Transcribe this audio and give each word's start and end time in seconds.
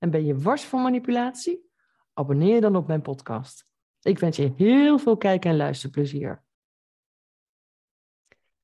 en 0.00 0.10
ben 0.10 0.24
je 0.24 0.38
wars 0.38 0.64
van 0.64 0.82
manipulatie? 0.82 1.70
Abonneer 2.12 2.54
je 2.54 2.60
dan 2.60 2.76
op 2.76 2.86
mijn 2.86 3.02
podcast. 3.02 3.68
Ik 4.02 4.18
wens 4.18 4.36
je 4.36 4.52
heel 4.56 4.98
veel 4.98 5.16
kijk- 5.16 5.44
en 5.44 5.56
luisterplezier. 5.56 6.44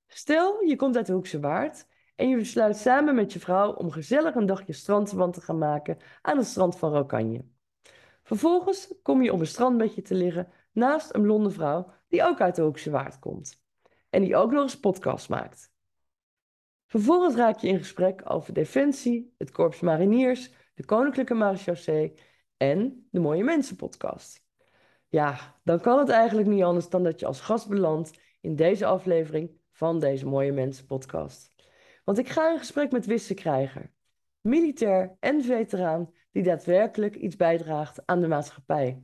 Stel, 0.06 0.62
je 0.62 0.76
komt 0.76 0.96
uit 0.96 1.06
de 1.06 1.12
Hoekse 1.12 1.40
Waard 1.40 1.86
en 2.14 2.28
je 2.28 2.36
besluit 2.36 2.76
samen 2.76 3.14
met 3.14 3.32
je 3.32 3.40
vrouw 3.40 3.72
om 3.72 3.90
gezellig 3.90 4.34
een 4.34 4.46
dagje 4.46 4.72
strandwand 4.72 5.34
te 5.34 5.40
gaan 5.40 5.58
maken 5.58 5.98
aan 6.22 6.36
het 6.36 6.46
strand 6.46 6.78
van 6.78 6.92
Rokanje. 6.92 7.44
Vervolgens 8.22 8.94
kom 9.02 9.22
je 9.22 9.32
op 9.32 9.40
een 9.40 9.46
strandbedje 9.46 10.02
te 10.02 10.14
liggen 10.14 10.52
naast 10.72 11.14
een 11.14 11.22
blonde 11.22 11.50
vrouw 11.50 11.92
die 12.08 12.22
ook 12.22 12.40
uit 12.40 12.54
de 12.54 12.62
Hoekse 12.62 12.90
Waard 12.90 13.18
komt. 13.18 13.62
En 14.10 14.22
die 14.22 14.36
ook 14.36 14.50
nog 14.50 14.62
eens 14.62 14.80
podcast 14.80 15.28
maakt. 15.28 15.74
Vervolgens 16.86 17.34
raak 17.34 17.58
je 17.58 17.68
in 17.68 17.78
gesprek 17.78 18.22
over 18.24 18.52
Defensie, 18.52 19.34
het 19.38 19.50
Korps 19.50 19.80
Mariniers, 19.80 20.52
de 20.76 20.84
Koninklijke 20.84 21.34
Marechaussee 21.34 22.14
en 22.56 23.06
de 23.10 23.20
Mooie 23.20 23.44
Mensen 23.44 23.76
podcast. 23.76 24.44
Ja, 25.08 25.58
dan 25.64 25.80
kan 25.80 25.98
het 25.98 26.08
eigenlijk 26.08 26.48
niet 26.48 26.62
anders 26.62 26.88
dan 26.88 27.02
dat 27.02 27.20
je 27.20 27.26
als 27.26 27.40
gast 27.40 27.68
belandt 27.68 28.20
in 28.40 28.56
deze 28.56 28.86
aflevering 28.86 29.50
van 29.72 30.00
deze 30.00 30.26
Mooie 30.26 30.52
Mensen 30.52 30.86
podcast. 30.86 31.54
Want 32.04 32.18
ik 32.18 32.28
ga 32.28 32.50
in 32.50 32.58
gesprek 32.58 32.92
met 32.92 33.06
Wisse 33.06 33.34
Krijger, 33.34 33.92
militair 34.40 35.16
en 35.20 35.42
veteraan 35.42 36.12
die 36.30 36.42
daadwerkelijk 36.42 37.14
iets 37.14 37.36
bijdraagt 37.36 38.06
aan 38.06 38.20
de 38.20 38.28
maatschappij. 38.28 39.00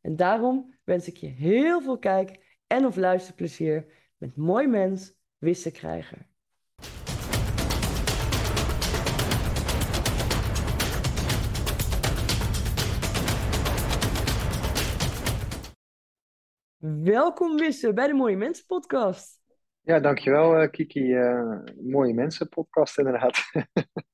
En 0.00 0.16
daarom 0.16 0.74
wens 0.84 1.08
ik 1.08 1.16
je 1.16 1.26
heel 1.26 1.80
veel 1.80 1.98
kijk- 1.98 2.60
en 2.66 2.86
of 2.86 2.96
luisterplezier 2.96 3.92
met 4.16 4.36
Mooi 4.36 4.66
Mens 4.66 5.14
Wisse 5.38 5.70
Krijger. 5.70 6.30
Welkom 16.84 17.56
Wisse 17.56 17.92
bij 17.92 18.06
de 18.06 18.12
Mooie 18.12 18.36
Mensen 18.36 18.66
podcast. 18.66 19.40
Ja, 19.80 20.00
dankjewel 20.00 20.62
uh, 20.62 20.70
Kiki. 20.70 21.14
Uh, 21.14 21.58
mooie 21.80 22.14
mensen 22.14 22.48
podcast 22.48 22.98
inderdaad. 22.98 23.38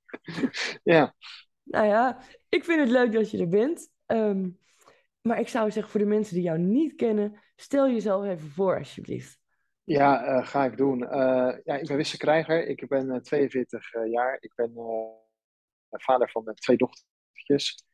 ja. 0.83 1.15
Nou 1.63 1.87
ja, 1.87 2.21
ik 2.49 2.65
vind 2.65 2.81
het 2.81 2.89
leuk 2.89 3.13
dat 3.13 3.31
je 3.31 3.39
er 3.39 3.49
bent. 3.49 3.91
Um, 4.07 4.59
maar 5.21 5.41
ik 5.41 5.49
zou 5.49 5.71
zeggen 5.71 5.93
voor 5.93 6.01
de 6.01 6.07
mensen 6.07 6.35
die 6.35 6.43
jou 6.43 6.59
niet 6.59 6.95
kennen, 6.95 7.41
stel 7.57 7.91
jezelf 7.91 8.25
even 8.25 8.49
voor 8.49 8.79
alsjeblieft. 8.79 9.39
Ja, 9.85 10.29
uh, 10.29 10.47
ga 10.47 10.65
ik 10.65 10.77
doen. 10.77 10.99
ja, 11.65 11.77
ik 11.77 11.87
ben 11.87 11.97
Wisse 11.97 12.19
Krijger. 12.19 12.67
Ik 12.67 12.89
ben 12.89 13.23
42 13.23 13.93
jaar. 14.11 14.37
Ik 14.41 14.53
ben 14.55 14.73
vader 15.91 16.31
van 16.31 16.55
twee 16.55 16.77
dochtertjes. 16.77 17.85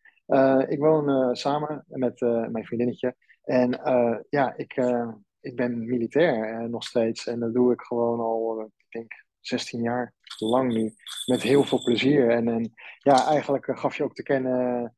ik 0.69 0.79
woon 0.79 1.37
samen 1.37 1.85
met 1.89 2.21
mijn 2.21 2.65
vriendinnetje. 2.65 3.17
En 3.45 3.81
uh, 3.85 4.19
ja, 4.29 4.57
ik, 4.57 4.77
uh, 4.77 5.13
ik 5.41 5.57
ben 5.57 5.85
militair 5.85 6.63
uh, 6.63 6.69
nog 6.69 6.85
steeds. 6.85 7.27
En 7.27 7.41
dat 7.41 7.55
doe 7.55 7.73
ik 7.73 7.81
gewoon 7.81 8.21
al, 8.21 8.61
ik 8.61 8.87
denk, 8.89 9.13
16 9.41 9.83
jaar 9.83 10.15
lang 10.39 10.73
nu. 10.73 10.95
Met 11.27 11.43
heel 11.43 11.65
veel 11.65 11.83
plezier. 11.83 12.31
En, 12.31 12.49
en 12.49 12.73
ja, 12.99 13.27
eigenlijk 13.27 13.79
gaf 13.79 13.97
je 13.97 14.05
ook 14.05 14.15
te 14.15 14.23
kennen 14.23 14.95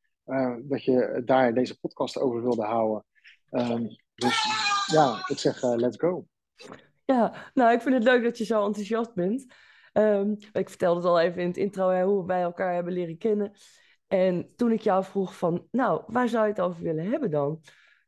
dat 0.62 0.84
je 0.84 1.22
daar 1.24 1.54
deze 1.54 1.78
podcast 1.78 2.18
over 2.18 2.42
wilde 2.42 2.64
houden. 2.64 3.04
Um, 3.50 3.88
dus 4.14 4.44
ja, 4.86 5.24
ik 5.26 5.38
zeg 5.38 5.62
let's 5.62 5.98
go. 5.98 6.26
Ja, 7.04 7.50
nou, 7.54 7.72
ik 7.72 7.80
vind 7.80 7.94
het 7.94 8.04
leuk 8.04 8.22
dat 8.22 8.38
je 8.38 8.44
zo 8.44 8.66
enthousiast 8.66 9.14
bent. 9.14 9.54
Um, 9.92 10.36
ik 10.52 10.68
vertelde 10.68 11.00
het 11.00 11.08
al 11.08 11.20
even 11.20 11.42
in 11.42 11.48
het 11.48 11.56
intro 11.56 12.02
hoe 12.02 12.26
we 12.26 12.32
elkaar 12.32 12.74
hebben 12.74 12.92
leren 12.92 13.18
kennen. 13.18 13.52
En 14.06 14.52
toen 14.56 14.72
ik 14.72 14.80
jou 14.80 15.04
vroeg 15.04 15.36
van, 15.36 15.66
nou, 15.70 16.02
waar 16.06 16.28
zou 16.28 16.44
je 16.44 16.50
het 16.50 16.60
over 16.60 16.82
willen 16.82 17.10
hebben 17.10 17.30
dan? 17.30 17.60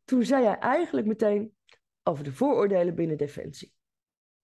Toen 0.08 0.22
zei 0.22 0.42
jij 0.42 0.58
eigenlijk 0.58 1.06
meteen 1.06 1.54
over 2.02 2.24
de 2.24 2.32
vooroordelen 2.32 2.94
binnen 2.94 3.16
Defensie. 3.16 3.72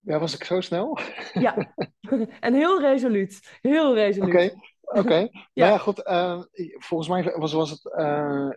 Ja, 0.00 0.18
was 0.18 0.34
ik 0.34 0.44
zo 0.44 0.60
snel? 0.60 0.98
Ja, 1.32 1.74
en 2.40 2.54
heel 2.54 2.80
resoluut. 2.80 3.58
Heel 3.60 3.94
resoluut. 3.94 4.34
Oké, 4.34 4.50
oké. 4.80 4.98
Okay. 4.98 5.30
ja. 5.52 5.66
ja, 5.66 5.78
goed. 5.78 6.06
Uh, 6.06 6.42
volgens 6.78 7.08
mij 7.08 7.34
was, 7.36 7.52
was 7.52 7.70
het 7.70 7.94
uh, 7.98 8.50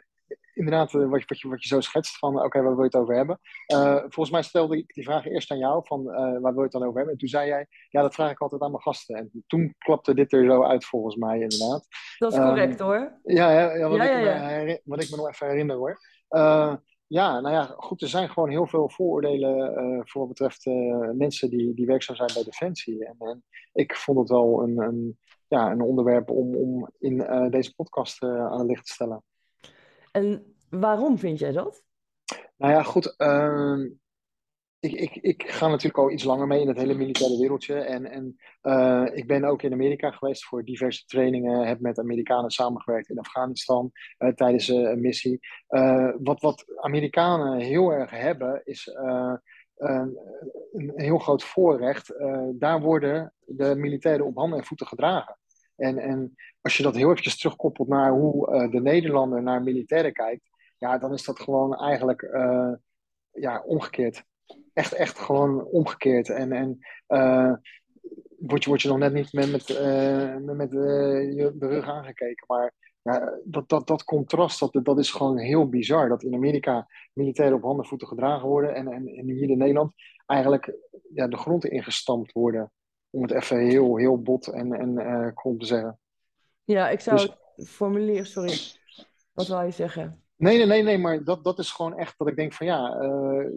inderdaad 0.53 0.91
wat, 0.91 1.09
wat, 1.09 1.39
je, 1.39 1.49
wat 1.49 1.61
je 1.61 1.67
zo 1.67 1.81
schetst 1.81 2.17
van, 2.17 2.35
oké, 2.35 2.45
okay, 2.45 2.61
waar 2.61 2.75
wil 2.75 2.83
je 2.83 2.89
het 2.89 3.01
over 3.01 3.15
hebben? 3.15 3.39
Uh, 3.73 3.97
volgens 3.97 4.31
mij 4.31 4.41
stelde 4.41 4.77
ik 4.77 4.93
die 4.93 5.03
vraag 5.03 5.25
eerst 5.25 5.51
aan 5.51 5.57
jou, 5.57 5.85
van 5.85 6.03
waar 6.03 6.41
wil 6.41 6.53
je 6.53 6.61
het 6.61 6.71
dan 6.71 6.83
over 6.83 6.95
hebben? 6.95 7.13
En 7.13 7.19
toen 7.19 7.29
zei 7.29 7.47
jij, 7.47 7.67
ja, 7.89 8.01
dat 8.01 8.13
vraag 8.13 8.31
ik 8.31 8.41
altijd 8.41 8.61
aan 8.61 8.71
mijn 8.71 8.83
gasten. 8.83 9.15
En 9.15 9.43
toen 9.47 9.75
klapte 9.77 10.13
dit 10.13 10.33
er 10.33 10.45
zo 10.45 10.63
uit 10.63 10.85
volgens 10.85 11.15
mij, 11.15 11.39
inderdaad. 11.39 11.87
Dat 12.17 12.33
is 12.33 12.39
correct, 12.39 12.79
um, 12.79 12.85
hoor. 12.85 13.19
Ja, 13.23 13.51
ja, 13.51 13.75
ja, 13.75 13.89
wat, 13.89 13.97
ja, 13.97 14.49
ik 14.49 14.65
me, 14.65 14.81
wat 14.83 15.03
ik 15.03 15.09
me 15.09 15.15
nog 15.15 15.29
even 15.29 15.47
herinner, 15.47 15.75
hoor. 15.75 15.99
Ja, 17.07 17.39
nou 17.39 17.53
ja, 17.55 17.63
goed, 17.77 18.01
er 18.01 18.07
zijn 18.07 18.29
gewoon 18.29 18.49
heel 18.49 18.67
veel 18.67 18.89
vooroordelen 18.89 19.83
uh, 19.83 20.01
voor 20.03 20.21
wat 20.21 20.29
betreft 20.29 20.65
uh, 20.65 21.09
mensen 21.11 21.49
die, 21.49 21.73
die 21.73 21.85
werkzaam 21.85 22.15
zijn 22.15 22.33
bij 22.33 22.43
Defensie. 22.43 23.05
En, 23.05 23.15
en 23.19 23.43
ik 23.73 23.95
vond 23.95 24.19
het 24.19 24.29
wel 24.29 24.63
een, 24.63 24.81
een, 24.81 25.19
ja, 25.47 25.71
een 25.71 25.81
onderwerp 25.81 26.29
om, 26.29 26.55
om 26.55 26.89
in 26.99 27.13
uh, 27.13 27.49
deze 27.49 27.75
podcast 27.75 28.23
aan 28.23 28.59
het 28.59 28.67
licht 28.67 28.85
te 28.85 28.91
stellen. 28.91 29.23
En 30.11 30.55
waarom 30.69 31.17
vind 31.17 31.39
jij 31.39 31.51
dat? 31.51 31.83
Nou 32.57 32.73
ja, 32.73 32.83
goed, 32.83 33.15
ehm, 33.17 33.87
ik, 34.79 34.91
ik, 34.91 35.15
ik 35.15 35.49
ga 35.49 35.67
natuurlijk 35.67 35.97
al 35.97 36.11
iets 36.11 36.23
langer 36.23 36.47
mee 36.47 36.61
in 36.61 36.67
het 36.67 36.77
hele 36.77 36.93
militaire 36.93 37.37
wereldje. 37.37 37.73
En, 37.73 38.05
en 38.05 38.37
uh, 38.61 39.05
ik 39.13 39.27
ben 39.27 39.43
ook 39.43 39.61
in 39.61 39.73
Amerika 39.73 40.11
geweest 40.11 40.45
voor 40.45 40.63
diverse 40.63 41.05
trainingen. 41.05 41.67
Heb 41.67 41.79
met 41.79 41.99
Amerikanen 41.99 42.51
samengewerkt 42.51 43.09
in 43.09 43.19
Afghanistan 43.19 43.91
uh, 44.19 44.29
tijdens 44.29 44.69
uh, 44.69 44.75
een 44.75 45.01
missie. 45.01 45.39
wat, 46.17 46.41
wat 46.41 46.65
Amerikanen 46.75 47.59
heel 47.59 47.91
erg 47.91 48.11
hebben, 48.11 48.61
is 48.63 48.89
een, 49.75 50.17
een 50.71 50.93
heel 50.95 51.17
groot 51.17 51.43
voorrecht. 51.43 52.13
daar 52.53 52.81
worden 52.81 53.33
de 53.45 53.75
militairen 53.75 54.25
op 54.25 54.35
handen 54.35 54.59
en 54.59 54.65
voeten 54.65 54.87
gedragen. 54.87 55.37
En, 55.75 55.97
en 55.97 56.35
als 56.61 56.77
je 56.77 56.83
dat 56.83 56.95
heel 56.95 57.09
eventjes 57.09 57.37
terugkoppelt 57.37 57.87
naar 57.87 58.11
hoe 58.11 58.69
de 58.69 58.81
Nederlander 58.81 59.43
naar 59.43 59.63
militairen 59.63 60.13
kijkt, 60.13 60.49
ja, 60.77 60.97
dan 60.97 61.13
is 61.13 61.23
dat 61.23 61.39
gewoon 61.39 61.75
eigenlijk 61.75 62.21
ja, 63.31 63.63
omgekeerd 63.65 64.23
echt, 64.77 64.93
echt 64.93 65.19
gewoon 65.19 65.65
omgekeerd. 65.65 66.29
En, 66.29 66.51
en 66.51 66.79
uh, 67.07 67.53
word, 68.37 68.63
je, 68.63 68.69
word 68.69 68.81
je 68.81 68.87
nog 68.87 68.97
net 68.97 69.13
niet 69.13 69.33
met, 69.33 69.51
met, 69.51 69.69
uh, 69.69 70.35
met 70.35 70.73
uh, 70.73 70.79
de 71.53 71.67
rug 71.67 71.87
aangekeken. 71.87 72.45
Maar 72.47 72.73
ja, 73.01 73.39
dat, 73.43 73.69
dat, 73.69 73.87
dat 73.87 74.03
contrast, 74.03 74.59
dat, 74.59 74.79
dat 74.83 74.99
is 74.99 75.11
gewoon 75.11 75.37
heel 75.37 75.69
bizar. 75.69 76.09
Dat 76.09 76.23
in 76.23 76.33
Amerika 76.33 76.87
militairen 77.13 77.55
op 77.55 77.63
handen 77.63 77.83
en 77.83 77.89
voeten 77.89 78.07
gedragen 78.07 78.47
worden. 78.47 78.75
En, 78.75 78.87
en, 78.87 79.07
en 79.07 79.29
hier 79.29 79.49
in 79.49 79.57
Nederland 79.57 79.93
eigenlijk 80.25 80.77
ja, 81.13 81.27
de 81.27 81.37
grond 81.37 81.65
ingestampt 81.65 82.31
worden. 82.31 82.71
Om 83.09 83.21
het 83.21 83.31
even 83.31 83.59
heel, 83.59 83.97
heel 83.97 84.21
bot 84.21 84.47
en, 84.47 84.73
en 84.73 84.99
uh, 84.99 85.27
krom 85.33 85.57
te 85.57 85.65
zeggen. 85.65 85.99
Ja, 86.63 86.89
ik 86.89 86.99
zou 86.99 87.17
dus... 87.17 87.37
het 87.55 87.69
formuleren, 87.69 88.27
sorry. 88.27 88.57
Wat 89.33 89.47
wil 89.47 89.61
je 89.61 89.71
zeggen? 89.71 90.21
Nee, 90.37 90.57
nee, 90.57 90.65
nee, 90.65 90.83
nee, 90.83 90.97
maar 90.97 91.23
dat, 91.23 91.43
dat 91.43 91.59
is 91.59 91.71
gewoon 91.71 91.97
echt 91.97 92.17
dat 92.17 92.27
ik 92.27 92.35
denk 92.35 92.53
van 92.53 92.65
ja, 92.65 93.01
uh, 93.01 93.47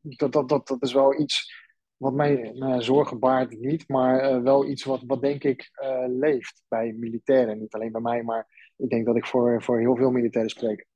dat, 0.00 0.32
dat, 0.32 0.48
dat, 0.48 0.66
dat 0.66 0.82
is 0.82 0.92
wel 0.92 1.20
iets 1.20 1.64
wat 1.96 2.12
mij 2.12 2.52
nou, 2.54 2.82
zorgen 2.82 3.18
baart 3.18 3.60
niet, 3.60 3.88
maar 3.88 4.32
uh, 4.32 4.42
wel 4.42 4.66
iets 4.66 4.84
wat, 4.84 5.02
wat 5.06 5.20
denk 5.20 5.44
ik 5.44 5.70
uh, 5.82 6.04
leeft 6.06 6.62
bij 6.68 6.92
militairen. 6.92 7.58
Niet 7.58 7.74
alleen 7.74 7.92
bij 7.92 8.00
mij, 8.00 8.22
maar 8.22 8.72
ik 8.76 8.88
denk 8.90 9.06
dat 9.06 9.16
ik 9.16 9.26
voor, 9.26 9.62
voor 9.62 9.78
heel 9.78 9.96
veel 9.96 10.10
militairen 10.10 10.50
spreek. 10.50 10.86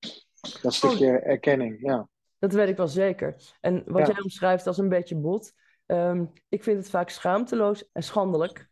Dat 0.63 0.75
stukje 0.75 1.07
oh, 1.07 1.27
erkenning, 1.27 1.79
ja. 1.81 2.09
Dat 2.39 2.53
weet 2.53 2.69
ik 2.69 2.77
wel 2.77 2.89
zeker. 2.89 3.37
En 3.61 3.83
wat 3.87 4.07
ja. 4.07 4.13
jij 4.13 4.23
omschrijft 4.23 4.67
als 4.67 4.79
een 4.79 4.89
beetje 4.89 5.17
bot, 5.17 5.53
um, 5.87 6.33
ik 6.49 6.63
vind 6.63 6.79
het 6.79 6.91
vaak 6.91 7.11
schaamteloos 7.11 7.91
en 7.93 8.03
schandelijk. 8.03 8.69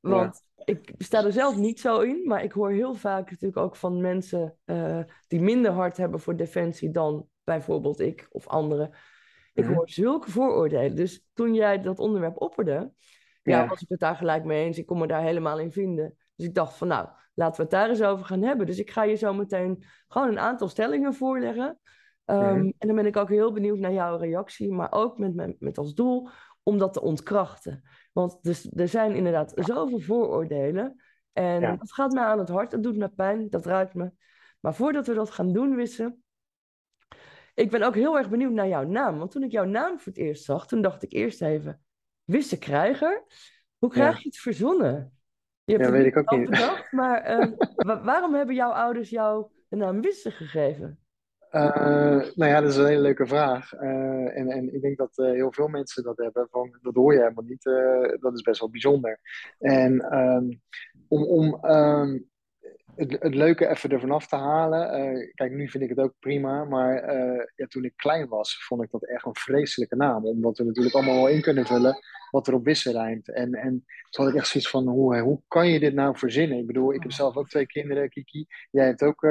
Want 0.00 0.42
ik 0.64 0.94
sta 0.98 1.24
er 1.24 1.32
zelf 1.32 1.56
niet 1.56 1.80
zo 1.80 2.00
in, 2.00 2.20
maar 2.24 2.42
ik 2.42 2.52
hoor 2.52 2.70
heel 2.70 2.94
vaak 2.94 3.30
natuurlijk 3.30 3.56
ook 3.56 3.76
van 3.76 4.00
mensen 4.00 4.56
uh, 4.64 5.00
die 5.26 5.40
minder 5.40 5.70
hard 5.70 5.96
hebben 5.96 6.20
voor 6.20 6.36
defensie 6.36 6.90
dan 6.90 7.28
bijvoorbeeld 7.44 8.00
ik 8.00 8.26
of 8.30 8.46
anderen. 8.46 8.90
Ik 9.54 9.64
hoor 9.64 9.88
zulke 9.88 10.30
vooroordelen. 10.30 10.96
Dus 10.96 11.26
toen 11.32 11.54
jij 11.54 11.80
dat 11.80 11.98
onderwerp 11.98 12.40
opperde, 12.40 12.92
ja. 13.42 13.58
ja. 13.58 13.66
was 13.66 13.82
ik 13.82 13.88
het 13.88 14.00
daar 14.00 14.16
gelijk 14.16 14.44
mee 14.44 14.64
eens. 14.64 14.78
Ik 14.78 14.86
kon 14.86 14.98
me 14.98 15.06
daar 15.06 15.22
helemaal 15.22 15.58
in 15.58 15.72
vinden. 15.72 16.16
Dus 16.36 16.46
ik 16.46 16.54
dacht 16.54 16.76
van 16.76 16.88
nou, 16.88 17.08
laten 17.34 17.56
we 17.56 17.62
het 17.62 17.70
daar 17.70 17.88
eens 17.88 18.02
over 18.02 18.24
gaan 18.24 18.42
hebben. 18.42 18.66
Dus 18.66 18.78
ik 18.78 18.90
ga 18.90 19.04
je 19.04 19.14
zo 19.14 19.34
meteen 19.34 19.84
gewoon 20.08 20.28
een 20.28 20.38
aantal 20.38 20.68
stellingen 20.68 21.14
voorleggen. 21.14 21.78
Ehm, 22.24 22.56
Mhm. 22.56 22.72
En 22.78 22.86
dan 22.86 22.96
ben 22.96 23.06
ik 23.06 23.16
ook 23.16 23.28
heel 23.28 23.52
benieuwd 23.52 23.78
naar 23.78 23.92
jouw 23.92 24.16
reactie, 24.16 24.72
maar 24.72 24.92
ook 24.92 25.18
met, 25.18 25.34
met, 25.34 25.60
met 25.60 25.78
als 25.78 25.94
doel 25.94 26.28
om 26.64 26.78
dat 26.78 26.92
te 26.92 27.00
ontkrachten. 27.02 27.82
Want 28.12 28.42
dus, 28.42 28.70
er 28.76 28.88
zijn 28.88 29.14
inderdaad 29.14 29.52
zoveel 29.54 29.98
vooroordelen. 30.00 31.02
En 31.32 31.60
Ja. 31.60 31.76
dat 31.76 31.92
gaat 31.92 32.12
mij 32.12 32.24
aan 32.24 32.38
het 32.38 32.48
hart, 32.48 32.70
dat 32.70 32.82
doet 32.82 32.96
me 32.96 33.08
pijn, 33.08 33.50
dat 33.50 33.66
raakt 33.66 33.94
me. 33.94 34.12
Maar 34.60 34.74
voordat 34.74 35.06
we 35.06 35.14
dat 35.14 35.30
gaan 35.30 35.52
doen, 35.52 35.76
Wisse, 35.76 36.16
ik 37.54 37.70
ben 37.70 37.82
ook 37.82 37.94
heel 37.94 38.18
erg 38.18 38.28
benieuwd 38.30 38.52
naar 38.52 38.68
jouw 38.68 38.84
naam. 38.84 39.18
Want 39.18 39.30
toen 39.30 39.42
ik 39.42 39.50
jouw 39.50 39.64
naam 39.64 39.98
voor 39.98 40.12
het 40.12 40.20
eerst 40.20 40.44
zag, 40.44 40.66
toen 40.66 40.82
dacht 40.82 41.02
ik 41.02 41.12
eerst 41.12 41.42
even, 41.42 41.82
Wisse 42.24 42.58
Krijger? 42.58 43.24
Hoe 43.78 43.90
krijg 43.90 44.12
Ja. 44.14 44.18
je 44.22 44.28
het 44.28 44.38
verzonnen? 44.38 45.18
Je 45.64 45.72
hebt 45.72 45.84
Ja, 45.84 45.90
weet 45.90 46.06
ik 46.06 46.16
ook 46.16 46.30
niet. 46.38 46.50
bedacht, 46.50 46.92
maar 46.92 47.22
ehm, 47.22 47.52
wa- 47.88 48.02
waarom 48.02 48.34
hebben 48.34 48.54
jouw 48.54 48.70
ouders 48.70 49.10
jou 49.10 49.50
de 49.68 49.76
naam 49.76 50.00
Wisse 50.00 50.30
gegeven? 50.30 51.03
Eh, 51.54 52.20
nou 52.34 52.50
ja, 52.50 52.60
dat 52.60 52.70
is 52.70 52.76
een 52.76 52.86
hele 52.86 53.00
leuke 53.00 53.26
vraag. 53.26 53.72
Eh, 53.72 54.36
en, 54.38 54.48
en 54.48 54.74
ik 54.74 54.82
denk 54.82 54.96
dat 54.96 55.18
eh, 55.18 55.30
heel 55.30 55.52
veel 55.52 55.68
mensen 55.68 56.02
dat 56.02 56.16
hebben. 56.16 56.46
Van, 56.50 56.78
dat 56.82 56.94
hoor 56.94 57.12
je 57.12 57.18
helemaal 57.18 57.44
niet. 57.44 57.62
Dat 58.20 58.34
is 58.34 58.42
best 58.42 58.60
wel 58.60 58.70
bijzonder. 58.70 59.20
En 59.58 60.00
ehm, 60.00 60.48
om, 61.08 61.24
om 61.24 61.58
ehm, 61.64 62.18
het, 62.96 63.16
het 63.20 63.34
leuke 63.34 63.68
even 63.68 63.90
ervan 63.90 64.10
af 64.10 64.26
te 64.26 64.36
halen. 64.36 65.30
kijk, 65.34 65.52
nu 65.52 65.68
vind 65.68 65.82
ik 65.82 65.88
het 65.88 65.98
ook 65.98 66.14
prima. 66.18 66.64
Maar 66.64 67.14
ja, 67.56 67.66
toen 67.66 67.84
ik 67.84 67.96
klein 67.96 68.28
was, 68.28 68.64
vond 68.64 68.82
ik 68.82 68.90
dat 68.90 69.04
echt 69.04 69.26
een 69.26 69.36
vreselijke 69.36 69.96
naam. 69.96 70.24
Omdat 70.24 70.58
we 70.58 70.64
natuurlijk 70.64 70.94
allemaal 70.94 71.14
wel 71.14 71.28
in 71.28 71.42
kunnen 71.42 71.66
vullen 71.66 71.98
wat 72.30 72.46
er 72.46 72.54
op 72.54 72.64
wissen 72.64 72.92
rijmt. 72.92 73.32
En, 73.32 73.52
en 73.52 73.84
toen 74.10 74.24
had 74.24 74.34
ik 74.34 74.40
echt 74.40 74.48
zoiets 74.48 74.70
van, 74.70 74.88
hoe, 74.88 75.18
hoe 75.18 75.42
kan 75.48 75.68
je 75.68 75.80
dit 75.80 75.94
nou 75.94 76.18
verzinnen? 76.18 76.58
Ik 76.58 76.66
bedoel, 76.66 76.94
ik 76.94 77.02
heb 77.02 77.12
zelf 77.12 77.36
ook 77.36 77.48
twee 77.48 77.66
kinderen, 77.66 78.08
Kiki. 78.08 78.46
Jij 78.70 78.86
hebt 78.86 79.02
ook... 79.02 79.26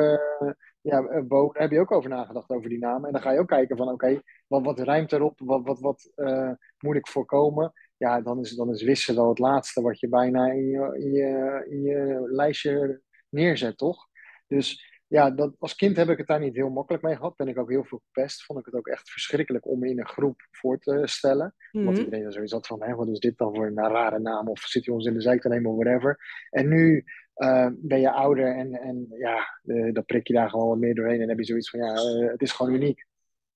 ja, 0.84 1.04
eh, 1.04 1.22
Bo, 1.24 1.52
daar 1.54 1.62
heb 1.62 1.72
je 1.72 1.80
ook 1.80 1.92
over 1.92 2.10
nagedacht, 2.10 2.50
over 2.50 2.70
die 2.70 2.80
namen. 2.80 3.06
En 3.08 3.14
dan 3.14 3.22
ga 3.22 3.32
je 3.32 3.40
ook 3.40 3.48
kijken 3.48 3.78
van, 3.78 3.90
oké, 3.90 4.22
wat, 4.48 4.64
wat 4.64 4.80
rijmt 4.80 5.12
erop? 5.12 5.40
Wat, 5.44 5.66
wat, 5.66 5.80
wat 5.80 6.12
eh, 6.16 6.52
moet 6.78 6.96
ik 6.96 7.08
voorkomen? 7.08 7.74
Ja, 7.98 8.22
dan 8.22 8.40
is, 8.40 8.52
dan 8.56 8.70
is 8.70 8.84
wissen 8.84 9.16
wel 9.16 9.30
het 9.30 9.40
laatste 9.40 9.82
wat 9.82 10.00
je 10.00 10.10
bijna 10.10 10.52
in 10.52 10.66
je, 10.66 10.98
in 11.00 11.12
je, 11.12 11.66
in 11.70 11.82
je 11.82 12.22
lijstje 12.32 13.02
neerzet, 13.30 13.78
toch? 13.78 14.08
Dus 14.48 14.92
ja, 15.08 15.32
dat, 15.32 15.56
als 15.60 15.76
kind 15.76 15.98
heb 15.98 16.10
ik 16.10 16.18
het 16.18 16.28
daar 16.28 16.40
niet 16.40 16.56
heel 16.56 16.70
makkelijk 16.70 17.04
mee 17.04 17.16
gehad. 17.16 17.36
Ben 17.36 17.48
ik 17.48 17.58
ook 17.58 17.70
heel 17.70 17.84
veel 17.84 18.02
gepest. 18.06 18.46
Vond 18.46 18.60
ik 18.60 18.66
het 18.66 18.76
ook 18.76 18.88
echt 18.88 19.10
verschrikkelijk 19.10 19.68
om 19.68 19.84
in 19.84 20.00
een 20.00 20.08
groep 20.08 20.48
voor 20.52 20.80
te 20.80 21.02
stellen. 21.06 21.56
Want 21.72 21.96
Mhm. 21.96 22.06
iedereen 22.06 22.26
er 22.26 22.34
zoiets 22.34 22.52
had 22.52 22.68
van, 22.68 22.84
hé, 22.84 22.96
wat 22.96 23.08
is 23.08 23.20
dit 23.20 23.38
dan 23.38 23.56
voor 23.56 23.66
een 23.66 23.88
rare 23.90 24.20
naam? 24.20 24.48
Of 24.48 24.60
zit 24.60 24.86
hij 24.86 24.94
ons 24.96 25.06
in 25.06 25.14
de 25.14 25.22
zijk 25.22 25.42
te 25.42 25.48
nemen 25.48 25.72
of 25.72 25.84
whatever. 25.84 26.20
En 26.50 26.68
nu 26.68 27.04
eh, 27.34 27.68
ben 27.74 28.00
je 28.00 28.12
ouder 28.12 28.56
en, 28.56 28.74
en 28.74 29.06
ja, 29.10 29.60
eh, 29.64 29.94
dan 29.94 30.06
prik 30.06 30.28
je 30.28 30.34
daar 30.34 30.50
gewoon 30.50 30.68
wat 30.68 30.78
meer 30.78 30.96
doorheen. 30.96 31.22
En 31.22 31.30
heb 31.30 31.38
je 31.38 31.44
zoiets 31.46 31.70
van, 31.70 31.80
ja, 31.80 31.94
eh, 31.94 32.32
het 32.32 32.42
is 32.42 32.52
gewoon 32.52 32.74
uniek. 32.74 33.06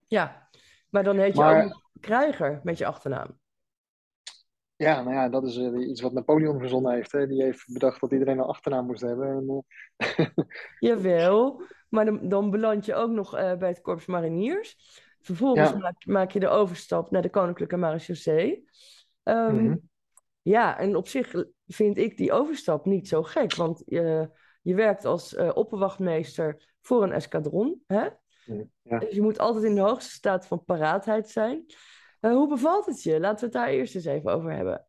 Ja, 0.07 0.49
maar 0.89 1.03
dan 1.03 1.17
heet 1.17 1.33
je 1.35 1.41
Maar- 1.41 1.65
ook 1.65 1.85
Krijger 1.99 2.59
met 2.63 2.77
je 2.77 2.85
achternaam. 2.85 3.39
Ja, 4.75 5.01
nou 5.01 5.15
ja, 5.15 5.29
dat 5.29 5.45
is 5.45 5.57
eh, 5.57 5.87
iets 5.89 6.01
wat 6.01 6.13
Napoleon 6.13 6.59
verzonnen 6.59 6.93
heeft. 6.93 7.11
Hè. 7.11 7.27
Die 7.27 7.43
heeft 7.43 7.73
bedacht 7.73 8.01
dat 8.01 8.11
iedereen 8.11 8.37
een 8.37 8.43
achternaam 8.45 8.85
moest 8.85 9.01
hebben. 9.01 9.27
En, 9.27 9.65
Jawel, 10.79 11.61
maar 11.89 12.05
dan, 12.05 12.29
dan 12.29 12.49
beland 12.51 12.85
je 12.85 12.95
ook 12.95 13.11
nog 13.11 13.31
bij 13.31 13.67
het 13.69 13.81
Korps 13.81 14.05
Mariniers. 14.05 14.75
Vervolgens 15.21 15.69
Ja. 15.69 15.77
maak, 15.77 16.05
maak 16.05 16.31
je 16.31 16.39
de 16.39 16.47
overstap 16.47 17.11
naar 17.11 17.21
de 17.21 17.29
Koninklijke 17.29 17.77
Marechaussee. 17.77 18.69
Ehm, 19.23 19.55
Mhm. 19.63 19.75
Ja, 20.41 20.77
en 20.79 20.95
op 20.95 21.07
zich 21.07 21.33
vind 21.67 21.97
ik 21.97 22.17
die 22.17 22.31
overstap 22.31 22.85
niet 22.85 23.07
zo 23.07 23.23
gek, 23.23 23.55
want 23.55 23.83
je, 23.85 24.29
je 24.61 24.75
werkt 24.75 25.05
als 25.05 25.35
eh, 25.35 25.51
opperwachtmeester 25.53 26.75
voor 26.81 27.03
een 27.03 27.11
eskadron. 27.11 27.83
Hè? 27.87 28.07
ja. 28.81 28.99
Dus 28.99 29.15
je 29.15 29.21
moet 29.21 29.39
altijd 29.39 29.63
in 29.63 29.75
de 29.75 29.81
hoogste 29.81 30.11
staat 30.11 30.47
van 30.47 30.65
paraatheid 30.65 31.29
zijn. 31.29 31.65
Eh, 32.19 32.31
hoe 32.31 32.47
bevalt 32.47 32.85
het 32.85 33.03
je? 33.03 33.19
Laten 33.19 33.39
we 33.39 33.45
het 33.45 33.53
daar 33.53 33.73
eerst 33.73 33.95
eens 33.95 34.05
even 34.05 34.31
over 34.31 34.51
hebben. 34.51 34.87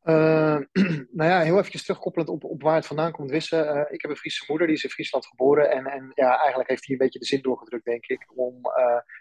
Eh, 0.00 0.58
nou 1.18 1.30
ja, 1.30 1.40
heel 1.40 1.58
eventjes 1.58 1.84
terugkoppelend 1.84 2.30
op, 2.30 2.44
op 2.44 2.62
waar 2.62 2.74
het 2.74 2.86
vandaan 2.86 3.12
komt, 3.12 3.30
Wissen. 3.30 3.92
Ik 3.92 4.02
heb 4.02 4.10
een 4.10 4.16
Friese 4.16 4.44
moeder, 4.48 4.66
die 4.66 4.76
is 4.76 4.84
in 4.84 4.90
Friesland 4.90 5.26
geboren. 5.26 5.70
En, 5.70 5.86
en 5.86 6.12
ja, 6.14 6.38
eigenlijk 6.38 6.68
heeft 6.68 6.86
hij 6.86 6.96
een 6.96 7.02
beetje 7.02 7.18
de 7.18 7.24
zin 7.24 7.42
doorgedrukt, 7.42 7.84
denk 7.84 8.06
ik, 8.06 8.32
om 8.34 8.60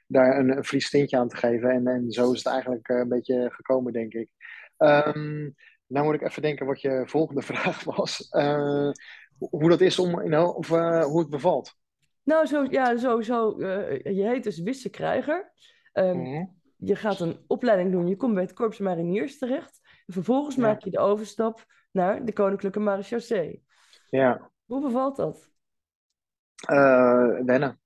daar 0.07 0.37
een, 0.37 0.57
een 0.57 0.65
Fries 0.65 0.89
tintje 0.89 1.17
aan 1.17 1.27
te 1.27 1.37
geven. 1.37 1.69
En, 1.69 1.87
en 1.87 2.11
zo 2.11 2.31
is 2.31 2.37
het 2.37 2.53
eigenlijk 2.53 2.87
een 2.87 3.09
beetje 3.09 3.49
gekomen, 3.51 3.93
denk 3.93 4.13
ik. 4.13 4.29
Ehm, 4.77 5.49
nou 5.87 6.05
moet 6.05 6.15
ik 6.15 6.21
even 6.21 6.41
denken 6.41 6.65
wat 6.65 6.81
je 6.81 7.03
volgende 7.05 7.41
vraag 7.51 7.83
was. 7.83 8.27
Eh, 8.29 8.89
hoe 9.37 9.69
dat 9.69 9.81
is 9.81 9.99
om, 9.99 10.09
you 10.09 10.27
know, 10.27 10.57
of 10.57 10.71
eh, 10.71 11.03
hoe 11.03 11.19
het 11.19 11.29
bevalt. 11.29 11.75
Nou, 12.23 12.45
zo, 12.45 12.65
ja, 12.69 12.97
sowieso. 12.97 13.59
eh, 13.59 14.15
je 14.15 14.23
heet 14.27 14.43
dus 14.43 14.59
Wisse 14.59 14.89
Krijger. 14.89 15.51
Ehm, 15.91 16.17
Mhm. 16.17 16.45
Je 16.77 16.95
gaat 16.95 17.19
een 17.19 17.43
opleiding 17.47 17.91
doen. 17.91 18.07
Je 18.07 18.15
komt 18.15 18.33
bij 18.33 18.43
het 18.43 18.53
Korps 18.53 18.77
Mariniers 18.79 19.37
terecht. 19.37 19.79
En 20.05 20.13
vervolgens 20.13 20.55
Ja. 20.55 20.61
maak 20.61 20.83
je 20.83 20.89
de 20.89 20.99
overstap 20.99 21.65
naar 21.91 22.25
de 22.25 22.33
Koninklijke 22.33 22.79
Marechaussee. 22.79 23.63
Ja, 24.09 24.51
Hoe 24.65 24.81
bevalt 24.81 25.15
dat? 25.15 25.51
Wennen. 27.45 27.79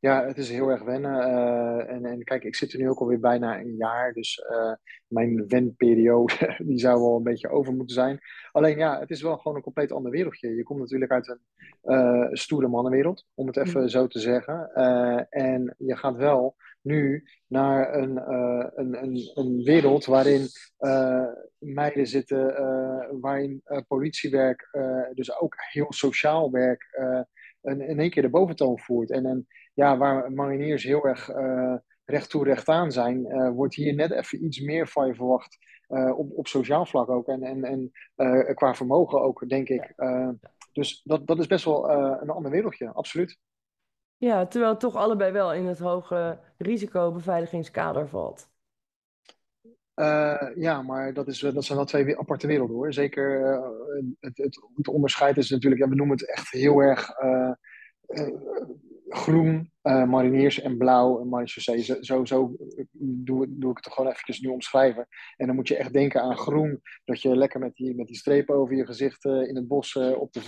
Ja, 0.00 0.26
het 0.26 0.38
is 0.38 0.50
heel 0.50 0.68
erg 0.68 0.82
wennen. 0.82 1.20
eh, 1.22 1.94
en, 1.94 2.04
en 2.04 2.24
kijk, 2.24 2.44
ik 2.44 2.56
zit 2.56 2.72
er 2.72 2.78
nu 2.78 2.88
ook 2.88 2.98
alweer 3.00 3.20
bijna 3.20 3.60
een 3.60 3.76
jaar. 3.76 4.12
Dus 4.12 4.38
eh, 4.38 4.72
mijn 5.06 5.46
wenperiode 5.48 6.54
die 6.68 6.78
zou 6.78 7.00
wel 7.00 7.16
een 7.16 7.22
beetje 7.22 7.48
over 7.48 7.72
moeten 7.74 7.94
zijn. 7.94 8.18
Alleen 8.52 8.78
ja, 8.78 8.98
het 9.00 9.10
is 9.10 9.22
wel 9.22 9.36
gewoon 9.36 9.56
een 9.56 9.62
compleet 9.62 9.92
ander 9.92 10.10
wereldje. 10.10 10.54
Je 10.54 10.62
komt 10.62 10.80
natuurlijk 10.80 11.10
uit 11.10 11.28
een 11.28 11.40
eh, 11.82 12.28
stoere 12.32 12.68
mannenwereld, 12.68 13.26
om 13.34 13.46
het 13.46 13.56
even 13.56 13.80
Mhm. 13.80 13.88
zo 13.88 14.06
te 14.06 14.18
zeggen. 14.18 14.72
En 15.30 15.74
je 15.78 15.96
gaat 15.96 16.16
wel 16.16 16.56
nu 16.82 17.24
naar 17.46 17.94
een, 17.94 18.16
een, 18.80 19.02
een, 19.02 19.30
een 19.34 19.62
wereld 19.62 20.04
waarin 20.04 20.46
meiden 21.58 22.06
zitten, 22.06 22.46
waarin 23.20 23.62
politiewerk, 23.88 24.68
dus 25.14 25.40
ook 25.40 25.54
heel 25.70 25.92
sociaal 25.92 26.50
werk, 26.50 26.86
een, 27.62 27.80
in 27.80 27.98
één 28.00 28.10
keer 28.10 28.22
de 28.22 28.30
boventoon 28.30 28.78
voert. 28.78 29.10
En, 29.10 29.26
en 29.26 29.46
ja, 29.78 29.96
waar 29.96 30.32
mariniers 30.32 30.84
heel 30.84 31.06
erg 31.06 31.28
eh, 31.28 31.74
recht 32.04 32.30
toe 32.30 32.44
recht 32.44 32.68
aan 32.68 32.92
zijn, 32.92 33.26
eh, 33.26 33.50
wordt 33.50 33.74
hier 33.74 33.94
net 33.94 34.10
even 34.10 34.44
iets 34.44 34.60
meer 34.60 34.88
van 34.88 35.06
je 35.06 35.14
verwacht. 35.14 35.58
eh, 35.86 36.18
op, 36.18 36.32
op 36.32 36.46
sociaal 36.46 36.86
vlak 36.86 37.08
ook 37.08 37.28
en, 37.28 37.42
en, 37.42 37.64
en 37.64 38.54
qua 38.54 38.74
vermogen 38.74 39.20
ook, 39.20 39.48
denk 39.48 39.68
ik. 39.68 39.94
Dus 40.72 41.00
dat, 41.04 41.26
dat 41.26 41.38
is 41.38 41.46
best 41.46 41.64
wel 41.64 41.90
een 41.90 42.30
ander 42.30 42.50
wereldje, 42.50 42.92
absoluut. 42.92 43.38
Ja, 44.16 44.46
terwijl 44.46 44.70
het 44.72 44.80
toch 44.80 44.96
allebei 44.96 45.32
wel 45.32 45.54
in 45.54 45.66
het 45.66 45.78
hoge 45.78 46.38
risicobeveiligingskader 46.58 48.08
valt. 48.08 48.48
Ja, 50.54 50.82
maar 50.82 51.14
dat, 51.14 51.28
is, 51.28 51.38
dat 51.38 51.64
zijn 51.64 51.78
wel 51.78 51.86
twee 51.86 52.04
we- 52.04 52.18
aparte 52.18 52.46
werelden 52.46 52.76
hoor. 52.76 52.92
Zeker 52.92 53.40
het, 54.20 54.36
het, 54.38 54.60
het 54.74 54.88
onderscheid 54.88 55.36
is 55.36 55.50
natuurlijk, 55.50 55.82
ja, 55.82 55.88
we 55.88 55.94
noemen 55.94 56.16
het 56.16 56.30
echt 56.30 56.50
heel 56.50 56.78
erg 56.80 57.10
groen, 59.08 59.70
eh, 59.82 60.04
mariniers 60.04 60.60
en 60.60 60.76
blauw, 60.76 61.24
marechaussee. 61.24 61.82
Zo, 61.82 61.96
zo, 62.00 62.24
zo 62.24 62.56
doe, 62.92 63.46
doe 63.48 63.70
ik 63.70 63.76
het 63.76 63.86
er 63.86 63.92
gewoon 63.92 64.10
eventjes 64.10 64.40
nu 64.40 64.48
omschrijven. 64.48 65.06
En 65.36 65.46
dan 65.46 65.54
moet 65.56 65.68
je 65.68 65.76
echt 65.76 65.92
denken 65.92 66.20
aan 66.22 66.36
groen, 66.36 66.80
dat 67.04 67.22
je 67.22 67.36
lekker 67.36 67.60
met 67.60 67.74
die, 67.74 67.94
met 67.94 68.06
die 68.06 68.16
strepen 68.16 68.54
over 68.54 68.76
je 68.76 68.86
gezicht 68.86 69.24
eh, 69.24 69.48
in 69.48 69.56
het 69.56 69.68
bos 69.68 69.96
eh, 69.96 70.20
op 70.20 70.32
de, 70.32 70.40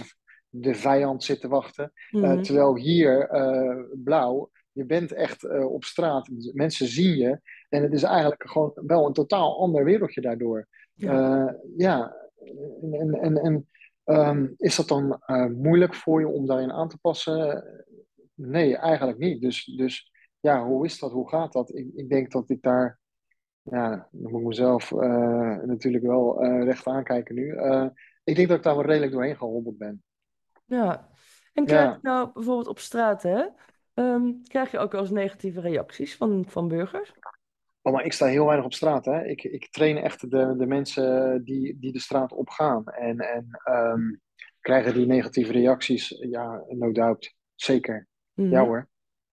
de 0.48 0.74
vijand 0.74 1.24
zit 1.24 1.40
te 1.40 1.48
wachten. 1.48 1.92
Eh, 2.10 2.20
Mhm. 2.20 2.42
terwijl 2.42 2.76
hier 2.76 3.28
eh, 3.28 3.84
blauw, 4.04 4.50
je 4.72 4.84
bent 4.84 5.12
echt 5.12 5.44
eh, 5.44 5.72
op 5.72 5.84
straat, 5.84 6.28
mensen 6.52 6.86
zien 6.86 7.16
je. 7.16 7.40
En 7.68 7.82
het 7.82 7.92
is 7.92 8.02
eigenlijk 8.02 8.50
gewoon 8.50 8.72
wel 8.74 9.06
een 9.06 9.12
totaal 9.12 9.60
ander 9.60 9.84
wereldje 9.84 10.20
daardoor. 10.20 10.66
Ja. 10.94 11.12
Ja, 11.12 11.56
ja. 11.76 12.16
en, 12.80 12.92
en, 13.00 13.14
en, 13.14 13.36
en 13.36 13.68
ehm, 14.04 14.46
is 14.56 14.76
dat 14.76 14.88
dan 14.88 15.18
eh, 15.26 15.46
moeilijk 15.46 15.94
voor 15.94 16.20
je 16.20 16.28
om 16.28 16.46
daarin 16.46 16.72
aan 16.72 16.88
te 16.88 16.98
passen? 16.98 17.64
Nee, 18.40 18.76
eigenlijk 18.76 19.18
niet. 19.18 19.40
Dus, 19.40 19.64
dus 19.64 20.12
ja, 20.40 20.64
hoe 20.64 20.85
is 20.85 20.99
dat? 20.99 21.12
Hoe 21.12 21.28
gaat 21.28 21.52
dat? 21.52 21.75
Ik, 21.75 21.90
ik 21.94 22.09
denk 22.09 22.30
dat 22.30 22.50
ik 22.50 22.62
daar, 22.62 23.00
ja, 23.62 24.09
dan 24.11 24.30
moet 24.30 24.40
ik 24.40 24.47
mezelf 24.47 24.92
eh, 24.92 25.56
natuurlijk 25.62 26.04
wel 26.04 26.42
eh, 26.42 26.64
recht 26.64 26.87
aankijken 26.87 27.35
nu. 27.35 27.56
Eh, 27.56 27.87
ik 28.25 28.37
denk 28.37 28.49
dat 28.49 28.56
ik 28.56 28.62
daar 28.62 28.76
wel 28.76 28.85
redelijk 28.85 29.12
doorheen 29.12 29.37
gehobbeld 29.37 29.78
ben. 29.78 30.02
Ja. 30.64 31.09
En 31.52 31.64
krijg 31.64 31.85
Ja. 31.85 31.92
je 31.92 31.99
nou 32.02 32.32
bijvoorbeeld 32.32 32.68
op 32.68 32.78
straat, 32.78 33.23
hè? 33.23 33.44
ehm, 33.94 34.32
krijg 34.42 34.70
je 34.70 34.78
ook 34.78 34.92
wel 34.92 35.00
eens 35.00 35.11
negatieve 35.11 35.61
reacties 35.61 36.16
van, 36.16 36.44
van 36.49 36.68
burgers? 36.68 37.12
Oh, 37.82 37.92
maar 37.92 38.04
ik 38.04 38.12
sta 38.12 38.26
heel 38.26 38.44
weinig 38.44 38.64
op 38.64 38.73
straat. 38.75 39.04
Hè? 39.04 39.25
Ik, 39.25 39.42
ik 39.42 39.70
train 39.70 39.97
echt 39.97 40.30
de, 40.30 40.54
de 40.56 40.66
mensen 40.66 41.40
die, 41.44 41.78
die 41.78 41.92
de 41.92 42.00
straat 42.00 42.32
opgaan. 42.32 42.85
En, 42.87 43.18
en 43.18 43.47
ehm, 43.64 44.14
krijgen 44.61 44.94
die 44.94 45.06
negatieve 45.06 45.52
reacties? 45.52 46.09
Ja, 46.09 46.64
no 46.68 46.92
doubt. 46.92 47.35
Zeker. 47.54 48.09
Mhm. 48.34 48.50
Ja 48.50 48.64
hoor. 48.64 48.88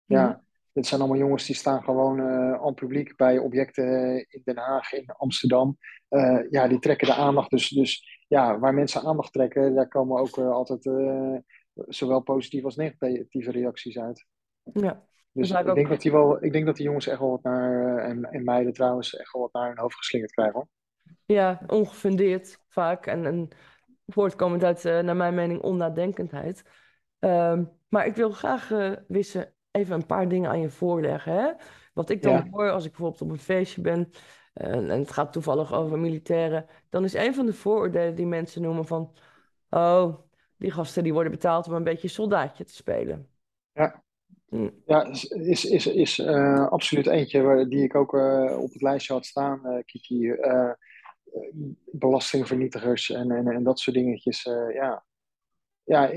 Ja. 0.06 0.28
Mhm. 0.28 0.38
Dit 0.74 0.88
zijn 0.88 1.02
allemaal 1.02 1.20
jongens 1.20 1.46
die 1.46 1.56
staan 1.56 1.84
gewoon 1.84 2.20
eh 2.20 2.62
aan 2.62 2.74
publiek 2.74 3.16
bij 3.16 3.38
objecten 3.38 4.16
in 4.30 4.42
Den 4.44 4.58
Haag, 4.58 4.94
in 4.94 5.06
Amsterdam. 5.18 5.78
Eh, 6.08 6.40
ja, 6.50 6.68
die 6.68 6.80
trekken 6.80 7.08
de 7.08 7.14
aandacht. 7.14 7.50
Dus, 7.50 7.70
dus 7.70 8.24
ja, 8.28 8.60
waar 8.60 8.74
mensen 8.74 9.02
aandacht 9.02 9.34
trekken, 9.34 9.76
daar 9.76 9.88
komen 9.88 10.20
ook 10.20 10.38
altijd 10.38 10.90
zowel 11.74 12.22
positieve 12.22 12.66
als 12.66 12.76
negatieve 12.76 13.52
reacties 13.52 14.00
uit. 14.00 14.26
Ja. 14.74 15.04
Dus 15.32 15.52
ik, 15.52 15.74
denk 15.74 15.90
dat 15.90 16.02
die 16.02 16.12
wel, 16.12 16.44
ik 16.44 16.52
denk 16.52 16.66
dat 16.66 16.76
die 16.76 16.86
jongens 16.86 17.08
echt 17.08 17.20
wel 17.20 17.30
wat 17.30 17.44
naar, 17.44 17.98
en, 17.98 18.24
en 18.24 18.44
meiden 18.44 18.74
trouwens, 18.74 19.16
echt 19.16 19.34
wel 19.34 19.42
wat 19.42 19.54
naar 19.54 19.68
hun 19.68 19.80
hoofd 19.80 19.96
geslingerd 19.96 20.32
krijgen 20.32 20.54
hoor. 20.54 20.68
Ja, 21.26 21.62
ongefundeerd 21.68 22.60
vaak. 22.68 23.06
En, 23.06 23.26
en 23.26 23.48
voortkomend 24.06 24.64
uit, 24.64 24.84
naar 24.84 25.16
mijn 25.16 25.34
mening, 25.34 25.62
onnadenkendheid. 25.62 26.64
Ehm, 27.20 27.64
maar 27.88 28.06
ik 28.06 28.16
wil 28.16 28.32
graag 28.32 28.70
uh, 28.70 28.92
wissen, 29.08 29.54
even 29.72 29.96
een 29.96 30.06
paar 30.06 30.30
dingen 30.30 30.50
aan 30.50 30.62
je 30.62 30.70
voorleggen. 30.70 31.34
Hè? 31.34 31.52
Wat 31.94 32.10
ik 32.10 32.22
dan 32.22 32.48
hoor 32.52 32.72
als 32.72 32.86
ik 32.86 32.90
bijvoorbeeld 32.90 33.22
op 33.22 33.30
een 33.30 33.40
feestje 33.40 33.82
ben 33.82 34.12
en 34.54 34.90
het 34.90 35.12
gaat 35.12 35.34
toevallig 35.34 35.74
over 35.74 36.00
militairen, 36.00 36.66
dan 36.90 37.04
is 37.04 37.14
een 37.14 37.34
van 37.34 37.46
de 37.46 37.54
vooroordelen 37.54 38.16
die 38.16 38.26
mensen 38.26 38.62
noemen 38.62 38.86
van, 38.86 39.14
oh, 39.70 40.18
die 40.58 40.72
gasten 40.72 41.04
die 41.04 41.14
worden 41.14 41.32
betaald 41.32 41.68
om 41.68 41.74
een 41.74 41.84
beetje 41.84 42.08
soldaatje 42.08 42.64
te 42.64 42.74
spelen. 42.74 43.28
Ja, 43.72 44.04
hm. 44.48 44.70
ja 44.86 45.04
is, 45.06 45.66
is, 45.66 45.86
is 45.86 46.20
uh, 46.20 46.68
absoluut 46.68 47.08
eentje 47.08 47.68
die 47.68 47.84
ik 47.84 47.96
ook 47.96 48.14
uh, 48.14 48.58
op 48.60 48.74
het 48.74 48.82
lijstje 48.82 49.14
had 49.14 49.26
staan, 49.26 49.84
Kiki. 49.86 50.36
belastingvernietigers 51.92 53.10
en, 53.10 53.32
en, 53.32 53.48
en 53.48 53.64
dat 53.64 53.80
soort 53.80 53.96
dingetjes. 53.96 54.44
ja, 54.74 55.06
ja 55.84 56.10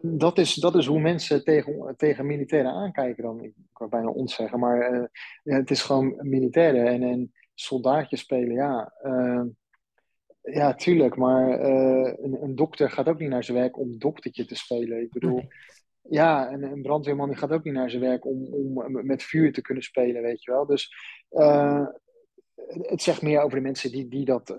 dat 0.00 0.38
is, 0.38 0.54
dat 0.54 0.74
is 0.74 0.86
hoe 0.86 1.00
mensen 1.00 1.44
tegen, 1.44 1.94
tegen 1.96 2.26
militairen 2.26 2.72
aankijken 2.72 3.22
dan. 3.22 3.42
Ik 3.42 3.54
kan 3.72 3.88
bijna 3.88 4.08
ons 4.08 4.34
zeggen, 4.34 4.58
maar 4.58 4.92
uh, 4.92 5.04
ja, 5.42 5.56
het 5.56 5.70
is 5.70 5.82
gewoon 5.82 6.16
militairen 6.20 6.86
en, 6.86 7.02
en 7.02 7.32
soldaatjes 7.54 8.20
spelen, 8.20 8.54
ja. 8.54 8.92
Uh, 9.02 9.42
ja, 10.42 10.74
tuurlijk, 10.74 11.16
maar 11.16 11.60
uh, 11.60 12.12
een, 12.16 12.42
een, 12.42 12.54
dokter 12.54 12.90
gaat 12.90 13.08
ook 13.08 13.18
niet 13.18 13.28
naar 13.28 13.44
zijn 13.44 13.58
werk 13.58 13.78
om 13.78 13.98
doktertje 13.98 14.44
te 14.44 14.54
spelen. 14.54 15.00
Ik 15.00 15.12
bedoel, 15.12 15.42
ja, 16.02 16.50
en 16.50 16.62
een 16.62 16.82
brandweerman 16.82 17.28
die 17.28 17.38
gaat 17.38 17.50
ook 17.50 17.64
niet 17.64 17.74
naar 17.74 17.90
zijn 17.90 18.02
werk 18.02 18.26
om, 18.26 18.44
om 18.44 19.06
met 19.06 19.22
vuur 19.22 19.52
te 19.52 19.60
kunnen 19.60 19.84
spelen, 19.84 20.22
weet 20.22 20.42
je 20.42 20.50
wel. 20.50 20.66
Dus 20.66 20.94
het 22.66 23.02
zegt 23.02 23.22
meer 23.22 23.40
over 23.40 23.56
de 23.56 23.64
mensen 23.64 23.90
die, 23.90 24.08
die 24.08 24.24
dat 24.24 24.52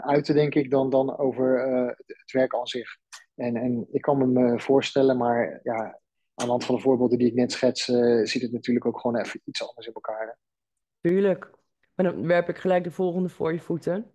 uiten, 0.00 0.34
denk 0.34 0.54
ik, 0.54 0.70
dan, 0.70 0.90
dan 0.90 1.18
over 1.18 1.60
het 2.06 2.32
werk 2.32 2.54
aan 2.54 2.66
zich. 2.66 2.98
En, 3.34 3.56
en 3.56 3.86
ik 3.90 4.00
kan 4.00 4.32
me 4.32 4.60
voorstellen, 4.60 5.16
maar 5.16 5.60
ja, 5.62 6.00
aan 6.34 6.46
de 6.46 6.50
hand 6.50 6.64
van 6.64 6.74
de 6.74 6.80
voorbeelden 6.80 7.18
die 7.18 7.26
ik 7.26 7.34
net 7.34 7.52
schets, 7.52 7.88
uh, 7.88 8.24
ziet 8.24 8.42
het 8.42 8.52
natuurlijk 8.52 8.86
ook 8.86 9.00
gewoon 9.00 9.16
even 9.16 9.40
iets 9.44 9.68
anders 9.68 9.86
in 9.86 9.92
elkaar. 9.92 10.26
Hè? 10.26 10.32
Tuurlijk. 11.00 11.50
Maar 11.94 12.06
dan 12.06 12.26
werp 12.26 12.48
ik 12.48 12.58
gelijk 12.58 12.84
de 12.84 12.90
volgende 12.90 13.28
voor 13.28 13.52
je 13.52 13.60
voeten. 13.60 14.14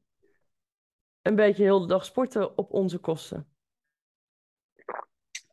Een 1.21 1.35
beetje 1.35 1.63
heel 1.63 1.79
de 1.79 1.87
dag 1.87 2.05
sporten 2.05 2.57
op 2.57 2.71
onze 2.71 2.97
kosten. 2.97 3.47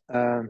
Uh, 0.07 0.45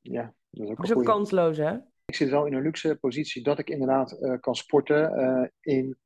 ja, 0.00 0.34
dat 0.50 0.64
is 0.64 0.70
ook, 0.70 0.76
dat 0.76 0.86
is 0.86 0.94
ook 0.94 1.04
kansloos, 1.04 1.56
hè? 1.56 1.76
Ik 2.04 2.14
zit 2.14 2.30
wel 2.30 2.46
in 2.46 2.54
een 2.54 2.62
luxe 2.62 2.96
positie 3.00 3.42
dat 3.42 3.58
ik 3.58 3.70
inderdaad 3.70 4.12
uh, 4.20 4.40
kan 4.40 4.54
sporten 4.54 5.20
uh, 5.20 5.48
in 5.60 5.98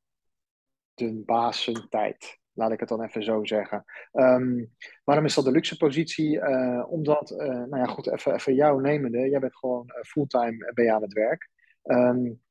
de 0.93 1.23
basentijd. 1.25 2.39
Laat 2.53 2.71
ik 2.71 2.79
het 2.79 2.89
dan 2.89 3.03
even 3.03 3.23
zo 3.23 3.43
zeggen. 3.43 3.85
Um, 4.13 4.71
waarom 5.03 5.25
is 5.25 5.33
dat 5.33 5.45
de 5.45 5.51
luxe 5.51 5.77
positie? 5.77 6.35
Uh, 6.35 6.85
omdat, 6.91 7.31
uh, 7.31 7.37
nou 7.47 7.77
ja, 7.77 7.85
goed, 7.85 8.11
even, 8.11 8.33
even 8.33 8.55
jou 8.55 8.81
nemende. 8.81 9.29
Jij 9.29 9.39
bent 9.39 9.55
gewoon 9.55 9.85
uh, 9.87 10.03
fulltime 10.03 10.71
je 10.75 10.93
aan 10.93 11.01
het 11.01 11.13
werk. 11.13 11.49
Um, 11.83 12.41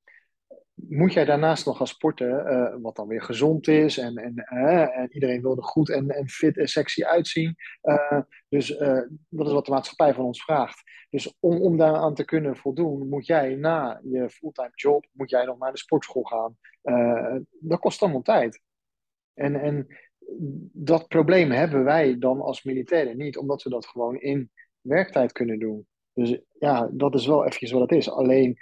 moet 0.74 1.12
jij 1.12 1.24
daarnaast 1.24 1.66
nog 1.66 1.76
gaan 1.76 1.86
sporten, 1.86 2.82
wat 2.82 2.96
dan 2.96 3.08
weer 3.08 3.22
gezond 3.22 3.68
is 3.68 3.98
en, 3.98 4.16
en, 4.16 4.34
en 4.92 5.12
iedereen 5.12 5.42
wil 5.42 5.56
er 5.56 5.62
goed 5.62 5.90
en, 5.90 6.08
en 6.08 6.28
fit 6.28 6.58
en 6.58 6.68
sexy 6.68 7.04
uitzien. 7.04 7.56
dus 8.48 8.68
dat 9.28 9.46
is 9.46 9.52
wat 9.52 9.64
de 9.64 9.70
maatschappij 9.70 10.14
van 10.14 10.24
ons 10.24 10.42
vraagt. 10.44 10.82
Dus 11.10 11.36
om, 11.40 11.62
om 11.62 11.76
daaraan 11.76 12.14
te 12.14 12.24
kunnen 12.24 12.56
voldoen, 12.56 13.08
moet 13.08 13.26
jij 13.26 13.54
na 13.54 14.00
je 14.02 14.30
fulltime 14.30 14.72
job, 14.74 15.06
moet 15.12 15.30
jij 15.30 15.44
nog 15.44 15.58
naar 15.58 15.72
de 15.72 15.78
sportschool 15.78 16.24
gaan. 16.24 16.56
dat 17.60 17.80
kost 17.80 18.02
allemaal 18.02 18.22
tijd. 18.22 18.60
En, 19.40 19.60
en 19.60 19.86
dat 20.72 21.08
probleem 21.08 21.50
hebben 21.50 21.84
wij 21.84 22.18
dan 22.18 22.40
als 22.40 22.62
militairen 22.62 23.16
niet, 23.16 23.36
omdat 23.36 23.62
we 23.62 23.70
dat 23.70 23.86
gewoon 23.86 24.20
in 24.20 24.50
werktijd 24.80 25.32
kunnen 25.32 25.58
doen. 25.58 25.86
Dus 26.12 26.40
ja, 26.58 26.88
dat 26.92 27.14
is 27.14 27.26
wel 27.26 27.44
eventjes 27.44 27.70
wat 27.70 27.80
het 27.80 27.92
is. 27.92 28.10
Alleen 28.10 28.58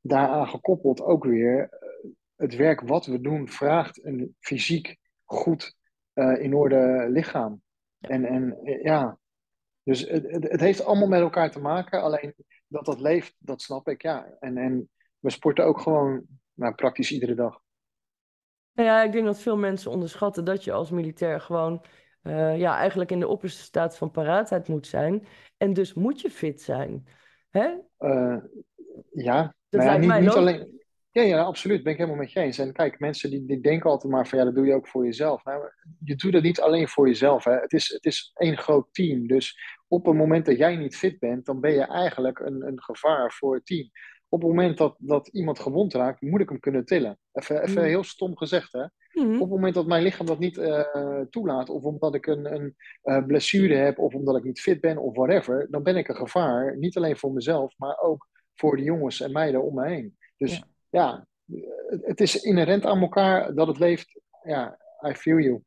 daaraan 0.00 0.48
gekoppeld 0.48 1.00
ook 1.00 1.24
weer, 1.24 1.68
eh, 1.70 2.10
het 2.36 2.56
werk 2.56 2.80
wat 2.80 3.06
we 3.06 3.20
doen 3.20 3.48
vraagt 3.48 4.04
een 4.04 4.36
fysiek 4.40 4.96
goed 5.24 5.76
uh, 6.14 6.42
in 6.42 6.54
orde 6.54 7.06
lichaam. 7.08 7.62
En, 8.00 8.24
en 8.24 8.58
eh, 8.62 8.82
ja, 8.82 9.18
dus 9.82 10.08
het, 10.08 10.30
het, 10.30 10.50
het, 10.50 10.60
heeft 10.60 10.84
allemaal 10.84 11.08
met 11.08 11.20
elkaar 11.20 11.50
te 11.50 11.60
maken. 11.60 12.02
Alleen 12.02 12.34
dat 12.66 12.84
dat 12.84 13.00
leeft, 13.00 13.34
dat 13.38 13.62
snap 13.62 13.88
ik, 13.88 14.02
ja. 14.02 14.36
En, 14.40 14.56
en 14.56 14.90
we 15.18 15.30
sporten 15.30 15.64
ook 15.64 15.80
gewoon 15.80 16.26
nou, 16.54 16.74
praktisch 16.74 17.12
iedere 17.12 17.34
dag. 17.34 17.63
Nou 18.74 18.88
ja, 18.88 19.02
ik 19.02 19.12
denk 19.12 19.24
dat 19.24 19.40
veel 19.40 19.56
mensen 19.56 19.90
onderschatten 19.90 20.44
dat 20.44 20.64
je 20.64 20.72
als 20.72 20.90
militair 20.90 21.40
gewoon 21.40 21.84
uh, 22.22 22.58
ja, 22.58 22.76
eigenlijk 22.76 23.10
in 23.10 23.20
de 23.20 23.28
opperste 23.28 23.62
staat 23.62 23.96
van 23.96 24.10
paraatheid 24.10 24.68
moet 24.68 24.86
zijn. 24.86 25.26
En 25.56 25.72
dus 25.72 25.94
moet 25.94 26.20
je 26.20 26.30
fit 26.30 26.62
zijn. 26.62 27.06
Hè? 27.50 27.74
Uh, 27.98 28.36
ja, 29.12 29.54
dat 29.68 29.84
maar 29.84 30.02
ja, 30.02 30.16
niet, 30.16 30.20
niet 30.20 30.34
alleen. 30.34 30.82
Ja, 31.10 31.22
ja, 31.22 31.42
absoluut. 31.42 31.82
Ben 31.82 31.92
ik 31.92 31.98
helemaal 31.98 32.20
met 32.20 32.32
je 32.32 32.40
eens. 32.40 32.58
En 32.58 32.72
kijk, 32.72 32.98
mensen 32.98 33.30
die, 33.30 33.44
die 33.44 33.60
denken 33.60 33.90
altijd 33.90 34.12
maar 34.12 34.26
van 34.26 34.38
ja, 34.38 34.44
dat 34.44 34.54
doe 34.54 34.66
je 34.66 34.74
ook 34.74 34.88
voor 34.88 35.04
jezelf. 35.04 35.44
Nou, 35.44 35.70
je 36.04 36.14
doet 36.14 36.32
dat 36.32 36.42
niet 36.42 36.60
alleen 36.60 36.88
voor 36.88 37.06
jezelf. 37.06 37.44
Hè. 37.44 37.52
Het, 37.52 37.72
is, 37.72 37.88
het 37.88 38.04
is 38.04 38.30
één 38.34 38.58
groot 38.58 38.88
team. 38.92 39.26
Dus 39.26 39.58
op 39.88 40.06
het 40.06 40.14
moment 40.14 40.46
dat 40.46 40.56
jij 40.56 40.76
niet 40.76 40.96
fit 40.96 41.18
bent, 41.18 41.46
dan 41.46 41.60
ben 41.60 41.72
je 41.72 41.86
eigenlijk 41.86 42.38
een, 42.38 42.66
een 42.66 42.82
gevaar 42.82 43.32
voor 43.32 43.54
het 43.54 43.66
team 43.66 43.90
op 44.34 44.40
het 44.40 44.50
moment 44.50 44.78
dat, 44.78 44.94
dat 44.98 45.28
iemand 45.28 45.58
gewond 45.58 45.94
raakt, 45.94 46.20
moet 46.20 46.40
ik 46.40 46.48
hem 46.48 46.60
kunnen 46.60 46.84
tillen. 46.84 47.18
Even, 47.32 47.62
even 47.62 47.82
mm. 47.82 47.88
heel 47.88 48.04
stom 48.04 48.36
gezegd, 48.36 48.72
hè. 48.72 48.84
Mm. 49.12 49.34
Op 49.34 49.40
het 49.40 49.48
moment 49.48 49.74
dat 49.74 49.86
mijn 49.86 50.02
lichaam 50.02 50.26
dat 50.26 50.38
niet 50.38 50.56
uh, 50.56 51.20
toelaat, 51.30 51.68
of 51.68 51.82
omdat 51.82 52.14
ik 52.14 52.26
een, 52.26 52.54
een 52.54 52.76
uh, 53.04 53.24
blessure 53.26 53.74
heb, 53.74 53.98
of 53.98 54.14
omdat 54.14 54.36
ik 54.36 54.44
niet 54.44 54.60
fit 54.60 54.80
ben, 54.80 54.98
of 54.98 55.16
whatever, 55.16 55.66
dan 55.70 55.82
ben 55.82 55.96
ik 55.96 56.08
een 56.08 56.16
gevaar. 56.16 56.76
Niet 56.76 56.96
alleen 56.96 57.16
voor 57.16 57.32
mezelf, 57.32 57.74
maar 57.76 57.98
ook 57.98 58.28
voor 58.54 58.76
de 58.76 58.82
jongens 58.82 59.20
en 59.20 59.32
meiden 59.32 59.62
om 59.62 59.74
me 59.74 59.88
heen. 59.88 60.16
Dus 60.36 60.56
ja, 60.56 60.66
ja 60.90 61.26
het 62.02 62.20
is 62.20 62.42
inherent 62.42 62.86
aan 62.86 63.00
elkaar 63.00 63.54
dat 63.54 63.66
het 63.66 63.78
leeft. 63.78 64.20
Ja, 64.42 64.78
I 65.08 65.14
feel 65.14 65.38
you. 65.38 65.62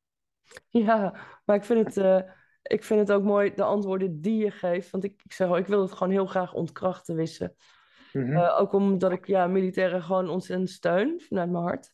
Ja, 0.70 1.16
maar 1.46 1.56
ik 1.56 1.64
vind 1.64 1.86
het, 1.86 1.98
uh, 1.98 2.22
ik 2.62 2.84
vind 2.84 3.00
het 3.00 3.12
ook 3.12 3.24
mooi, 3.24 3.54
de 3.56 3.64
antwoorden 3.64 4.22
die 4.22 4.44
je 4.44 4.52
geeft. 4.52 4.90
Want 4.90 5.04
ik, 5.04 5.22
ik 5.24 5.34
zeg 5.34 5.48
al, 5.48 5.58
ik 5.58 5.68
wil 5.68 5.82
het 5.82 5.92
gewoon 5.92 6.14
heel 6.14 6.26
graag 6.26 6.54
ontkrachten 6.54 7.16
wissen. 7.16 7.56
Mhm. 8.18 8.38
Eh, 8.38 8.60
ook 8.60 8.74
omdat 8.74 9.12
ik 9.12 9.28
ja, 9.28 9.48
militairen 9.48 10.04
gewoon 10.04 10.30
ontzettend 10.30 10.70
steun 10.70 11.22
vanuit 11.28 11.52
mijn 11.52 11.64
hart. 11.64 11.94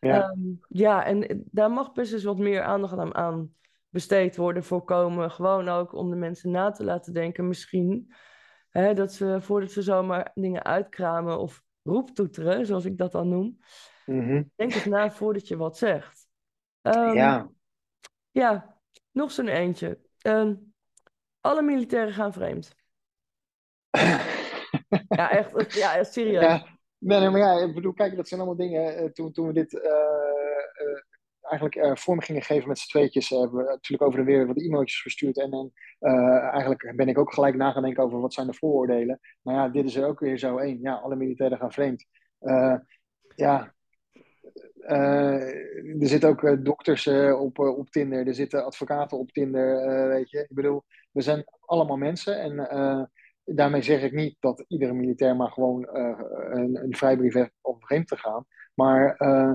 Ja, 0.00 0.22
ehm, 0.22 0.38
ja 0.68 1.04
en 1.04 1.44
daar 1.50 1.70
mag 1.70 1.92
best 1.92 2.12
eens 2.12 2.24
wat 2.24 2.38
meer 2.38 2.62
aandacht 2.62 2.98
aan, 2.98 3.14
aan 3.14 3.54
besteed 3.88 4.36
worden, 4.36 4.64
voorkomen. 4.64 5.30
Gewoon 5.30 5.68
ook 5.68 5.92
om 5.92 6.10
de 6.10 6.16
mensen 6.16 6.50
na 6.50 6.70
te 6.70 6.84
laten 6.84 7.12
denken, 7.12 7.48
misschien. 7.48 8.12
Hè, 8.70 8.94
dat 8.94 9.12
ze 9.12 9.36
voordat 9.40 9.70
ze 9.70 9.82
zomaar 9.82 10.30
dingen 10.34 10.64
uitkramen 10.64 11.38
of 11.38 11.62
roeptoeteren, 11.82 12.66
zoals 12.66 12.84
ik 12.84 12.98
dat 12.98 13.12
dan 13.12 13.28
noem. 13.28 13.58
Mhm. 14.06 14.42
Denk 14.56 14.74
eens 14.74 14.84
na 14.84 15.10
voordat 15.10 15.48
je 15.48 15.56
wat 15.56 15.78
zegt. 15.78 16.26
Um, 16.82 17.14
ja. 17.14 17.50
Ja, 18.30 18.76
nog 19.10 19.30
zo'n 19.30 19.48
eentje. 19.48 19.98
Um, 20.26 20.74
alle 21.40 21.62
militairen 21.62 22.12
gaan 22.12 22.32
vreemd. 22.32 22.74
Ja, 25.08 25.30
echt. 25.30 25.74
Ja, 25.74 26.04
serieus. 26.04 26.42
Ja, 26.42 26.66
nee, 26.98 27.30
maar 27.30 27.40
ja, 27.40 27.60
ik 27.60 27.74
bedoel, 27.74 27.92
kijk, 27.92 28.16
dat 28.16 28.28
zijn 28.28 28.40
allemaal 28.40 28.66
dingen. 28.66 28.96
Eh, 28.96 29.04
toen, 29.04 29.32
toen 29.32 29.46
we 29.46 29.52
dit 29.52 29.72
uh, 29.72 29.82
uh, 29.82 31.00
eigenlijk 31.40 31.98
vorm 31.98 32.20
gingen 32.20 32.42
geven 32.42 32.68
met 32.68 32.78
z'n 32.78 32.88
tweetjes, 32.88 33.28
hebben 33.28 33.56
we 33.56 33.62
natuurlijk 33.62 34.02
over 34.02 34.18
en 34.18 34.24
weer 34.24 34.46
wat 34.46 34.60
e-mailtjes 34.60 35.02
verstuurd. 35.02 35.38
En 35.38 35.72
eigenlijk 36.52 36.92
ben 36.96 37.08
ik 37.08 37.18
ook 37.18 37.34
gelijk 37.34 37.56
na 37.56 37.72
gaan 37.72 37.82
denken 37.82 38.02
over 38.02 38.20
wat 38.20 38.34
zijn 38.34 38.46
de 38.46 38.54
vooroordelen. 38.54 39.20
Nou 39.42 39.58
ja, 39.58 39.68
dit 39.68 39.84
is 39.84 39.96
er 39.96 40.06
ook 40.06 40.20
weer 40.20 40.38
zo 40.38 40.58
één. 40.58 40.80
Ja, 40.80 40.94
alle 40.94 41.16
militairen 41.16 41.58
gaan 41.58 41.72
vreemd. 41.72 42.04
ja, 43.34 43.74
er 44.86 46.08
zitten 46.08 46.28
ook 46.28 46.64
dokters 46.64 47.06
op, 47.38 47.58
op 47.58 47.90
Tinder, 47.90 48.26
er 48.26 48.34
zitten 48.34 48.64
advocaten 48.64 49.18
op 49.18 49.32
Tinder, 49.32 50.08
weet 50.08 50.30
je. 50.30 50.38
Ik 50.38 50.54
bedoel, 50.54 50.84
we 51.12 51.20
zijn 51.20 51.44
allemaal 51.60 51.96
mensen 51.96 52.40
en 52.40 53.10
daarmee 53.44 53.82
zeg 53.82 54.02
ik 54.02 54.12
niet 54.12 54.36
dat 54.40 54.64
iedere 54.68 54.92
militair 54.92 55.36
maar 55.36 55.50
gewoon 55.50 55.88
uh, 55.92 56.20
een, 56.50 56.82
een 56.82 56.96
vrijbrief 56.96 57.34
heeft 57.34 57.52
om 57.60 57.76
vreemd 57.80 58.08
te 58.08 58.16
gaan. 58.16 58.46
Maar 58.74 59.14
uh, 59.18 59.52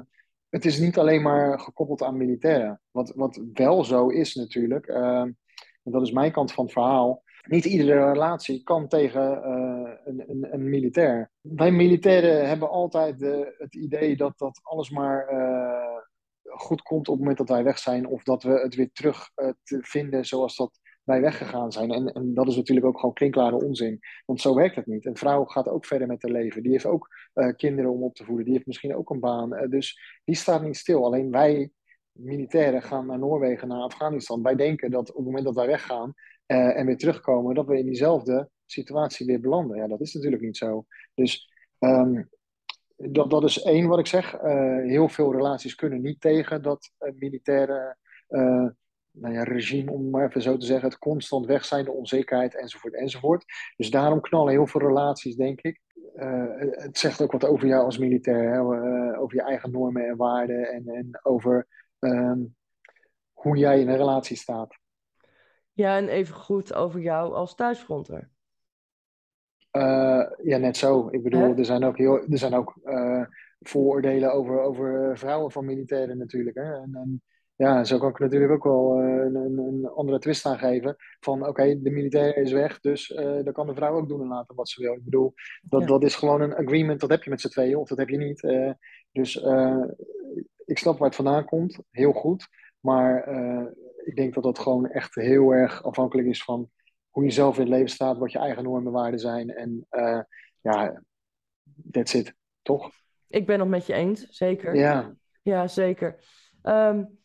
het 0.50 0.66
is 0.66 0.80
niet 0.80 0.98
alleen 0.98 1.22
maar 1.22 1.60
gekoppeld 1.60 2.04
aan 2.04 2.18
militairen. 2.18 2.82
Wat, 2.92 3.14
wat 3.16 3.42
wel 3.54 3.84
zo 3.84 4.08
is 4.08 4.36
natuurlijk, 4.36 4.88
en 4.88 5.38
dat 5.84 6.02
is 6.02 6.12
mijn 6.12 6.32
kant 6.32 6.52
van 6.52 6.64
het 6.64 6.74
verhaal. 6.74 7.24
Niet 7.48 7.66
iedere 7.66 8.12
relatie 8.12 8.64
kan 8.64 8.88
tegen 8.88 9.50
een, 10.06 10.24
een, 10.28 10.54
een, 10.54 10.70
militair. 10.70 11.32
Wij 11.42 11.72
militairen 11.72 12.48
hebben 12.48 12.70
altijd 12.70 13.20
het 13.58 13.76
idee 13.76 14.18
dat, 14.18 14.38
dat 14.38 14.60
alles 14.64 14.90
maar 14.90 15.28
goed 16.44 16.82
komt 16.82 17.08
op 17.08 17.14
het 17.14 17.20
moment 17.20 17.38
dat 17.38 17.50
wij 17.50 17.64
weg 17.64 17.78
zijn, 17.78 18.08
of 18.08 18.24
dat 18.24 18.44
we 18.44 18.60
het 18.60 18.76
weer 18.76 18.92
terug 18.92 19.32
te 19.64 19.80
vinden 19.82 20.26
zoals 20.26 20.56
dat 20.56 20.80
wij 21.08 21.22
weggegaan 21.22 21.72
zijn. 21.72 21.92
En, 21.92 22.14
en 22.14 22.34
dat 22.34 22.48
is 22.48 22.56
natuurlijk 22.56 22.86
ook 22.86 23.00
gewoon 23.00 23.14
klinklare 23.14 23.56
onzin, 23.56 24.00
want 24.26 24.42
zo 24.42 24.56
werkt 24.56 24.76
het 24.76 24.86
niet. 24.86 25.06
Een 25.06 25.18
vrouw 25.18 25.46
gaat 25.46 25.68
ook 25.68 25.86
verder 25.86 26.08
met 26.08 26.22
haar 26.22 26.32
leven. 26.32 26.62
Die 26.64 26.72
heeft 26.72 26.86
ook 26.86 27.08
uh, 27.34 27.56
kinderen 27.56 27.92
om 27.92 28.04
op 28.04 28.16
te 28.16 28.24
voeden, 28.24 28.46
die 28.46 28.54
heeft 28.54 28.66
misschien 28.66 28.96
ook 28.96 29.10
een 29.10 29.20
baan. 29.20 29.54
Uh, 29.54 29.70
dus 29.70 30.20
die 30.24 30.36
staat 30.36 30.64
niet 30.64 30.78
stil. 30.78 31.06
Alleen 31.06 31.32
wij 31.32 31.72
militairen 32.12 32.82
gaan 32.82 33.06
naar 33.06 33.20
Noorwegen, 33.20 33.68
naar 33.68 33.82
Afghanistan. 33.82 34.44
Wij 34.44 34.56
denken 34.56 34.92
dat 34.92 35.10
op 35.10 35.16
het 35.16 35.26
moment 35.26 35.46
dat 35.46 35.56
wij 35.56 35.68
weggaan 35.68 36.14
en 36.46 36.86
weer 36.86 36.98
terugkomen, 36.98 37.56
dat 37.56 37.66
we 37.68 37.78
in 37.78 37.86
diezelfde 37.86 38.50
situatie 38.66 39.26
weer 39.26 39.40
belanden. 39.40 39.78
Ja, 39.78 39.88
dat 39.88 40.02
is 40.02 40.14
natuurlijk 40.14 40.42
niet 40.42 40.58
zo. 40.58 40.86
Dus 41.14 41.52
um, 41.80 42.30
dat, 42.96 43.30
dat 43.30 43.44
is 43.44 43.62
één 43.62 43.88
wat 43.88 44.00
ik 44.00 44.08
zeg. 44.08 44.32
Heel 44.84 45.10
veel 45.10 45.32
relaties 45.32 45.76
kunnen 45.76 46.02
niet 46.02 46.22
tegen 46.22 46.62
dat 46.62 46.92
uh, 47.00 47.12
militaire 47.16 47.98
uh, 48.30 48.68
nou 49.20 49.34
ja, 49.34 49.44
regime, 49.44 49.92
om 49.92 50.10
maar 50.10 50.26
even 50.26 50.42
zo 50.42 50.58
te 50.58 50.66
zeggen, 50.66 50.90
het 50.90 50.98
constant 50.98 51.46
weg 51.46 51.66
zijn, 51.66 51.86
de 51.86 51.92
onzekerheid 51.92 52.56
enzovoort 52.56 52.94
enzovoort. 52.94 53.46
Dus 53.76 53.90
daarom 53.90 54.22
knallen 54.22 54.52
heel 54.52 54.68
veel 54.68 54.82
relaties, 54.82 55.36
denk 55.36 55.62
ik. 55.62 55.82
het 56.78 56.98
zegt 56.98 57.22
ook 57.22 57.32
wat 57.32 57.46
over 57.46 57.68
jou 57.68 57.84
als 57.84 57.98
militair, 57.98 58.54
hè? 58.54 58.60
over 59.20 59.36
je 59.36 59.42
eigen 59.42 59.72
normen 59.72 60.08
en 60.08 60.18
waarden 60.18 60.70
en, 60.70 60.88
en 60.88 61.20
over 61.24 61.68
um, 62.00 62.56
hoe 63.34 63.58
jij 63.58 63.80
in 63.80 63.90
een 63.90 63.98
relatie 63.98 64.38
staat. 64.38 64.78
Ja, 65.74 65.98
en 65.98 66.08
even 66.08 66.36
goed 66.36 66.74
over 66.74 67.00
jou 67.00 67.34
als 67.34 67.56
thuisfronter. 67.56 68.30
Uh, 69.72 70.30
ja, 70.44 70.58
net 70.58 70.78
zo. 70.78 71.08
Ik 71.12 71.24
bedoel, 71.24 71.56
er 71.56 71.66
zijn 71.66 71.84
ook, 71.84 71.98
heel, 71.98 72.20
er 72.30 72.38
zijn 72.38 72.54
ook 72.54 72.80
uh, 72.84 73.26
vooroordelen 73.60 74.34
over, 74.34 74.62
over 74.62 75.18
vrouwen 75.18 75.52
van 75.52 75.66
militairen 75.66 76.18
natuurlijk. 76.18 76.56
Hè? 76.56 76.74
En, 76.74 76.96
en, 76.96 77.24
ja, 77.58 77.84
zo 77.84 77.98
kan 77.98 78.10
ik 78.10 78.20
natuurlijk 78.20 78.52
ook 78.52 78.64
wel 78.64 79.02
uh, 79.02 79.24
een, 79.24 79.36
een, 79.36 79.90
andere 79.96 80.20
twist 80.20 80.46
aangeven. 80.46 80.96
Van 81.20 81.40
oké, 81.40 81.50
okay, 81.50 81.80
de 81.82 81.90
militair 81.90 82.38
is 82.38 82.52
weg, 82.52 82.80
dus 82.80 83.08
dan 83.44 83.54
kan 83.54 83.68
de 83.68 83.76
vrouw 83.76 83.96
ook 83.96 84.08
doen 84.08 84.22
en 84.22 84.28
laten 84.28 84.56
wat 84.56 84.70
ze 84.70 84.82
wil. 84.82 84.94
Ik 84.94 85.04
bedoel, 85.04 85.34
dat, 85.62 85.82
ja. 85.82 85.88
dat 85.88 86.04
is 86.04 86.16
gewoon 86.16 86.42
een 86.42 86.56
agreement, 86.56 87.00
dat 87.00 87.10
heb 87.10 87.24
je 87.24 87.30
met 87.30 87.42
z'n 87.42 87.50
tweeën 87.50 87.78
of 87.78 87.88
dat 87.88 87.98
heb 87.98 88.10
je 88.10 88.18
niet. 88.18 88.42
dus 89.12 89.36
ik 90.66 90.78
snap 90.78 90.98
waar 90.98 91.08
het 91.08 91.16
vandaan 91.16 91.46
komt, 91.46 91.80
heel 91.92 92.14
goed. 92.14 92.48
Maar 92.80 93.28
ik 94.04 94.16
denk 94.16 94.34
dat 94.34 94.44
dat 94.44 94.60
gewoon 94.60 94.90
echt 94.90 95.16
heel 95.16 95.52
erg 95.52 95.84
afhankelijk 95.84 96.28
is 96.28 96.44
van 96.44 96.70
hoe 97.10 97.26
je 97.26 97.32
zelf 97.32 97.56
in 97.56 97.62
het 97.62 97.72
leven 97.72 97.90
staat, 97.90 98.18
wat 98.18 98.32
je 98.32 98.40
eigen 98.40 98.64
normen 98.64 98.86
en 98.86 98.92
waarden 98.92 99.20
zijn. 99.20 99.50
En 99.50 99.88
uh, 99.92 100.22
ja, 100.62 101.04
that's 101.92 102.14
it, 102.14 102.34
toch? 102.62 102.92
Ik 103.28 103.46
ben 103.46 103.60
het 103.60 103.70
met 103.70 103.86
je 103.86 103.94
eens, 103.94 104.28
zeker. 104.30 104.76
Ja, 104.76 105.16
ja 105.42 105.68
zeker. 105.68 106.24
Um, 106.64 107.18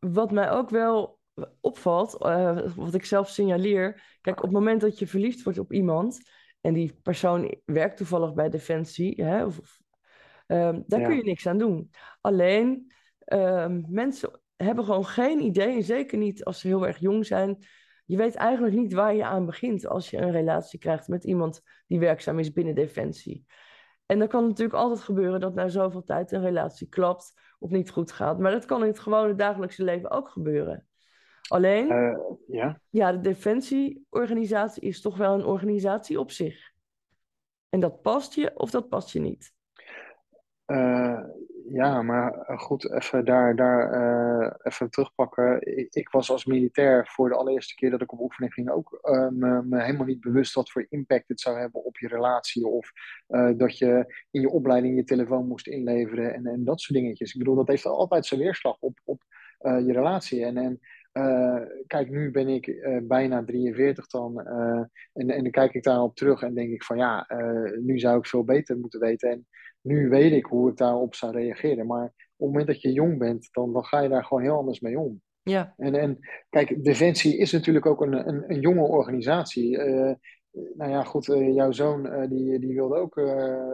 wat 0.00 0.30
mij 0.30 0.50
ook 0.50 0.70
wel 0.70 1.18
opvalt, 1.60 2.22
uh, 2.22 2.76
wat 2.76 2.94
ik 2.94 3.04
zelf 3.04 3.28
signaleer. 3.28 4.18
Kijk, 4.20 4.36
op 4.36 4.42
het 4.42 4.52
moment 4.52 4.80
dat 4.80 4.98
je 4.98 5.06
verliefd 5.06 5.42
wordt 5.42 5.58
op 5.58 5.72
iemand. 5.72 6.34
en 6.60 6.72
die 6.72 6.98
persoon 7.02 7.54
werkt 7.64 7.96
toevallig 7.96 8.34
bij 8.34 8.48
Defensie. 8.48 9.24
Hè, 9.24 9.44
of, 9.44 9.80
um, 10.46 10.84
daar 10.86 11.00
ja. 11.00 11.06
kun 11.06 11.16
je 11.16 11.22
niks 11.22 11.46
aan 11.46 11.58
doen. 11.58 11.90
Alleen 12.20 12.92
um, 13.26 13.84
mensen 13.88 14.40
hebben 14.56 14.84
gewoon 14.84 15.06
geen 15.06 15.40
idee. 15.40 15.76
En 15.76 15.82
zeker 15.82 16.18
niet 16.18 16.44
als 16.44 16.60
ze 16.60 16.66
heel 16.66 16.86
erg 16.86 16.98
jong 16.98 17.26
zijn 17.26 17.58
je 18.06 18.16
weet 18.16 18.34
eigenlijk 18.34 18.74
niet 18.74 18.92
waar 18.92 19.14
je 19.14 19.24
aan 19.24 19.46
begint 19.46 19.86
als 19.86 20.10
je 20.10 20.16
een 20.16 20.30
relatie 20.30 20.78
krijgt 20.78 21.08
met 21.08 21.24
iemand 21.24 21.60
die 21.86 21.98
werkzaam 21.98 22.38
is 22.38 22.52
binnen 22.52 22.74
Defensie. 22.74 23.46
En 24.06 24.18
dan 24.18 24.28
kan 24.28 24.46
natuurlijk 24.46 24.78
altijd 24.78 25.00
gebeuren 25.00 25.40
dat 25.40 25.54
na 25.54 25.68
zoveel 25.68 26.02
tijd 26.02 26.32
een 26.32 26.40
relatie 26.40 26.88
klapt 26.88 27.32
of 27.58 27.70
niet 27.70 27.90
goed 27.90 28.12
gaat. 28.12 28.38
Maar 28.38 28.52
dat 28.52 28.64
kan 28.64 28.80
in 28.80 28.88
het 28.88 28.98
gewone 28.98 29.34
dagelijkse 29.34 29.84
leven 29.84 30.10
ook 30.10 30.28
gebeuren. 30.28 30.86
Alleen, 31.48 31.92
uh, 31.92 32.18
ja. 32.46 32.80
ja, 32.90 33.12
de 33.12 33.20
defensieorganisatie 33.20 34.82
is 34.82 35.00
toch 35.00 35.16
wel 35.16 35.34
een 35.34 35.44
organisatie 35.44 36.20
op 36.20 36.30
zich. 36.30 36.72
En 37.68 37.80
dat 37.80 38.02
past 38.02 38.34
je 38.34 38.58
of 38.58 38.70
dat 38.70 38.88
past 38.88 39.10
je 39.10 39.20
niet. 39.20 39.54
Uh, 40.66 41.24
ja, 41.72 42.02
maar 42.02 42.32
eh, 42.32 42.58
goed, 42.58 42.92
even 42.92 43.24
daar, 43.24 43.56
daar 43.56 43.94
uh, 44.42 44.50
even 44.62 44.90
terugpakken. 44.90 45.76
Ik, 45.78 45.94
ik, 45.94 46.08
was 46.08 46.30
als 46.30 46.44
militair 46.44 47.06
voor 47.06 47.28
de 47.28 47.34
allereerste 47.34 47.74
keer 47.74 47.90
dat 47.90 48.00
ik 48.00 48.12
op 48.12 48.20
oefening 48.20 48.52
ging 48.52 48.70
ook 48.70 48.98
uh, 49.02 49.28
me, 49.28 49.82
helemaal 49.82 50.06
niet 50.06 50.20
bewust 50.20 50.54
wat 50.54 50.70
voor 50.70 50.86
impact 50.88 51.28
het 51.28 51.40
zou 51.40 51.58
hebben 51.58 51.84
op 51.84 51.98
je 51.98 52.08
relatie. 52.08 52.66
Of 52.66 52.92
dat 53.56 53.78
je 53.78 54.22
in 54.30 54.40
je 54.40 54.50
opleiding 54.50 54.96
je 54.96 55.04
telefoon 55.04 55.46
moest 55.46 55.66
inleveren 55.66 56.34
en, 56.34 56.46
en 56.46 56.64
dat 56.64 56.80
soort 56.80 56.98
dingetjes. 56.98 57.32
Ik 57.32 57.38
bedoel, 57.38 57.54
dat 57.54 57.68
heeft 57.68 57.86
altijd 57.86 58.26
zijn 58.26 58.40
weerslag 58.40 58.76
op, 58.80 59.00
op 59.04 59.22
je 59.58 59.92
relatie. 59.92 60.44
En, 60.44 60.56
en 60.56 60.80
kijk, 61.86 62.10
nu 62.10 62.30
ben 62.30 62.48
ik 62.48 62.88
bijna 63.02 63.44
43 63.44 64.06
dan. 64.06 64.40
en, 65.12 65.30
en 65.30 65.42
dan 65.42 65.50
kijk 65.50 65.74
ik 65.74 65.82
daarop 65.82 66.16
terug 66.16 66.42
en 66.42 66.54
denk 66.54 66.72
ik 66.72 66.84
van 66.84 66.96
ja, 66.96 67.26
nu 67.80 67.98
zou 67.98 68.18
ik 68.18 68.26
veel 68.26 68.44
beter 68.44 68.78
moeten 68.78 69.00
weten. 69.00 69.30
En 69.30 69.46
nu 69.86 70.08
weet 70.08 70.32
ik 70.32 70.46
hoe 70.46 70.70
ik 70.70 70.76
daarop 70.76 71.14
zou 71.14 71.32
reageren. 71.32 71.86
Maar 71.86 72.04
op 72.04 72.12
het 72.36 72.48
moment 72.48 72.66
dat 72.66 72.80
je 72.80 72.92
jong 72.92 73.18
bent, 73.18 73.48
dan, 73.52 73.72
dan 73.72 73.84
ga 73.84 74.00
je 74.00 74.08
daar 74.08 74.24
gewoon 74.24 74.42
heel 74.42 74.56
anders 74.56 74.80
mee 74.80 74.98
om. 74.98 75.20
Ja. 75.42 75.74
En, 75.76 75.94
en 75.94 76.18
kijk, 76.50 76.84
Defensie 76.84 77.36
is 77.36 77.52
natuurlijk 77.52 77.86
ook 77.86 78.00
een, 78.00 78.28
een, 78.28 78.44
een 78.46 78.60
jonge 78.60 78.82
organisatie. 78.82 79.78
Uh, 79.78 80.12
nou 80.74 80.90
ja, 80.90 81.02
goed, 81.02 81.28
uh, 81.28 81.54
jouw 81.54 81.72
zoon 81.72 82.06
uh, 82.06 82.28
die, 82.28 82.58
die 82.58 82.74
wilde 82.74 82.96
ook 82.96 83.20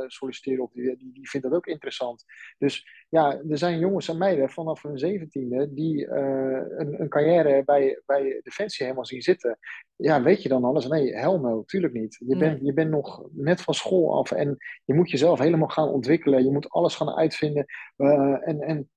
solliciteren 0.06 0.64
op, 0.64 0.72
die, 0.72 0.96
die, 1.12 1.30
vindt 1.30 1.46
dat 1.46 1.56
ook 1.56 1.66
interessant. 1.66 2.24
Dus 2.58 3.04
ja, 3.08 3.40
er 3.48 3.58
zijn 3.58 3.78
jongens 3.78 4.08
en 4.08 4.18
meiden 4.18 4.50
vanaf 4.50 4.82
hun 4.82 4.98
zeventiende 4.98 5.72
die 5.72 6.08
een, 6.10 7.00
een 7.00 7.08
carrière 7.08 7.64
bij, 7.64 8.02
bij 8.06 8.40
Defensie 8.42 8.84
helemaal 8.84 9.06
zien 9.06 9.22
zitten. 9.22 9.58
Ja, 9.96 10.22
weet 10.22 10.42
je 10.42 10.48
dan 10.48 10.64
alles? 10.64 10.88
Nee, 10.88 11.14
hell 11.14 11.38
no, 11.38 11.62
tuurlijk 11.64 11.92
niet. 11.92 12.22
Je, 12.26 12.36
bent, 12.36 12.60
je 12.62 12.72
bent 12.72 12.90
nog 12.90 13.28
net 13.32 13.60
van 13.60 13.74
school 13.74 14.18
af 14.18 14.30
en 14.30 14.56
je 14.84 14.94
moet 14.94 15.10
jezelf 15.10 15.38
helemaal 15.38 15.68
gaan 15.68 15.88
ontwikkelen. 15.88 16.44
Je 16.44 16.52
moet 16.52 16.70
alles 16.70 16.94
gaan 16.94 17.10
uitvinden. 17.10 17.64
en, 17.96 18.60
en 18.60 18.90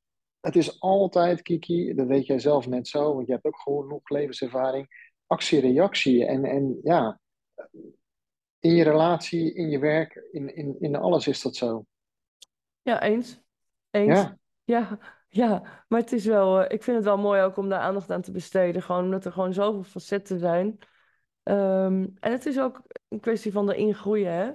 het 0.46 0.56
is 0.56 0.80
altijd, 0.80 1.42
Kiki, 1.42 1.94
dat 1.94 2.08
weet 2.08 2.26
jij 2.26 2.40
zelf 2.40 2.68
net 2.68 2.88
zo, 2.88 3.14
want 3.14 3.28
je 3.28 3.34
hebt 3.34 3.46
ook 3.46 3.60
genoeg 3.60 4.10
levenservaring, 4.10 5.14
actie-reactie. 5.28 6.26
En, 6.26 6.46
en 6.46 6.80
ja, 6.84 7.20
in 8.60 8.76
je 8.76 8.84
relatie, 8.84 9.54
in 9.54 9.70
je 9.70 9.80
werk, 9.80 10.28
in, 10.32 10.56
in, 10.56 10.76
in 10.80 10.96
alles 10.96 11.28
is 11.28 11.42
dat 11.42 11.56
zo. 11.56 11.86
Ja, 12.82 13.02
eens. 13.02 13.42
Eens. 13.92 14.20
Ja. 14.20 14.38
ja. 14.64 14.98
Ja, 15.36 15.84
maar 15.88 16.00
het 16.00 16.12
is 16.12 16.26
wel, 16.26 16.62
ik 16.62 16.84
vind 16.84 16.96
het 16.98 17.06
wel 17.06 17.18
mooi 17.18 17.42
ook 17.42 17.58
om 17.58 17.70
daar 17.70 17.80
aandacht 17.80 18.12
aan 18.12 18.22
te 18.22 18.32
besteden. 18.32 18.82
Gewoon 18.82 19.04
omdat 19.04 19.26
er 19.26 19.32
gewoon 19.32 19.54
zoveel 19.54 19.84
facetten 19.84 20.40
zijn. 20.40 20.66
Um, 21.44 22.16
en 22.20 22.32
het 22.32 22.46
is 22.46 22.60
ook 22.60 22.82
een 23.08 23.20
kwestie 23.20 23.52
van 23.52 23.70
erin 23.70 23.96
groeien, 23.96 24.32
hè. 24.32 24.52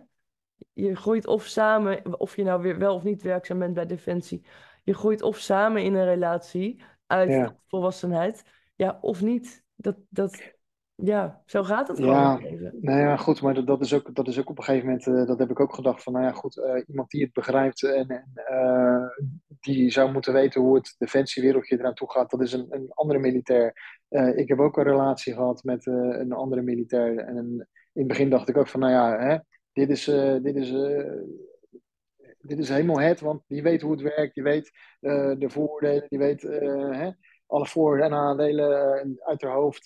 Je 0.72 0.96
groeit 0.96 1.26
of 1.26 1.46
samen, 1.46 2.20
of 2.20 2.36
je 2.36 2.42
nou 2.42 2.62
weer 2.62 2.78
wel 2.78 2.94
of 2.94 3.02
niet 3.02 3.22
werkzaam 3.22 3.58
bent 3.58 3.74
bij 3.74 3.86
Defensie. 3.86 4.46
Je 4.82 4.94
groeit 4.94 5.22
of 5.22 5.38
samen 5.38 5.82
in 5.82 5.94
een 5.94 6.04
relatie 6.04 6.82
uit 7.06 7.28
Ja. 7.28 7.56
volwassenheid, 7.66 8.44
ja, 8.74 8.98
of 9.00 9.22
niet. 9.22 9.64
Dat, 9.74 9.96
dat, 10.08 10.42
ja, 11.02 11.42
zo 11.46 11.62
gaat 11.62 11.88
het 11.88 11.98
gewoon 11.98 12.14
Ja, 12.14 12.38
nou 12.80 13.00
ja, 13.00 13.16
goed, 13.16 13.42
maar 13.42 13.54
dat, 13.54 13.66
dat 13.66 13.80
is 13.80 13.94
ook, 13.94 14.14
dat 14.14 14.28
is 14.28 14.38
ook 14.38 14.50
op 14.50 14.58
een 14.58 14.64
gegeven 14.64 14.86
moment, 14.86 15.06
eh, 15.06 15.26
dat 15.26 15.38
heb 15.38 15.50
ik 15.50 15.60
ook 15.60 15.74
gedacht 15.74 16.02
van, 16.02 16.12
nou 16.12 16.24
ja, 16.24 16.32
goed, 16.32 16.58
eh, 16.58 16.82
iemand 16.86 17.10
die 17.10 17.22
het 17.22 17.32
begrijpt 17.32 17.82
en, 17.82 18.08
en 18.08 18.30
eh, 18.34 19.04
die 19.60 19.90
zou 19.90 20.12
moeten 20.12 20.32
weten 20.32 20.60
hoe 20.60 20.76
het 20.76 20.94
defensiewereldje 20.98 21.78
eraan 21.78 21.94
toe 21.94 22.10
gaat, 22.10 22.30
dat 22.30 22.42
is 22.42 22.52
een, 22.52 22.66
een 22.70 22.90
andere 22.90 23.18
militair. 23.18 23.98
Ik 24.36 24.48
heb 24.48 24.58
ook 24.58 24.76
een 24.76 24.84
relatie 24.84 25.34
gehad 25.34 25.64
met 25.64 25.86
een 25.86 26.32
andere 26.32 26.62
militair 26.62 27.18
en 27.18 27.36
in 27.92 28.02
het 28.02 28.06
begin 28.06 28.30
dacht 28.30 28.48
ik 28.48 28.56
ook 28.56 28.68
van, 28.68 28.80
nou 28.80 28.92
ja, 28.92 29.18
hè, 29.18 29.38
dit 29.72 29.90
is, 29.90 30.04
dit 30.42 30.56
is, 30.56 30.70
dit 32.40 32.58
is 32.58 32.68
helemaal 32.68 33.00
het, 33.00 33.20
want 33.20 33.42
die 33.46 33.62
weet 33.62 33.80
hoe 33.80 33.92
het 33.92 34.00
werkt, 34.00 34.34
die 34.34 34.42
weet 34.42 34.70
de 35.38 35.46
voordelen, 35.48 36.06
die 36.08 36.18
weet 36.18 36.42
hè, 36.42 37.10
alle 37.46 37.66
voor- 37.66 38.00
en 38.00 38.10
nadelen 38.10 39.18
uit 39.20 39.42
haar 39.42 39.54
hoofd. 39.54 39.84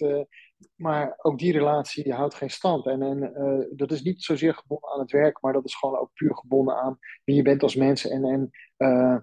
Maar 0.76 1.14
ook 1.16 1.38
die 1.38 1.52
relatie 1.52 2.12
houdt 2.12 2.34
geen 2.34 2.50
stand. 2.50 2.86
En, 2.86 3.02
en 3.02 3.34
eh, 3.34 3.66
dat 3.76 3.90
is 3.90 4.02
niet 4.02 4.22
zozeer 4.22 4.54
gebonden 4.54 4.90
aan 4.90 5.00
het 5.00 5.10
werk, 5.10 5.40
maar 5.40 5.52
dat 5.52 5.64
is 5.64 5.74
gewoon 5.74 5.98
ook 5.98 6.10
puur 6.14 6.36
gebonden 6.36 6.76
aan 6.76 6.98
wie 7.24 7.36
je 7.36 7.42
bent 7.42 7.62
als 7.62 7.74
mens. 7.74 8.08
En, 8.08 8.24
en 8.24 8.50
eh, 8.76 9.16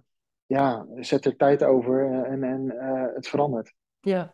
ja, 0.45 0.85
zet 0.95 1.25
er 1.25 1.35
tijd 1.35 1.63
over 1.63 2.05
eh, 2.05 2.31
en, 2.31 2.43
en 2.43 2.69
het 3.15 3.27
verandert. 3.27 3.73
Ja, 3.99 4.33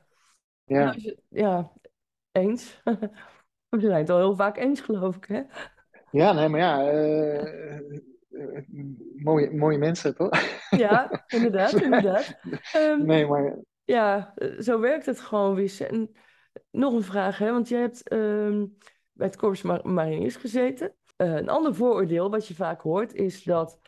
ja, 0.64 0.94
je- 0.98 1.18
ja 1.30 1.72
eens. 2.32 2.82
We 3.70 3.80
zijn 3.80 3.94
het 4.02 4.10
al 4.10 4.18
heel 4.18 4.36
vaak 4.36 4.58
eens, 4.58 4.82
geloof 4.82 5.16
ik, 5.16 5.26
hè? 5.26 5.42
ja 6.12 6.34
nee, 6.34 6.50
maar 6.50 6.60
ja, 6.60 6.78
mooie, 9.16 9.52
mooie 9.56 9.78
mensen 9.78 10.16
toch? 10.16 10.30
Ja, 10.70 11.24
inderdaad, 11.28 11.74
inderdaad. 11.74 12.40
Ehm, 12.74 13.06
Nee, 13.06 13.26
maar 13.26 13.58
ja, 13.84 14.34
zo 14.60 14.80
werkt 14.80 15.06
het 15.06 15.20
gewoon. 15.20 15.58
En 15.68 16.12
nog 16.72 16.94
een 16.94 17.04
vraag, 17.04 17.38
hè? 17.38 17.52
Want 17.52 17.68
je 17.68 17.76
hebt 17.76 18.08
ehm, 18.08 18.66
bij 19.12 19.28
het 19.28 19.36
Corps 19.36 19.62
Mar 19.62 19.90
Mariniers 19.90 20.36
gezeten. 20.36 20.96
Eh, 21.16 21.36
een 21.36 21.50
ander 21.50 21.76
vooroordeel 21.76 22.30
wat 22.30 22.48
je 22.48 22.56
vaak 22.56 22.82
hoort 22.82 23.14
is 23.14 23.44
dat 23.44 23.80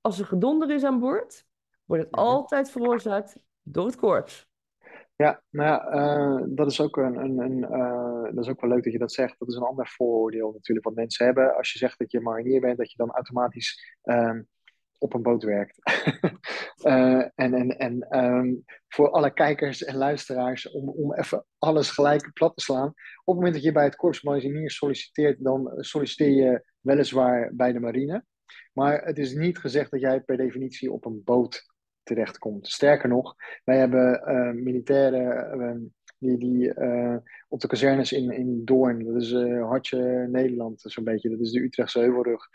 als 0.00 0.18
er 0.18 0.26
gedonder 0.26 0.70
is 0.70 0.84
aan 0.84 0.98
boord, 1.00 1.46
wordt 1.84 2.02
het 2.02 2.12
Mhm. 2.12 2.24
altijd 2.24 2.70
veroorzaakt 2.70 3.36
door 3.62 3.86
het 3.86 3.96
korps. 3.96 4.48
Ja, 5.16 5.42
nou 5.50 5.68
ja, 5.68 5.86
eh, 5.88 6.44
dat 6.48 6.70
is 6.70 6.80
ook 6.80 6.96
een, 6.96 7.16
een, 7.16 7.38
een 7.38 7.64
eh, 7.64 8.34
dat 8.34 8.44
is 8.44 8.50
ook 8.50 8.60
wel 8.60 8.70
leuk 8.70 8.84
dat 8.84 8.92
je 8.92 8.98
dat 8.98 9.12
zegt. 9.12 9.38
Dat 9.38 9.48
is 9.48 9.54
een 9.54 9.62
ander 9.62 9.88
vooroordeel 9.88 10.52
natuurlijk 10.52 10.86
wat 10.86 10.94
mensen 10.94 11.24
hebben. 11.26 11.56
Als 11.56 11.72
je 11.72 11.78
zegt 11.78 11.98
dat 11.98 12.10
je 12.10 12.20
marinier 12.20 12.60
bent, 12.60 12.78
dat 12.78 12.90
je 12.90 12.96
dan 12.96 13.10
automatisch 13.10 13.96
ehm, 14.02 14.42
op 15.04 15.14
een 15.14 15.22
boot 15.22 15.42
werkt. 15.42 15.78
Eh, 16.84 17.24
en 17.34 17.54
en, 17.54 17.78
en 17.78 18.00
ehm, 18.08 18.54
voor 18.88 19.10
alle 19.10 19.32
kijkers 19.32 19.84
en 19.84 19.96
luisteraars, 19.96 20.70
om, 20.70 20.88
om 20.88 21.14
even 21.14 21.44
alles 21.58 21.90
gelijk 21.90 22.32
plat 22.32 22.56
te 22.56 22.62
slaan. 22.62 22.88
Op 22.88 22.94
het 23.24 23.34
moment 23.34 23.54
dat 23.54 23.62
je 23.62 23.72
bij 23.72 23.84
het 23.84 23.96
Korps 23.96 24.26
solliciteert, 24.64 25.44
dan 25.44 25.72
solliciteer 25.76 26.30
je 26.30 26.64
weliswaar 26.80 27.50
bij 27.54 27.72
de 27.72 27.80
marine. 27.80 28.24
Maar 28.72 29.04
het 29.04 29.18
is 29.18 29.34
niet 29.34 29.58
gezegd 29.58 29.90
dat 29.90 30.00
jij 30.00 30.20
per 30.20 30.36
definitie 30.36 30.92
op 30.92 31.04
een 31.04 31.22
boot 31.24 31.74
terechtkomt. 32.02 32.68
Sterker 32.68 33.08
nog, 33.08 33.34
wij 33.64 33.78
hebben 33.78 34.22
eh, 34.22 34.52
militairen 34.52 35.50
eh, 35.60 35.76
die, 36.18 36.38
die 36.38 36.74
eh, 36.74 37.16
op 37.48 37.60
de 37.60 37.66
kazernes 37.66 38.12
in, 38.12 38.30
in 38.30 38.64
Doorn, 38.64 39.04
dat 39.04 39.22
is 39.22 39.32
Hartje 39.60 40.28
Nederland 40.30 40.80
zo'n 40.84 41.04
beetje, 41.04 41.30
dat 41.30 41.40
is 41.40 41.50
de 41.50 41.62
Utrechtse 41.62 41.98
Heuvelrug. 41.98 42.48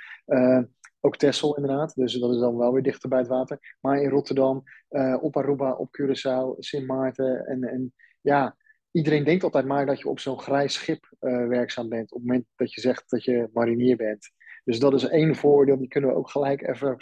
Ook 1.02 1.18
Texel 1.18 1.56
inderdaad, 1.56 1.96
dus 1.96 2.14
dat 2.14 2.32
is 2.32 2.40
dan 2.40 2.58
wel 2.58 2.74
weer 2.74 2.84
dichter 2.84 3.10
bij 3.10 3.20
het 3.20 3.28
water. 3.28 3.76
Maar 3.82 4.02
in 4.02 4.10
Rotterdam, 4.10 4.64
eh, 4.88 5.18
op 5.22 5.38
Aruba, 5.38 5.74
op 5.74 5.90
Curaçao, 6.02 6.58
Sint 6.58 6.88
Maarten 6.88 7.46
en, 7.46 7.64
en 7.64 7.94
ja, 8.22 8.58
iedereen 8.92 9.24
denkt 9.24 9.44
altijd 9.44 9.66
maar 9.66 9.86
dat 9.86 10.00
je 10.00 10.10
op 10.10 10.20
zo'n 10.20 10.40
grijs 10.40 10.74
schip 10.74 11.16
eh, 11.20 11.48
werkzaam 11.48 11.90
bent 11.90 12.12
op 12.12 12.18
het 12.18 12.28
moment 12.28 12.46
dat 12.56 12.74
je 12.74 12.82
zegt 12.82 13.10
dat 13.10 13.24
je 13.24 13.50
marinier 13.54 13.98
bent. 13.98 14.32
Dus 14.64 14.80
dat 14.80 14.94
is 14.94 15.04
één 15.04 15.36
voordeel, 15.36 15.78
die 15.78 15.88
kunnen 15.88 16.10
we 16.10 16.16
ook 16.16 16.30
gelijk 16.30 16.68
even 16.68 16.98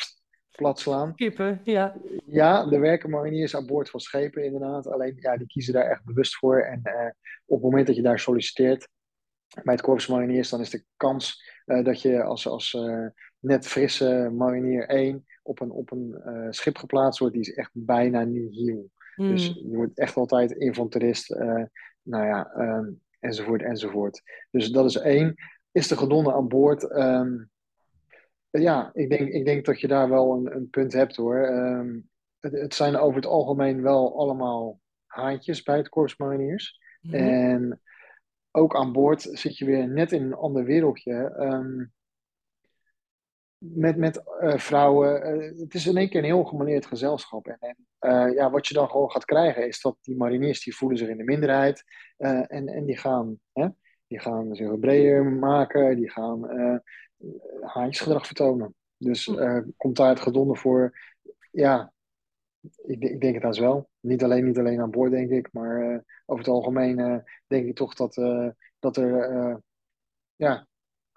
plat 0.56 0.80
slaan. 0.80 1.16
Kippen, 1.16 1.62
ja. 1.64 1.96
Ja, 2.26 2.72
er 2.72 2.80
werken 2.80 3.10
mariniers 3.10 3.56
aan 3.56 3.66
boord 3.66 3.90
van 3.90 4.00
schepen 4.00 4.44
inderdaad. 4.44 4.88
Alleen 4.88 5.16
ja, 5.20 5.38
die 5.38 5.48
kiezen 5.48 5.74
daar 5.74 5.90
echt 5.90 6.06
bewust 6.06 6.36
voor. 6.36 6.62
En 6.62 6.80
eh, 6.84 7.12
op 7.46 7.62
het 7.62 7.70
moment 7.70 7.88
dat 7.88 7.96
je 7.96 8.02
daar 8.02 8.20
solliciteert 8.20 8.88
bij 9.64 9.74
het 9.74 9.82
Korps 9.82 10.08
Mariniers, 10.08 10.50
dan 10.50 10.60
is 10.60 10.70
de 10.70 10.84
kans 10.98 11.46
dat 11.66 12.02
je 12.02 12.24
als, 12.24 12.48
als 12.48 12.78
net 13.40 13.68
frisse 13.68 14.32
marinier 14.34 14.88
1 14.88 15.26
op 15.44 15.60
een, 15.60 15.72
op 15.72 15.92
een 15.92 16.22
eh, 16.24 16.48
schip 16.50 16.78
geplaatst 16.78 17.20
wordt, 17.20 17.34
die 17.34 17.44
is 17.44 17.54
echt 17.54 17.72
bijna 17.74 18.24
nihil. 18.24 18.90
Hmm. 19.16 19.30
Dus 19.30 19.48
je 19.48 19.76
wordt 19.76 19.98
echt 19.98 20.16
altijd 20.16 20.52
infanterist, 20.52 21.32
eh, 21.32 21.64
nou 22.02 22.26
ja, 22.26 22.52
ehm, 22.52 22.90
enzovoort, 23.20 23.62
enzovoort. 23.62 24.22
Dus 24.52 24.70
dat 24.70 24.86
is 24.86 24.96
één. 24.96 25.36
Is 25.72 25.88
de 25.88 25.98
gedonde 25.98 26.34
aan 26.34 26.48
boord? 26.48 26.92
Ehm, 26.92 27.36
ja, 28.50 28.90
ik 28.94 29.10
denk, 29.10 29.30
ik 29.30 29.46
denk 29.46 29.66
dat 29.66 29.80
je 29.80 29.88
daar 29.88 30.10
wel 30.10 30.34
een, 30.34 30.56
een 30.56 30.70
punt 30.70 30.94
hebt 30.94 31.16
hoor. 31.16 31.38
Ehm, 31.38 32.00
het, 32.40 32.52
het 32.52 32.74
zijn 32.74 32.96
over 32.96 33.16
het 33.16 33.26
algemeen 33.26 33.82
wel 33.82 34.20
allemaal 34.20 34.80
haantjes 35.06 35.64
bij 35.64 35.78
het 35.78 35.90
Korps 35.90 36.18
Mariniers. 36.18 36.80
Mhm. 37.02 37.16
En 37.16 37.82
ook 38.52 38.76
aan 38.76 38.92
boord 38.92 39.22
zit 39.22 39.58
je 39.58 39.66
weer 39.66 39.88
net 39.88 40.12
in 40.12 40.24
een 40.24 40.34
ander 40.34 40.64
wereldje. 40.64 41.14
Met 43.58 43.98
met 43.98 44.24
eh, 44.40 44.58
vrouwen. 44.58 45.24
eh, 45.24 45.60
het 45.60 45.74
is 45.74 45.88
in 45.88 45.98
één 45.98 46.10
keer 46.10 46.20
een 46.20 46.26
heel 46.26 46.44
gemaleerd 46.44 46.86
gezelschap. 46.86 47.48
En, 47.48 47.58
en 47.60 47.78
eh, 48.00 48.34
ja, 48.34 48.50
wat 48.50 48.68
je 48.68 48.74
dan 48.74 48.90
gewoon 48.90 49.12
gaat 49.12 49.26
krijgen 49.26 49.68
is 49.68 49.82
dat 49.82 49.98
die 50.02 50.16
mariniers 50.16 50.64
die 50.64 50.76
voelen 50.76 50.98
zich 50.98 51.08
in 51.08 51.18
de 51.18 51.24
minderheid. 51.24 51.84
en, 52.18 52.68
en 52.68 52.86
die 52.86 52.98
gaan, 52.98 53.40
hè, 53.54 53.68
die 54.08 54.20
gaan 54.20 54.56
zich 54.56 54.80
breder 54.80 55.26
maken. 55.26 55.96
Die 55.96 56.10
gaan 56.10 56.42
haantjesgedrag 57.62 58.26
vertonen. 58.26 58.76
Dus 58.98 59.28
eh, 59.28 59.60
komt 59.78 59.96
daar 59.96 60.10
het 60.10 60.20
gedonder 60.20 60.58
voor? 60.58 61.00
Ja, 61.52 61.94
ik, 62.86 63.04
ik 63.04 63.22
denk 63.22 63.34
het 63.34 63.44
haast 63.44 63.60
wel. 63.60 63.90
Niet 64.00 64.24
alleen, 64.24 64.46
niet 64.46 64.58
alleen 64.58 64.82
aan 64.82 64.92
boord, 64.92 65.12
denk 65.12 65.30
ik. 65.32 65.50
Maar 65.52 66.04
over 66.26 66.44
het 66.44 66.54
algemeen 66.54 67.24
denk 67.48 67.68
ik 67.68 67.76
toch 67.76 67.94
dat, 67.94 68.16
dat 68.80 68.98
er 68.98 69.62
ja, 70.36 70.68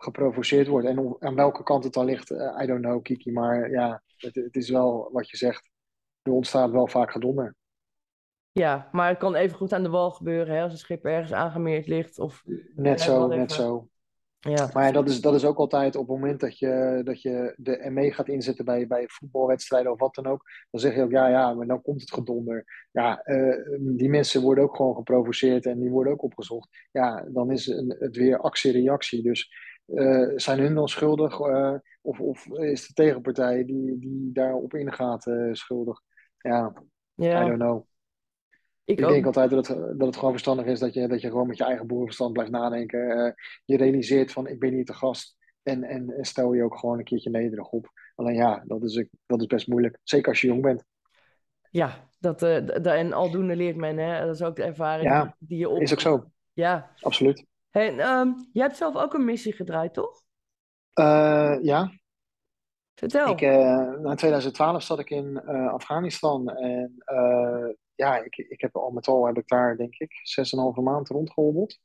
geprovoceerd 0.02 0.66
wordt. 0.66 0.86
En 0.86 1.16
aan 1.18 1.34
welke 1.34 1.62
kant 1.62 1.84
het 1.84 1.92
dan 1.92 2.04
ligt, 2.04 2.30
eh, 2.30 2.58
I 2.62 2.66
don't 2.66 2.82
know, 2.84 3.02
Kiki. 3.02 3.32
Maar 3.32 3.70
ja, 3.70 4.02
het, 4.16 4.34
het 4.34 4.56
is 4.56 4.70
wel 4.70 5.08
wat 5.12 5.30
je 5.30 5.36
zegt. 5.36 5.70
Er 6.22 6.32
ontstaat 6.32 6.70
wel 6.70 6.86
vaak 6.86 7.10
gedonder. 7.10 7.56
Ja, 8.52 8.88
maar 8.92 9.08
het 9.08 9.18
kan 9.18 9.34
even 9.34 9.56
goed 9.56 9.72
aan 9.72 9.82
de 9.82 9.88
wal 9.88 10.10
gebeuren, 10.10 10.54
hè, 10.54 10.62
als 10.62 10.72
een 10.72 10.78
schip 10.78 11.04
ergens 11.04 11.32
aangemeerd 11.32 11.86
ligt. 11.86 12.18
Of, 12.18 12.42
Net 12.74 13.00
zo, 13.00 13.26
net 13.26 13.36
even. 13.38 13.50
zo. 13.50 13.88
ja. 14.38 14.70
Maar 14.72 14.84
ja, 14.86 14.92
dat 14.92 15.08
is, 15.08 15.20
dat 15.20 15.34
is 15.34 15.44
ook 15.44 15.58
altijd 15.58 15.96
op 15.96 16.08
het 16.08 16.16
moment 16.16 16.40
dat 16.40 16.58
je, 16.58 17.00
dat 17.04 17.22
je 17.22 17.54
de 17.56 17.90
ME 17.90 18.12
gaat 18.12 18.28
inzetten 18.28 18.64
bij, 18.64 18.86
bij 18.86 19.04
voetbalwedstrijden 19.06 19.92
of 19.92 19.98
wat 19.98 20.14
dan 20.14 20.26
ook. 20.26 20.42
Dan 20.70 20.80
zeg 20.80 20.94
je 20.94 21.02
ook, 21.02 21.10
ja, 21.10 21.28
ja, 21.28 21.54
maar 21.54 21.66
dan 21.66 21.82
komt 21.82 22.00
het 22.00 22.12
gedonder. 22.12 22.88
Ja, 22.90 23.22
eh, 23.22 23.56
die 23.78 24.08
mensen 24.08 24.42
worden 24.42 24.64
ook 24.64 24.76
gewoon 24.76 24.94
geprovoceerd 24.94 25.66
en 25.66 25.80
die 25.80 25.90
worden 25.90 26.12
ook 26.12 26.22
opgezocht. 26.22 26.68
Ja, 26.92 27.24
dan 27.28 27.50
is 27.50 27.66
het 27.98 28.16
weer 28.16 28.38
actie-reactie. 28.38 29.22
Dus 29.22 29.50
eh, 29.94 30.28
zijn 30.36 30.58
hun 30.58 30.74
dan 30.74 30.88
schuldig? 30.88 31.40
eh, 31.40 31.74
of, 32.02 32.20
of 32.20 32.46
is 32.46 32.86
de 32.86 32.92
tegenpartij 32.92 33.64
die, 33.64 33.98
die 33.98 34.32
daarop 34.32 34.74
ingaat 34.74 35.26
eh, 35.26 35.52
schuldig? 35.52 36.00
Ja, 36.38 36.72
I 37.16 37.28
don't 37.28 37.54
know. 37.54 37.86
ik 38.84 38.96
denk 38.96 39.26
altijd 39.26 39.50
dat 39.50 39.66
het, 39.66 39.98
dat 39.98 40.06
het 40.06 40.16
gewoon 40.16 40.30
verstandig 40.30 40.66
is 40.66 40.78
dat 40.78 40.94
je, 40.94 41.08
dat 41.08 41.20
je 41.20 41.30
gewoon 41.30 41.46
met 41.46 41.56
je 41.56 41.64
eigen 41.64 41.86
boerenverstand 41.86 42.32
blijft 42.32 42.50
nadenken. 42.50 43.34
Je 43.64 43.76
realiseert 43.76 44.32
van 44.32 44.46
ik 44.46 44.58
ben 44.58 44.72
hier 44.72 44.84
te 44.84 44.94
gast 44.94 45.36
en, 45.62 45.84
en, 45.84 46.10
en 46.10 46.24
stel 46.24 46.52
je 46.52 46.64
ook 46.64 46.78
gewoon 46.78 46.98
een 46.98 47.04
keertje 47.04 47.30
nederig 47.30 47.68
op. 47.68 47.90
Alleen 48.14 48.34
ja, 48.34 48.62
dat 48.66 48.82
is, 48.82 49.06
dat 49.26 49.40
is 49.40 49.46
best 49.46 49.68
moeilijk. 49.68 49.98
Zeker 50.02 50.28
als 50.28 50.40
je 50.40 50.46
jong 50.46 50.62
bent. 50.62 50.84
Ja, 51.70 52.08
dat, 52.18 52.42
en 52.42 53.12
aldoende 53.12 53.56
leert 53.56 53.76
men, 53.76 53.98
hè. 53.98 54.26
Dat 54.26 54.34
is 54.34 54.42
ook 54.42 54.56
de 54.56 54.62
ervaring 54.62 55.08
Ja, 55.08 55.36
die 55.38 55.58
je 55.58 55.68
op... 55.68 55.80
Is 55.80 55.92
ook 55.92 56.00
zo, 56.00 56.30
Ja. 56.52 56.90
absoluut. 57.00 57.48
Hey, 57.70 57.98
ehm, 57.98 58.32
jij 58.52 58.62
hebt 58.62 58.76
zelf 58.76 58.96
ook 58.96 59.14
een 59.14 59.24
missie 59.24 59.52
gedraaid, 59.52 59.94
toch? 59.94 60.22
Eh, 60.92 61.56
ja, 61.62 61.92
Vertel. 62.94 63.30
ik, 63.30 63.40
eh, 63.40 63.92
in 64.04 64.16
2012 64.16 64.82
zat 64.82 64.98
ik 64.98 65.10
in 65.10 65.40
eh, 65.40 65.72
Afghanistan 65.72 66.50
en 66.50 66.94
ja, 67.94 68.16
ik, 68.16 68.36
ik 68.36 68.60
heb 68.60 68.76
al 68.76 68.90
met 68.90 69.06
al 69.06 69.26
heb 69.26 69.36
ik 69.36 69.48
daar 69.48 69.76
denk 69.76 69.94
ik 69.94 70.12
6,5 70.22 70.82
maand 70.82 71.08
rondgehobbeld. 71.08 71.78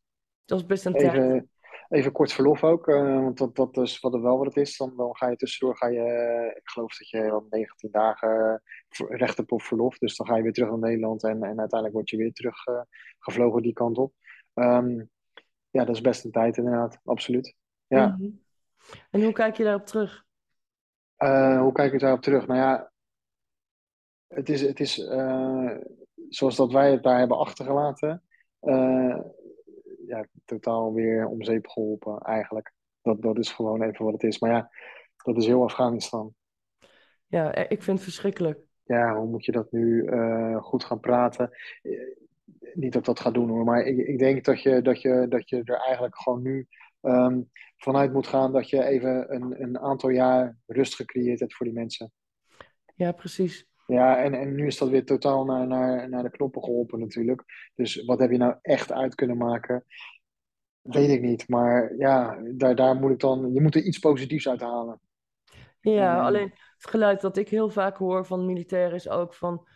Dat 0.46 0.60
was 0.60 0.68
best 0.68 0.86
een 0.86 0.94
tijd. 0.94 1.14
Even, 1.14 1.50
even 1.90 2.12
kort 2.12 2.34
verlof 2.34 2.64
ook, 2.64 2.86
want 2.86 3.38
dat, 3.38 3.56
dat 3.56 3.78
is 3.78 4.00
wat 4.00 4.14
er 4.14 4.22
wel 4.22 4.38
wat 4.38 4.46
het 4.46 4.58
is. 4.58 4.78
Dan, 4.78 4.94
dan 4.98 5.16
ga 5.16 5.30
je 5.30 5.36
tussendoor, 5.36 5.78
ga 5.78 5.88
je, 5.88 6.54
ik 6.56 6.70
geloof 6.70 6.98
dat 6.98 7.10
je 7.10 7.22
wel 7.22 7.46
19 7.50 7.92
dagen 7.92 8.62
recht 9.08 9.38
hebt 9.38 9.52
op 9.52 9.62
verlof. 9.62 9.98
Dus 9.98 10.16
dan 10.16 10.28
ga 10.28 10.36
je 10.36 10.44
weer 10.44 10.54
terug 10.54 10.70
naar 10.70 10.80
Nederland 10.80 11.24
en, 11.24 11.44
en 11.44 11.60
uiteindelijk 11.60 11.94
word 11.94 12.10
je 12.10 12.18
weer 12.18 12.34
terug 12.34 12.64
gevlogen 13.20 13.62
die 13.62 13.74
kant 13.74 13.98
op. 13.98 14.14
Ehm, 14.54 15.04
ja, 15.76 15.86
dat 15.86 15.96
is 15.96 16.02
best 16.02 16.26
een 16.26 16.32
tijd 16.32 16.58
inderdaad, 16.58 17.00
absoluut. 17.04 17.56
Ja, 17.88 18.08
Mhm. 18.08 18.30
En 19.12 19.24
hoe 19.24 19.34
kijk 19.34 19.58
je 19.58 19.64
daarop 19.64 19.86
terug? 19.86 20.26
Eh, 21.16 21.60
hoe 21.60 21.72
kijk 21.72 21.94
ik 21.94 22.00
daarop 22.00 22.22
terug? 22.22 22.48
Nou 22.48 22.60
ja, 22.60 22.92
het 24.28 24.50
is, 24.50 24.62
het 24.62 24.80
is 24.80 25.00
eh, 25.00 25.76
zoals 26.30 26.56
dat 26.56 26.72
wij 26.72 26.92
het 26.92 27.04
daar 27.04 27.20
hebben 27.20 27.38
achtergelaten. 27.38 28.24
eh, 28.60 29.20
ja, 30.08 30.26
totaal 30.46 30.94
weer 30.94 31.28
om 31.28 31.44
zeep 31.44 31.68
geholpen 31.68 32.20
eigenlijk. 32.20 32.74
Dat, 33.02 33.22
dat 33.22 33.38
is 33.38 33.52
gewoon 33.52 33.82
even 33.82 34.06
wat 34.06 34.14
het 34.14 34.24
is. 34.24 34.40
Maar 34.40 34.52
ja, 34.52 34.70
dat 35.24 35.38
is 35.38 35.46
heel 35.46 35.64
Afghanistan. 35.64 36.34
Ja, 37.28 37.56
ik 37.56 37.84
vind 37.84 37.98
het 37.98 38.04
verschrikkelijk. 38.04 38.60
Ja, 38.84 39.16
hoe 39.16 39.28
moet 39.28 39.46
je 39.46 39.52
dat 39.52 39.72
nu 39.72 40.10
goed 40.60 40.84
gaan 40.84 41.00
praten? 41.00 41.50
Eh, 42.76 42.82
niet 42.82 42.92
dat 42.94 43.02
ik 43.02 43.08
dat 43.08 43.20
ga 43.20 43.32
doen 43.32 43.50
hoor, 43.50 43.64
maar 43.64 43.86
ik, 43.86 43.98
ik 43.98 44.20
denk 44.20 44.46
dat 44.46 44.62
je, 44.62 44.82
dat, 44.82 45.02
je, 45.02 45.26
dat 45.30 45.50
je 45.50 45.62
er 45.64 45.80
eigenlijk 45.80 46.18
gewoon 46.18 46.42
nu 46.42 46.68
ehm, 47.02 47.42
vanuit 47.78 48.14
moet 48.14 48.28
gaan 48.28 48.52
dat 48.52 48.70
je 48.70 48.84
even 48.84 49.34
een, 49.36 49.62
een 49.62 49.80
aantal 49.80 50.10
jaar 50.10 50.58
rust 50.66 50.96
gecreëerd 50.96 51.40
hebt 51.40 51.56
voor 51.56 51.66
die 51.66 51.76
mensen. 51.76 52.12
Ja, 52.96 53.12
precies. 53.12 53.68
Ja, 53.88 54.24
en, 54.24 54.34
en 54.34 54.56
nu 54.56 54.66
is 54.66 54.78
dat 54.78 54.90
weer 54.90 55.06
totaal 55.06 55.46
naar, 55.46 55.68
naar, 55.68 56.10
naar 56.10 56.24
de 56.24 56.30
knoppen 56.30 56.64
geholpen 56.64 57.00
natuurlijk. 57.00 57.44
Dus 57.76 58.06
wat 58.06 58.20
heb 58.20 58.32
je 58.32 58.38
nou 58.38 58.56
echt 58.62 58.92
uit 58.92 59.16
kunnen 59.16 59.38
maken? 59.38 59.86
Weet 60.82 61.10
ik 61.10 61.22
niet. 61.22 61.50
Maar 61.50 61.96
ja, 61.98 62.42
daar, 62.54 62.76
daar 62.76 62.96
moet 62.96 63.12
ik 63.12 63.20
dan. 63.20 63.54
Je 63.54 63.62
moet 63.62 63.76
er 63.76 63.82
iets 63.82 64.00
positiefs 64.00 64.50
uit 64.50 64.62
halen. 64.62 65.00
Ja, 65.80 66.20
Mm. 66.20 66.26
alleen 66.26 66.54
het 66.78 66.90
geluid 66.90 67.22
dat 67.22 67.38
ik 67.38 67.50
heel 67.50 67.70
vaak 67.70 67.98
hoor 67.98 68.26
van 68.26 68.46
militairen 68.46 68.96
is 68.96 69.10
ook 69.10 69.34
van... 69.34 69.68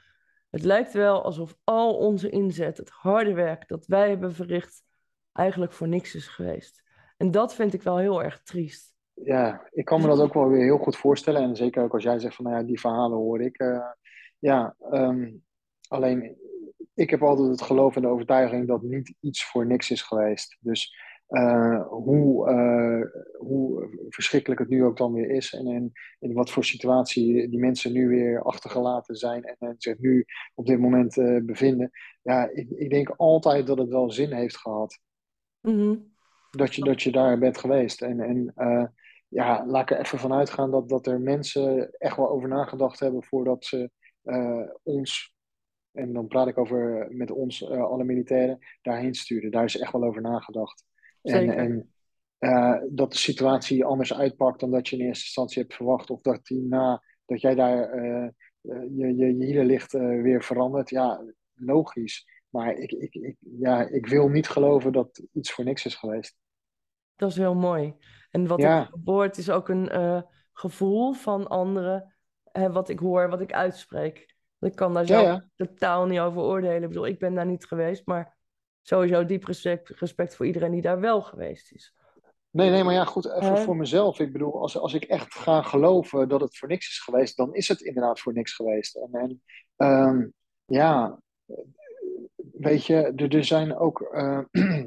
Het 0.50 0.64
lijkt 0.64 0.94
wel 0.94 1.24
alsof 1.24 1.56
al 1.64 1.98
onze 1.98 2.30
inzet, 2.30 2.78
het 2.78 2.90
harde 2.90 3.34
werk 3.34 3.68
dat 3.68 3.86
wij 3.86 4.10
hebben 4.10 4.34
verricht, 4.34 4.84
eigenlijk 5.34 5.72
voor 5.72 5.88
niks 5.88 6.16
is 6.16 6.28
geweest. 6.28 6.84
En 7.18 7.32
dat 7.32 7.56
vind 7.56 7.74
ik 7.74 7.82
wel 7.82 7.98
heel 7.98 8.24
erg 8.24 8.42
triest. 8.44 8.94
Ja, 9.14 9.68
ik 9.72 9.86
kan 9.86 10.02
me 10.02 10.08
dat 10.08 10.20
ook 10.20 10.34
wel 10.34 10.50
weer 10.50 10.64
heel 10.64 10.78
goed 10.78 10.98
voorstellen. 10.98 11.42
En 11.42 11.56
zeker 11.56 11.84
ook 11.84 11.94
als 11.94 12.04
jij 12.04 12.20
zegt 12.20 12.36
van 12.36 12.46
nou 12.46 12.58
ja, 12.58 12.64
die 12.64 12.80
verhalen 12.80 13.18
hoor 13.18 13.42
ik. 13.42 13.58
eh, 13.58 13.86
ja, 14.40 14.76
ehm, 14.92 15.32
alleen 15.88 16.38
ik 16.94 17.10
heb 17.10 17.24
altijd 17.24 17.50
het 17.50 17.62
geloof 17.62 17.96
en 17.96 18.02
de 18.02 18.08
overtuiging 18.08 18.68
dat 18.68 18.82
niet 18.82 19.14
iets 19.20 19.46
voor 19.46 19.66
niks 19.66 19.92
is 19.92 20.02
geweest. 20.02 20.58
Dus 20.60 20.96
uh, 21.30 21.88
hoe, 21.88 22.50
uh, 22.50 23.22
hoe 23.38 23.90
verschrikkelijk 24.10 24.60
het 24.60 24.70
nu 24.70 24.84
ook 24.84 24.98
dan 24.98 25.14
weer 25.14 25.30
is. 25.30 25.54
En, 25.54 25.68
en 25.68 25.92
in 26.20 26.34
wat 26.34 26.50
voor 26.50 26.64
situatie 26.64 27.50
die 27.50 27.60
mensen 27.60 27.92
nu 27.92 28.08
weer 28.08 28.44
achtergelaten 28.44 29.16
zijn 29.16 29.44
en, 29.44 29.56
en 29.60 29.76
zich 29.78 29.98
nu 29.98 30.26
op 30.56 30.66
dit 30.66 30.80
moment 30.80 31.18
uh, 31.18 31.42
bevinden. 31.44 31.92
Ja, 32.22 32.50
ik, 32.54 32.70
ik, 32.70 32.90
denk 32.90 33.10
altijd 33.10 33.68
dat 33.68 33.78
het 33.78 33.90
wel 33.90 34.12
zin 34.12 34.34
heeft 34.34 34.58
gehad. 34.58 35.00
Mm 35.62 36.18
dat, 36.50 36.76
je, 36.76 36.84
dat 36.84 37.02
je 37.02 37.12
daar 37.12 37.40
bent 37.40 37.58
geweest. 37.58 38.02
En, 38.02 38.20
en 38.20 38.54
ja, 39.28 39.66
laat 39.66 39.82
ik 39.82 39.92
er 39.92 40.00
even 40.00 40.20
van 40.20 40.34
uitgaan 40.34 40.72
dat, 40.72 40.90
dat 40.90 41.08
er 41.08 41.22
mensen 41.22 41.92
echt 41.92 42.18
wel 42.18 42.30
over 42.30 42.50
nagedacht 42.50 43.00
hebben 43.00 43.24
voordat 43.24 43.66
ze 43.66 43.90
ons 44.84 45.36
en 45.92 46.14
dan 46.14 46.28
praat 46.28 46.48
ik 46.48 46.58
over 46.58 47.08
met 47.10 47.32
ons, 47.32 47.70
alle 47.70 48.04
militairen, 48.04 48.60
daarheen 48.82 49.14
sturen. 49.14 49.52
Daar 49.52 49.64
is 49.64 49.78
echt 49.78 49.92
wel 49.92 50.04
over 50.04 50.22
nagedacht. 50.22 50.84
En, 51.22 51.50
en 51.50 51.94
uh, 52.40 52.82
dat 52.90 53.12
de 53.12 53.18
situatie 53.18 53.86
anders 53.86 54.14
uitpakt 54.14 54.60
dan 54.60 54.72
dat 54.72 54.88
je 54.88 54.96
in 54.98 55.06
eerste 55.06 55.24
instantie 55.24 55.62
hebt 55.62 55.76
verwacht. 55.76 56.10
Of 56.10 56.22
dat 56.22 56.46
die 56.46 56.62
na 56.62 57.04
dat 57.26 57.42
jij 57.42 57.56
daar 57.56 57.96
uh, 57.96 58.28
je, 58.62 59.16
je, 59.16 59.16
je 59.16 59.46
hielen 59.46 59.66
ligt 59.66 59.94
uh, 59.94 60.22
weer 60.22 60.44
verandert. 60.44 60.90
Ja, 60.90 61.24
logisch. 61.54 62.28
Maar 62.50 62.74
ik, 62.74 62.92
ik, 62.92 63.14
ik, 63.16 63.36
ja, 63.40 63.88
ik 63.88 64.08
wil 64.08 64.28
niet 64.28 64.50
geloven 64.50 64.92
dat 64.92 65.24
iets 65.34 65.52
voor 65.52 65.64
niks 65.64 65.86
is 65.86 65.96
geweest. 65.96 66.36
Dat 67.16 67.30
is 67.30 67.38
heel 67.38 67.56
mooi. 67.56 67.96
En 68.32 68.48
wat 68.48 68.62
ja. 68.62 68.82
ik 68.82 68.96
hoor, 69.04 69.30
is 69.32 69.50
ook 69.50 69.70
een 69.70 70.26
gevoel 70.54 71.14
van 71.14 71.48
anderen. 71.48 72.16
wat 72.52 72.90
ik 72.90 73.00
hoor, 73.00 73.30
wat 73.30 73.42
ik 73.42 73.54
uitspreek. 73.54 74.36
Ik 74.60 74.76
kan 74.76 74.94
daar 74.94 75.06
zelf 75.06 75.24
ja, 75.24 75.32
ja. 75.32 75.50
totaal 75.56 76.06
niet 76.06 76.20
over 76.20 76.42
oordelen. 76.42 76.82
Ik 76.82 76.88
bedoel, 76.88 77.08
ik 77.08 77.20
ben 77.20 77.34
daar 77.34 77.46
niet 77.46 77.66
geweest, 77.66 78.06
maar 78.06 78.38
sowieso 78.82 79.26
diep 79.26 79.44
respect, 79.44 79.90
respect 79.90 80.36
voor 80.36 80.46
iedereen 80.46 80.72
die 80.72 80.82
daar 80.82 81.00
wel 81.00 81.22
geweest 81.22 81.72
is. 81.72 81.94
Nee, 82.52 82.70
nee, 82.70 82.84
maar 82.84 82.94
ja, 82.94 83.06
goed, 83.06 83.32
even 83.32 83.58
voor 83.58 83.76
mezelf. 83.76 84.20
Ik 84.20 84.32
bedoel, 84.32 84.62
als, 84.62 84.78
als 84.78 84.94
ik 84.94 85.04
echt 85.04 85.34
ga 85.34 85.62
geloven 85.62 86.30
dat 86.30 86.42
het 86.42 86.58
voor 86.58 86.68
niks 86.68 86.88
is 86.88 87.00
geweest, 87.00 87.38
dan 87.38 87.54
is 87.54 87.68
het 87.68 87.82
inderdaad 87.82 88.20
voor 88.20 88.34
niks 88.34 88.54
geweest. 88.54 88.96
En, 88.96 89.10
en 89.12 89.42
um, 89.88 90.34
ja, 90.66 91.22
weet 92.52 92.86
je, 92.86 92.96
er, 92.96 93.36
er 93.36 93.46
zijn 93.46 93.76
ook 93.76 94.10
uh, 94.14 94.40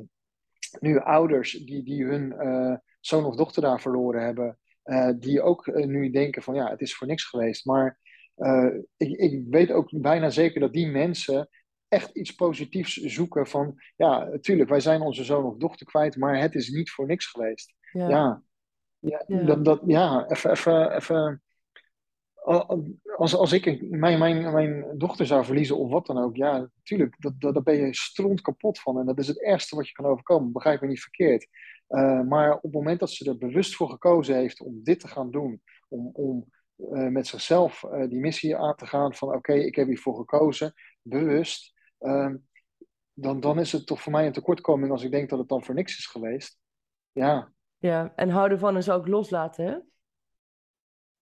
nu 0.81 0.99
ouders 0.99 1.53
die, 1.53 1.83
die 1.83 2.05
hun 2.05 2.35
uh, 2.39 2.77
zoon 3.01 3.25
of 3.25 3.37
dochter 3.37 3.63
daar 3.63 3.81
verloren 3.81 4.25
hebben, 4.25 4.59
uh, 4.85 5.11
die 5.19 5.43
ook 5.43 5.67
nu 5.67 6.11
denken 6.11 6.43
van 6.43 6.55
ja, 6.55 6.71
het 6.71 6.81
is 6.81 6.95
voor 6.95 7.07
niks 7.07 7.25
geweest. 7.25 7.65
Maar 7.65 8.01
ik, 8.97 9.19
ik 9.19 9.45
weet 9.51 9.71
ook 9.71 10.01
bijna 10.01 10.31
zeker 10.31 10.61
dat 10.61 10.73
die 10.73 10.87
mensen 10.87 11.49
echt 11.93 12.11
iets 12.11 12.35
positiefs 12.35 12.95
zoeken 12.95 13.47
van, 13.47 13.75
ja, 13.97 14.25
natuurlijk, 14.25 14.71
wij 14.71 14.81
zijn 14.81 15.01
onze 15.01 15.25
zoon 15.25 15.45
of 15.45 15.57
dochter 15.57 15.87
kwijt, 15.87 16.17
maar 16.17 16.41
het 16.41 16.55
is 16.55 16.69
niet 16.69 16.91
voor 16.91 17.07
niks 17.07 17.27
geweest. 17.27 17.75
Ja, 17.93 18.09
ja, 18.09 18.43
ja, 18.99 19.25
ja. 19.27 19.45
Dat, 19.45 19.65
dat, 19.65 19.81
ja 19.87 20.27
even, 20.29 20.51
even, 20.51 20.97
even 20.97 21.43
als, 23.17 23.35
als 23.35 23.53
ik 23.53 23.91
mijn, 23.91 24.19
mijn, 24.19 24.53
mijn 24.53 24.99
dochter 24.99 25.27
zou 25.27 25.45
verliezen 25.45 25.79
of 25.79 25.91
wat 25.91 26.07
dan 26.07 26.19
ook, 26.19 26.37
ja, 26.37 26.69
natuurlijk, 26.75 27.15
dat, 27.19 27.41
dat, 27.41 27.55
daar 27.55 27.63
ben 27.63 27.77
je 27.77 27.95
stront 27.95 28.41
kapot 28.41 28.81
van. 28.81 28.99
En 28.99 29.07
dat 29.07 29.19
is 29.19 29.29
het 29.29 29.43
ergste 29.43 29.77
wat 29.77 29.87
je 29.87 29.93
kan 29.93 30.07
overkomen, 30.07 30.53
begrijp 30.53 30.81
me 30.81 30.87
niet 30.87 31.01
verkeerd. 31.01 31.49
Uh, 31.89 32.23
maar 32.23 32.55
op 32.55 32.63
het 32.63 32.73
moment 32.73 33.01
dat 33.01 33.11
ze 33.11 33.29
er 33.29 33.39
bewust 33.39 33.75
voor 33.75 33.91
gekozen 33.91 34.37
heeft 34.37 34.61
om 34.61 34.81
dit 34.83 35.01
te 35.01 35.09
gaan 35.09 35.31
doen, 35.31 35.63
om, 35.89 36.11
om 36.13 36.47
uh, 36.79 37.09
met 37.09 37.27
zichzelf 37.27 37.83
uh, 37.83 38.09
die 38.09 38.21
missie 38.21 38.57
aan 38.57 38.77
te 38.77 38.87
gaan 38.87 39.15
van 39.15 39.35
oké, 39.35 39.53
ik 39.53 39.75
heb 39.75 39.87
hiervoor 39.87 40.17
gekozen, 40.17 40.75
bewust, 41.03 41.73
Ehm, 42.03 42.37
dan, 43.13 43.41
dan 43.41 43.59
is 43.59 43.73
het 43.73 43.87
toch 43.87 44.03
voor 44.03 44.13
mij 44.13 44.27
een 44.27 44.33
tekortkoming 44.33 44.93
als 44.93 45.03
ik 45.03 45.11
denk 45.11 45.31
dat 45.31 45.39
het 45.39 45.49
dan 45.49 45.65
voor 45.65 45.75
niks 45.75 45.99
is 45.99 46.07
geweest. 46.07 46.59
Ja. 47.13 47.53
Ja, 47.79 48.13
en 48.17 48.29
houden 48.29 48.59
van 48.59 48.77
is 48.77 48.91
ook 48.91 49.07
loslaten, 49.07 49.67
hè? 49.67 49.79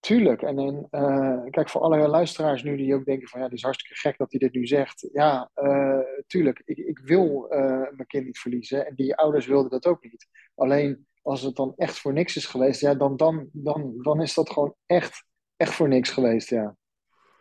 Tuurlijk. 0.00 0.42
En, 0.42 0.58
en 0.58 0.88
uh, 0.90 1.50
kijk, 1.50 1.68
voor 1.68 1.80
alle 1.80 2.08
luisteraars 2.08 2.62
nu 2.62 2.76
die 2.76 2.94
ook 2.94 3.04
denken 3.04 3.28
van 3.28 3.40
ja, 3.40 3.46
het 3.46 3.54
is 3.54 3.62
hartstikke 3.62 4.00
gek 4.00 4.18
dat 4.18 4.30
hij 4.30 4.40
dit 4.40 4.52
nu 4.52 4.66
zegt. 4.66 5.08
Ja, 5.12 5.50
uh, 5.56 5.98
tuurlijk. 6.26 6.62
Ik, 6.64 6.78
ik 6.78 6.98
wil 6.98 7.46
uh, 7.52 7.58
mijn 7.68 8.06
kind 8.06 8.24
niet 8.24 8.38
verliezen. 8.38 8.86
En 8.86 8.94
die 8.94 9.16
ouders 9.16 9.46
wilden 9.46 9.70
dat 9.70 9.86
ook 9.86 10.02
niet. 10.02 10.26
Alleen 10.54 11.06
als 11.22 11.42
het 11.42 11.56
dan 11.56 11.72
echt 11.76 11.98
voor 11.98 12.12
niks 12.12 12.36
is 12.36 12.46
geweest, 12.46 12.80
ja, 12.80 12.94
dan, 12.94 13.16
dan, 13.16 13.48
dan, 13.52 13.94
dan 14.02 14.20
is 14.20 14.34
dat 14.34 14.50
gewoon 14.50 14.74
echt, 14.86 15.24
echt 15.56 15.72
voor 15.72 15.88
niks 15.88 16.10
geweest, 16.10 16.48
ja. 16.48 16.76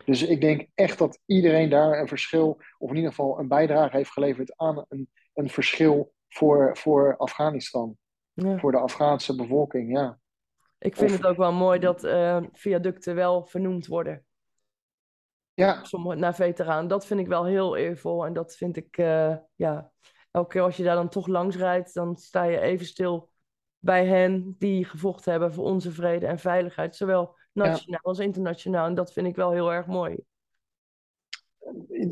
Dus 0.06 0.24
ik 0.24 0.42
denk 0.42 0.68
echt 0.76 0.98
dat 0.98 1.20
iedereen 1.26 1.70
daar 1.70 2.00
een 2.00 2.08
verschil, 2.08 2.62
of 2.78 2.90
in 2.90 2.96
ieder 2.96 3.10
geval 3.10 3.40
een 3.40 3.48
bijdrage 3.48 3.98
heeft 3.98 4.12
geleverd 4.12 4.58
aan 4.58 4.86
een, 4.90 5.10
een 5.34 5.50
verschil 5.50 6.14
voor, 6.28 6.78
voor 6.78 7.18
Afghanistan. 7.18 7.98
Ja. 8.34 8.58
Voor 8.58 8.72
de 8.72 8.78
Afghaanse 8.78 9.36
bevolking, 9.36 9.92
ja. 9.92 10.20
Ik 10.78 10.96
vind 10.96 11.12
het 11.12 11.26
ook 11.26 11.38
wel 11.38 11.54
mooi 11.54 11.80
dat 11.80 12.04
uh, 12.04 12.44
viaducten 12.52 13.16
wel 13.16 13.46
vernoemd 13.46 13.88
worden. 13.88 14.26
Ja. 15.54 15.84
Sommige, 15.84 16.16
naar 16.16 16.36
veteraan. 16.36 16.88
Dat 16.88 17.06
vind 17.06 17.20
ik 17.20 17.28
wel 17.28 17.46
heel 17.46 17.76
eervol. 17.76 18.26
En 18.26 18.34
dat 18.34 18.56
vind 18.56 18.78
ik, 18.78 18.98
uh, 18.98 19.36
ja, 19.56 19.92
elke 20.32 20.50
keer 20.50 20.62
als 20.62 20.78
je 20.78 20.84
daar 20.84 20.96
dan 20.96 21.10
toch 21.10 21.28
langs 21.28 21.56
rijdt, 21.56 21.94
dan 21.94 22.18
sta 22.18 22.44
je 22.44 22.60
even 22.60 22.86
stil 22.86 23.30
bij 23.78 24.06
hen 24.06 24.56
die 24.58 24.86
gevochten 24.86 25.32
hebben 25.32 25.54
voor 25.54 25.66
onze 25.66 25.92
vrede 25.92 26.28
en 26.28 26.40
veiligheid. 26.40 26.96
Zowel 26.96 27.38
nationaal 27.68 28.02
als 28.02 28.20
internationaal. 28.20 28.88
En 28.88 28.96
dat 28.96 29.14
vind 29.14 29.28
ik 29.28 29.36
wel 29.36 29.52
heel 29.52 29.74
erg 29.74 29.86
mooi. 29.86 30.18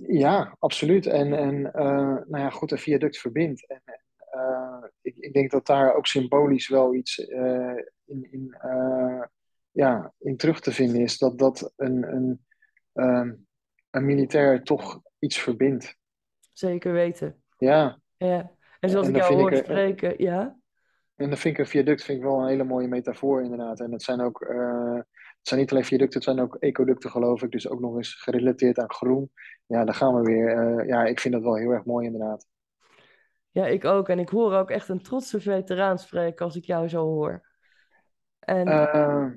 Ja, 0.08 0.56
absoluut. 0.60 1.06
En, 1.06 1.34
en 1.34 1.56
uh, 1.56 1.72
nou 2.28 2.38
ja, 2.38 2.50
goed, 2.50 2.72
een 2.72 2.78
viaduct 2.78 3.18
verbindt. 3.18 3.68
En, 3.68 3.82
uh, 4.36 4.84
ik, 5.02 5.16
ik, 5.18 5.34
denk 5.34 5.52
dat 5.52 5.66
daar 5.66 5.96
ook 5.96 6.06
symbolisch 6.06 6.68
wel 6.68 6.94
iets 6.94 7.18
uh, 7.20 7.78
in, 8.06 8.28
in, 8.32 8.56
ja, 9.72 10.14
in 10.20 10.38
terug 10.38 10.60
te 10.60 10.72
vinden 10.72 11.02
is. 11.02 11.18
Dat, 11.18 11.38
dat 11.38 11.74
een, 11.76 12.04
een, 12.16 12.46
ehm, 12.94 13.34
een 13.90 14.06
militair 14.06 14.64
toch 14.64 15.02
iets 15.20 15.40
verbindt. 15.40 15.98
Zeker 16.54 16.94
weten. 16.94 17.44
Ja. 17.58 18.00
ja. 18.18 18.52
En 18.80 18.90
zoals 18.90 19.08
en 19.08 19.16
ik 19.16 19.22
jou 19.22 19.34
hoor 19.34 19.52
ik, 19.52 19.64
spreken, 19.64 20.24
ja. 20.24 20.57
En 21.18 21.30
dan 21.30 21.38
vind 21.38 21.54
ik 21.54 21.60
een 21.60 21.68
viaduct 21.70 22.04
vind 22.04 22.18
ik 22.18 22.24
wel 22.24 22.40
een 22.40 22.48
hele 22.48 22.64
mooie 22.64 22.88
metafoor 22.88 23.44
inderdaad. 23.44 23.80
En 23.80 23.92
het 23.92 24.04
zijn 24.04 24.22
ook 24.22 24.46
het 25.48 25.56
zijn 25.56 25.60
niet 25.60 25.72
alleen 25.72 25.86
viaducten, 25.86 26.20
het 26.20 26.30
zijn 26.30 26.40
ook 26.40 26.56
ecoducten 26.56 27.10
geloof 27.10 27.44
ik. 27.44 27.52
Dus 27.52 27.70
ook 27.70 27.80
nog 27.80 27.96
eens 27.96 28.14
gerelateerd 28.14 28.80
aan 28.80 28.92
groen. 28.92 29.32
Ja, 29.66 29.86
daar 29.86 29.96
gaan 29.96 30.16
we 30.16 30.22
weer. 30.22 30.78
Uh, 30.80 30.88
ja, 30.88 31.06
ik 31.06 31.20
vind 31.20 31.34
dat 31.34 31.44
wel 31.44 31.56
heel 31.56 31.72
erg 31.72 31.86
mooi 31.86 32.06
inderdaad. 32.06 32.48
Ja, 33.52 33.68
ik 33.68 33.86
ook. 33.86 34.10
En 34.10 34.20
ik 34.20 34.30
hoor 34.30 34.54
ook 34.54 34.70
echt 34.70 34.90
een 34.90 35.02
trotse 35.02 35.42
veteraan 35.42 36.00
spreken 36.00 36.46
als 36.46 36.56
ik 36.56 36.64
jou 36.64 36.88
zo 36.88 37.04
hoor. 37.04 37.48
En... 38.40 38.68
Uh, 38.68 39.28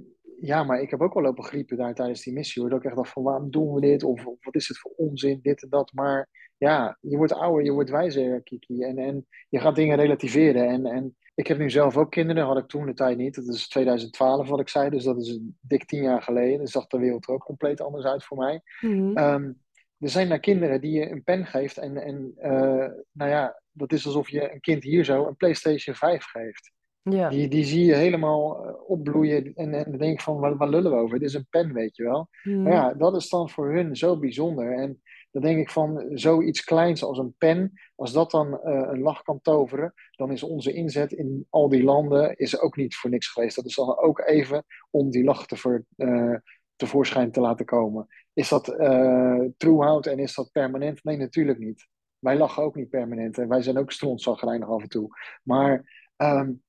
ja, 0.40 0.64
maar 0.64 0.80
ik 0.80 0.90
heb 0.90 1.00
ook 1.00 1.14
wel 1.14 1.22
lopen 1.22 1.44
griepen 1.44 1.76
daar 1.76 1.94
tijdens 1.94 2.22
die 2.22 2.32
missie. 2.32 2.62
Hoor. 2.62 2.70
Dat 2.70 2.78
ik 2.78 2.86
echt 2.86 2.96
dacht 2.96 3.12
van 3.12 3.22
waarom 3.22 3.50
doen 3.50 3.74
we 3.74 3.80
dit? 3.80 4.02
Of, 4.02 4.26
of, 4.26 4.44
wat 4.44 4.54
is 4.54 4.68
het 4.68 4.78
voor 4.78 4.92
onzin, 4.96 5.38
dit 5.42 5.62
en 5.62 5.68
dat. 5.68 5.92
Maar 5.92 6.28
ja, 6.56 6.98
je 7.00 7.16
wordt 7.16 7.32
ouder, 7.32 7.64
je 7.64 7.72
wordt 7.72 7.90
wijzer, 7.90 8.42
Kiki. 8.42 8.82
En, 8.82 8.98
en 8.98 9.26
je 9.48 9.58
gaat 9.58 9.74
dingen 9.76 9.96
relativeren. 9.96 10.68
En, 10.68 10.86
en 10.86 11.16
ik 11.40 11.46
heb 11.46 11.59
nu 11.59 11.70
zelf 11.70 11.96
ook 11.96 12.11
kinderen, 12.11 12.44
had 12.44 12.59
ik 12.59 12.66
toen 12.66 12.87
de 12.87 12.94
tijd 12.94 13.16
niet. 13.16 13.35
Dat 13.35 13.55
is 13.55 13.68
2012 13.68 14.48
wat 14.48 14.61
ik 14.61 14.68
zei, 14.68 14.90
dus 14.90 15.05
dat 15.05 15.20
is 15.20 15.29
een 15.29 15.57
dik 15.61 15.85
tien 15.85 16.03
jaar 16.03 16.22
geleden. 16.22 16.59
Dus 16.59 16.70
zag 16.70 16.87
de 16.87 16.98
wereld 16.98 17.26
er 17.26 17.35
ook 17.35 17.44
compleet 17.44 17.81
anders 17.81 18.05
uit 18.05 18.24
voor 18.24 18.37
mij. 18.37 18.61
Mm 18.81 19.59
er 20.00 20.09
zijn 20.09 20.29
daar 20.29 20.40
kinderen 20.40 20.81
die 20.81 20.92
je 20.92 21.11
een 21.11 21.22
pen 21.22 21.46
geeft 21.46 21.79
en, 21.79 21.96
en 21.96 22.33
uh, 22.42 22.88
nou 23.12 23.31
ja, 23.31 23.61
dat 23.72 23.92
is 23.92 24.07
alsof 24.07 24.29
je 24.29 24.53
een 24.53 24.61
kind 24.61 24.83
hier 24.83 25.05
zo 25.05 25.26
een 25.26 25.37
PlayStation 25.37 25.94
5 25.94 26.24
geeft. 26.24 26.72
Ja. 27.03 27.29
Die, 27.29 27.48
die 27.48 27.64
zie 27.64 27.85
je 27.85 27.94
helemaal 27.94 28.66
eh, 28.66 28.90
opbloeien 28.90 29.55
en, 29.55 29.74
en 29.74 29.90
dan 29.90 29.98
denk 29.98 30.20
van, 30.20 30.38
waar, 30.38 30.57
waar 30.57 30.68
lullen 30.68 30.90
we 30.90 30.96
over? 30.96 31.14
Het 31.14 31.24
is 31.24 31.35
een 31.35 31.46
pen, 31.50 31.72
weet 31.72 31.96
je 31.96 32.03
wel. 32.03 32.29
Mm. 32.42 32.62
Maar 32.62 32.72
ja, 32.72 32.94
dat 32.94 33.16
is 33.16 33.29
dan 33.29 33.50
voor 33.50 33.72
hun 33.72 33.96
zo 33.96 34.18
bijzonder. 34.18 34.72
En 34.72 35.03
dan 35.30 35.42
denk 35.42 35.58
ik 35.58 35.70
van 35.70 36.04
zoiets 36.12 36.64
kleins 36.64 37.02
als 37.02 37.18
een 37.18 37.34
pen, 37.38 37.72
als 37.94 38.12
dat 38.12 38.30
dan 38.30 38.46
uh, 38.46 38.88
een 38.90 39.00
lach 39.00 39.22
kan 39.22 39.40
toveren, 39.42 39.94
dan 40.10 40.32
is 40.32 40.42
onze 40.42 40.72
inzet 40.72 41.12
in 41.12 41.46
al 41.50 41.68
die 41.68 41.82
landen 41.82 42.36
is 42.36 42.60
ook 42.60 42.76
niet 42.76 42.96
voor 42.96 43.10
niks 43.10 43.28
geweest. 43.28 43.56
Dat 43.56 43.64
is 43.64 43.74
dan 43.74 43.98
ook 43.98 44.20
even 44.20 44.64
om 44.90 45.10
die 45.10 45.24
lach 45.24 45.46
te 45.46 45.56
voor, 45.56 45.84
uh, 45.96 46.36
tevoorschijn 46.76 47.32
te 47.32 47.40
laten 47.40 47.66
komen. 47.66 48.06
Is 48.32 48.48
dat 48.48 48.68
uh, 48.68 49.44
troehout 49.56 50.06
en 50.06 50.18
is 50.18 50.34
dat 50.34 50.52
permanent? 50.52 51.04
Nee, 51.04 51.16
natuurlijk 51.16 51.58
niet. 51.58 51.88
Wij 52.18 52.36
lachen 52.36 52.62
ook 52.62 52.74
niet 52.74 52.90
permanent 52.90 53.38
en 53.38 53.48
wij 53.48 53.62
zijn 53.62 53.78
ook 53.78 53.92
strontzagrijnig 53.92 54.68
af 54.68 54.82
en 54.82 54.88
toe. 54.88 55.08
Maar 55.42 55.84
um, 56.16 56.62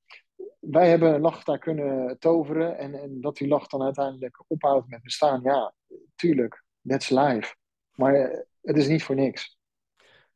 wij 0.58 0.88
hebben 0.88 1.14
een 1.14 1.20
lach 1.20 1.44
daar 1.44 1.58
kunnen 1.58 2.18
toveren 2.18 2.78
en, 2.78 2.94
en 2.94 3.20
dat 3.20 3.36
die 3.36 3.48
lach 3.48 3.66
dan 3.66 3.82
uiteindelijk 3.82 4.44
ophoudt 4.46 4.88
met 4.88 5.02
bestaan. 5.02 5.40
Ja, 5.42 5.74
tuurlijk, 6.14 6.64
that's 6.88 7.10
life. 7.10 7.54
Maar 7.92 8.44
het 8.62 8.76
is 8.76 8.88
niet 8.88 9.02
voor 9.02 9.14
niks. 9.14 9.58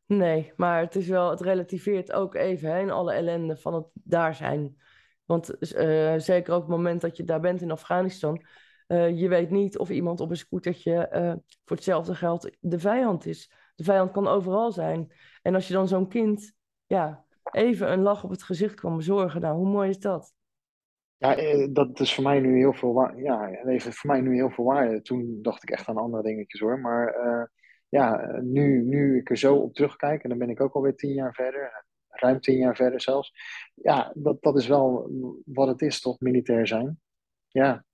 Nee, 0.07 0.53
maar 0.57 0.81
het 0.81 0.97
is 0.97 1.09
wel, 1.09 1.31
het 1.31 1.41
relativeert 1.41 2.13
ook 2.13 2.35
even 2.35 2.71
hè, 2.71 2.81
in 2.81 2.91
alle 2.91 3.13
ellende 3.13 3.57
van 3.57 3.75
het 3.75 3.87
daar 3.93 4.35
zijn. 4.35 4.77
Want 5.25 5.73
uh, 5.75 6.15
zeker 6.17 6.55
ook 6.55 6.61
het 6.61 6.71
moment 6.71 7.01
dat 7.01 7.17
je 7.17 7.25
daar 7.25 7.41
bent 7.41 7.61
in 7.61 7.71
Afghanistan, 7.71 8.45
uh, 8.89 9.21
je 9.21 9.29
weet 9.29 9.51
niet 9.51 9.79
of 9.79 9.91
iemand 9.91 10.21
op 10.21 10.31
een 10.31 10.37
scootertje 10.37 11.11
uh, 11.13 11.33
voor 11.65 11.77
hetzelfde 11.77 12.15
geld 12.15 12.57
de 12.61 12.79
vijand 12.79 13.27
is. 13.27 13.53
De 13.75 13.85
vijand 13.85 14.13
kan 14.13 14.27
overal 14.27 14.73
zijn. 14.73 15.13
En 15.43 15.55
als 15.55 15.67
je 15.67 15.75
dan 15.75 15.89
zo'n 15.89 16.09
kind, 16.09 16.53
ja, 16.87 17.25
even 17.51 17.93
een 17.93 18.03
lach 18.03 18.25
op 18.25 18.31
het 18.31 18.43
gezicht 18.43 18.75
kwam 18.75 18.97
bezorgen. 18.97 19.41
Nou, 19.41 19.57
hoe 19.57 19.69
mooi 19.69 19.89
is 19.89 19.99
dat? 19.99 20.35
Ja, 21.19 21.37
eh, 21.37 21.69
dat 21.71 22.01
is 22.01 22.15
voor 22.15 22.25
mij 22.25 22.41
nu 22.41 22.57
heel 22.57 22.73
veel 22.73 22.93
waarde. 22.93 23.23
Ja, 23.23 23.49
het 23.51 23.67
heeft 23.67 23.99
voor 23.99 24.11
mij 24.11 24.21
nu 24.21 24.35
heel 24.35 24.51
veel 24.51 24.65
waarde. 24.65 25.03
Toen 25.03 25.39
dacht 25.43 25.63
ik 25.63 25.71
echt 25.71 25.89
aan 25.89 25.97
andere 25.97 26.23
dingetjes 26.23 26.61
hoor. 26.61 26.79
Maar 26.81 27.09
eh, 27.09 27.43
ja, 27.89 28.39
nu, 28.41 28.83
nu 28.83 29.19
ik 29.19 29.31
er 29.31 29.37
zo 29.37 29.57
op 29.57 29.75
terugkijk, 29.75 30.23
en 30.23 30.29
dan 30.29 30.39
ben 30.39 30.51
ik 30.51 30.61
ook 30.61 30.75
alweer 30.75 30.97
tien 30.97 31.13
jaar 31.13 31.35
verder, 31.35 31.85
ruim 32.09 32.41
tien 32.41 32.57
jaar 32.59 32.77
verder 32.77 33.01
zelfs. 33.01 33.33
Ja, 33.75 34.13
dat, 34.15 34.43
dat 34.43 34.59
is 34.59 34.67
wel 34.67 35.11
wat 35.45 35.69
het 35.69 35.83
is, 35.83 36.01
toch, 36.01 36.21
militair 36.21 36.67
zijn. 36.67 37.01
Ja. 37.49 37.85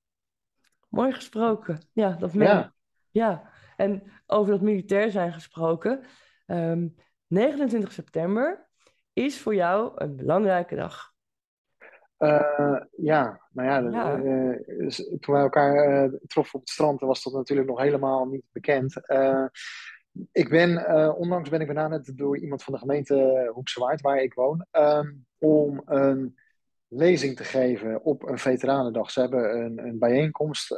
Mooi 0.89 1.13
gesproken. 1.13 1.79
Ja, 1.93 2.11
dat 2.11 2.35
meen 2.35 2.49
Ja. 2.49 2.75
Ja, 3.11 3.51
en 3.77 4.03
over 4.27 4.53
dat 4.53 4.61
militair 4.61 5.11
zijn 5.11 5.33
gesproken. 5.33 6.05
ehm, 6.47 6.89
29 7.27 7.93
september 7.93 8.69
is 9.13 9.41
voor 9.41 9.55
jou 9.55 9.93
een 9.95 10.17
belangrijke 10.17 10.75
dag. 10.75 11.12
Eh, 12.23 12.81
ja, 12.97 13.41
nou 13.53 13.69
ja, 13.69 13.91
Ja. 13.91 14.17
eh, 14.23 14.79
dus 14.79 14.97
toen 15.21 15.35
wij 15.35 15.43
elkaar 15.43 15.75
eh, 15.77 16.13
troffen 16.27 16.55
op 16.55 16.61
het 16.61 16.71
strand, 16.71 17.01
was 17.01 17.23
dat 17.23 17.33
natuurlijk 17.33 17.69
nog 17.69 17.81
helemaal 17.81 18.27
niet 18.27 18.45
bekend. 18.53 19.07
Eh, 19.07 19.45
ik 20.33 20.49
ben, 20.49 20.87
eh, 20.87 21.19
onlangs 21.19 21.51
ben 21.51 21.61
ik 21.61 21.67
benaderd 21.67 22.19
door 22.19 22.39
iemand 22.39 22.63
van 22.63 22.73
de 22.73 22.79
gemeente 22.79 23.51
Hoekse 23.55 23.81
Waard, 23.81 24.01
waar 24.01 24.23
ik 24.23 24.35
woon, 24.35 24.67
ehm, 24.71 25.13
om 25.39 25.83
een 25.85 26.39
lezing 26.89 27.37
te 27.37 27.45
geven 27.45 28.05
op 28.05 28.29
een 28.29 28.39
veteranendag. 28.39 29.11
Ze 29.11 29.21
hebben 29.21 29.61
een, 29.65 29.79
een 29.87 29.99
bijeenkomst. 29.99 30.71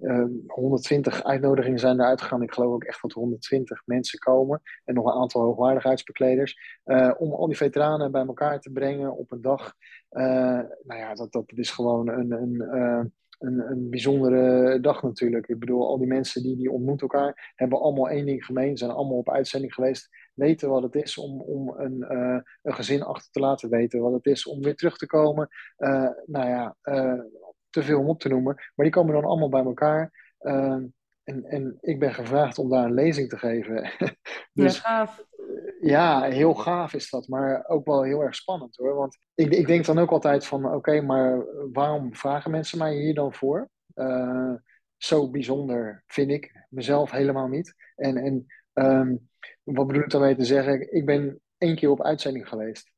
Eh, 0.00 0.18
eh, 0.18 0.26
120 0.46 1.24
uitnodigingen 1.24 1.78
zijn 1.78 2.00
eruit 2.00 2.20
gegaan. 2.20 2.42
Ik 2.42 2.52
geloof 2.52 2.72
ook 2.72 2.84
echt 2.84 3.02
dat 3.02 3.10
er 3.10 3.18
120 3.18 3.82
mensen 3.84 4.18
komen. 4.18 4.62
En 4.84 4.94
nog 4.94 5.06
een 5.06 5.20
aantal 5.20 5.42
hoogwaardigheidsbekleders. 5.42 6.58
eh, 6.84 7.10
om 7.18 7.32
al 7.32 7.46
die 7.46 7.56
veteranen 7.56 8.12
bij 8.12 8.26
elkaar 8.26 8.60
te 8.60 8.72
brengen 8.72 9.16
op 9.16 9.32
een 9.32 9.40
dag. 9.40 9.74
Eh, 10.08 10.24
nou 10.82 11.00
ja, 11.00 11.14
dat, 11.14 11.32
dat 11.32 11.52
is 11.54 11.70
gewoon 11.70 12.08
een, 12.08 12.32
een, 12.32 12.60
eh, 12.60 13.04
een, 13.38 13.58
een 13.70 13.90
bijzondere 13.90 14.80
dag 14.80 15.02
natuurlijk. 15.02 15.46
Ik 15.48 15.58
bedoel, 15.58 15.88
al 15.88 15.98
die 15.98 16.06
mensen 16.06 16.42
die, 16.42 16.56
die 16.56 16.70
ontmoeten 16.70 17.08
elkaar, 17.08 17.52
hebben 17.54 17.80
allemaal 17.80 18.08
één 18.08 18.26
ding 18.26 18.44
gemeen. 18.44 18.76
Zijn 18.76 18.90
allemaal 18.90 19.16
op 19.16 19.30
uitzending 19.30 19.74
geweest. 19.74 20.08
Weten 20.34 20.68
wat 20.68 20.82
het 20.82 20.94
is 20.94 21.18
om, 21.18 21.40
om 21.40 21.68
een, 21.76 22.02
eh, 22.02 22.38
een 22.62 22.74
gezin 22.74 23.02
achter 23.02 23.30
te 23.30 23.40
laten 23.40 23.70
weten. 23.70 24.00
Wat 24.00 24.12
het 24.12 24.26
is 24.26 24.46
om 24.46 24.62
weer 24.62 24.76
terug 24.76 24.96
te 24.96 25.06
komen. 25.06 25.48
Nou 26.26 26.48
ja, 26.48 26.76
te 27.74 27.82
veel 27.82 27.98
om 27.98 28.08
op 28.08 28.20
te 28.20 28.28
noemen. 28.28 28.54
Maar 28.54 28.86
die 28.86 28.94
komen 28.94 29.14
dan 29.14 29.24
allemaal 29.24 29.48
bij 29.48 29.64
elkaar. 29.64 30.32
Eh, 30.38 30.78
en, 31.24 31.44
en 31.44 31.78
ik 31.80 31.98
ben 31.98 32.14
gevraagd 32.14 32.58
om 32.58 32.70
daar 32.70 32.84
een 32.84 32.94
lezing 32.94 33.28
te 33.28 33.38
geven. 33.38 33.90
Ja, 34.52 34.64
dus 34.64 34.78
gaaf. 34.78 35.24
ja, 35.80 36.22
heel 36.22 36.54
gaaf 36.54 36.94
is 36.94 37.10
dat, 37.10 37.28
maar 37.28 37.64
ook 37.66 37.86
wel 37.86 38.02
heel 38.02 38.20
erg 38.20 38.34
spannend 38.34 38.76
hoor. 38.76 38.94
Want 38.94 39.18
ik, 39.34 39.52
ik 39.52 39.66
denk 39.66 39.84
dan 39.84 39.98
ook 39.98 40.10
altijd 40.10 40.46
van, 40.46 40.74
oké, 40.74 41.00
maar 41.00 41.44
waarom 41.72 42.14
vragen 42.14 42.50
mensen 42.50 42.78
mij 42.78 42.94
hier 42.94 43.14
dan 43.14 43.34
voor? 43.34 43.68
Eh, 43.94 44.52
zo 44.96 45.30
bijzonder 45.30 46.02
vind 46.06 46.30
ik 46.30 46.66
mezelf 46.68 47.10
helemaal 47.10 47.48
niet. 47.48 47.74
En, 47.96 48.16
en 48.16 48.46
ehm, 48.72 49.16
wat 49.62 49.86
bedoel 49.86 50.02
ik 50.02 50.10
daarmee 50.10 50.36
te 50.36 50.44
zeggen? 50.44 50.94
Ik 50.94 51.06
ben 51.06 51.40
één 51.58 51.76
keer 51.76 51.90
op 51.90 52.02
uitzending 52.02 52.48
geweest. 52.48 52.93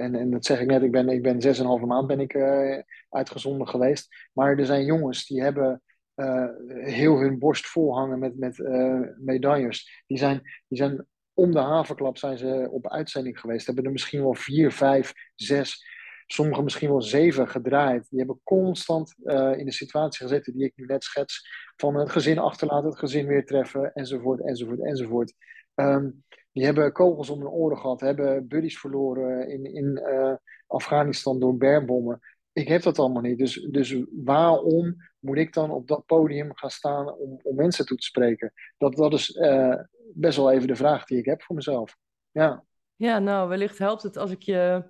En, 0.00 0.14
en 0.14 0.30
dat 0.30 0.44
zeg 0.44 0.60
ik 0.60 0.66
net, 0.66 0.82
ik 0.82 0.90
ben, 0.90 1.08
ik 1.08 1.22
ben 1.22 1.40
zes 1.40 1.56
en 1.58 1.62
een 1.62 1.70
halve 1.70 1.86
maand 1.86 2.06
ben 2.06 2.20
ik 2.20 2.34
eh, 2.34 2.78
uitgezonden 3.08 3.68
geweest. 3.68 4.28
Maar 4.32 4.58
er 4.58 4.66
zijn 4.66 4.84
jongens 4.84 5.26
die 5.26 5.42
hebben 5.42 5.82
eh, 6.14 6.48
heel 6.80 7.18
hun 7.18 7.38
borst 7.38 7.66
vol 7.66 7.94
hangen 7.94 8.18
met, 8.18 8.38
met 8.38 8.60
eh, 8.60 9.00
medailles. 9.16 10.02
Die 10.06 10.18
zijn, 10.18 10.40
die 10.68 10.78
zijn 10.78 11.06
om 11.34 11.52
de 11.52 11.58
havenklap 11.58 12.18
zijn 12.18 12.38
ze 12.38 12.68
op 12.70 12.88
uitzending 12.88 13.40
geweest. 13.40 13.66
Hebben 13.66 13.84
er 13.84 13.92
misschien 13.92 14.22
wel 14.22 14.34
vier, 14.34 14.72
vijf, 14.72 15.12
zes, 15.34 15.84
sommigen 16.26 16.64
misschien 16.64 16.90
wel 16.90 17.02
zeven 17.02 17.48
gedraaid. 17.48 18.06
Die 18.08 18.18
hebben 18.18 18.40
constant 18.44 19.14
in 19.56 19.64
de 19.64 19.72
situatie 19.72 20.26
gezeten 20.26 20.52
die 20.52 20.64
ik 20.64 20.72
nu 20.76 20.84
net 20.84 21.04
schets. 21.04 21.48
Van 21.76 21.94
het 21.94 22.10
gezin 22.10 22.38
achterlaten, 22.38 22.88
het 22.88 22.98
gezin 22.98 23.26
weer 23.26 23.44
treffen, 23.46 23.92
enzovoort, 23.92 24.40
enzovoort, 24.40 24.84
enzovoort. 24.84 25.34
Ehm, 25.74 26.08
die 26.52 26.64
hebben 26.64 26.92
kogels 26.92 27.30
om 27.30 27.38
hun 27.38 27.50
oren 27.50 27.78
gehad, 27.78 28.00
hebben 28.00 28.48
buddies 28.48 28.78
verloren 28.78 29.48
in, 29.48 29.64
in 29.64 29.96
eh, 29.96 30.34
Afghanistan 30.66 31.40
door 31.40 31.56
bermbommen. 31.56 32.20
Ik 32.52 32.68
heb 32.68 32.82
dat 32.82 32.98
allemaal 32.98 33.22
niet. 33.22 33.38
Dus, 33.38 33.66
dus 33.70 33.96
waarom 34.10 34.96
moet 35.18 35.36
ik 35.36 35.52
dan 35.52 35.70
op 35.70 35.88
dat 35.88 36.06
podium 36.06 36.56
gaan 36.56 36.70
staan 36.70 37.14
om, 37.14 37.40
om 37.42 37.54
mensen 37.54 37.86
toe 37.86 37.96
te 37.96 38.06
spreken? 38.06 38.52
Dat, 38.78 38.96
dat 38.96 39.12
is 39.12 39.32
eh, 39.32 39.76
best 40.14 40.36
wel 40.36 40.50
even 40.50 40.68
de 40.68 40.76
vraag 40.76 41.04
die 41.04 41.18
ik 41.18 41.24
heb 41.24 41.42
voor 41.42 41.56
mezelf. 41.56 41.96
Ja, 42.30 42.64
Ja, 42.96 43.18
nou, 43.18 43.48
wellicht 43.48 43.78
helpt 43.78 44.02
het 44.02 44.16
als 44.16 44.30
ik 44.30 44.42
je 44.42 44.84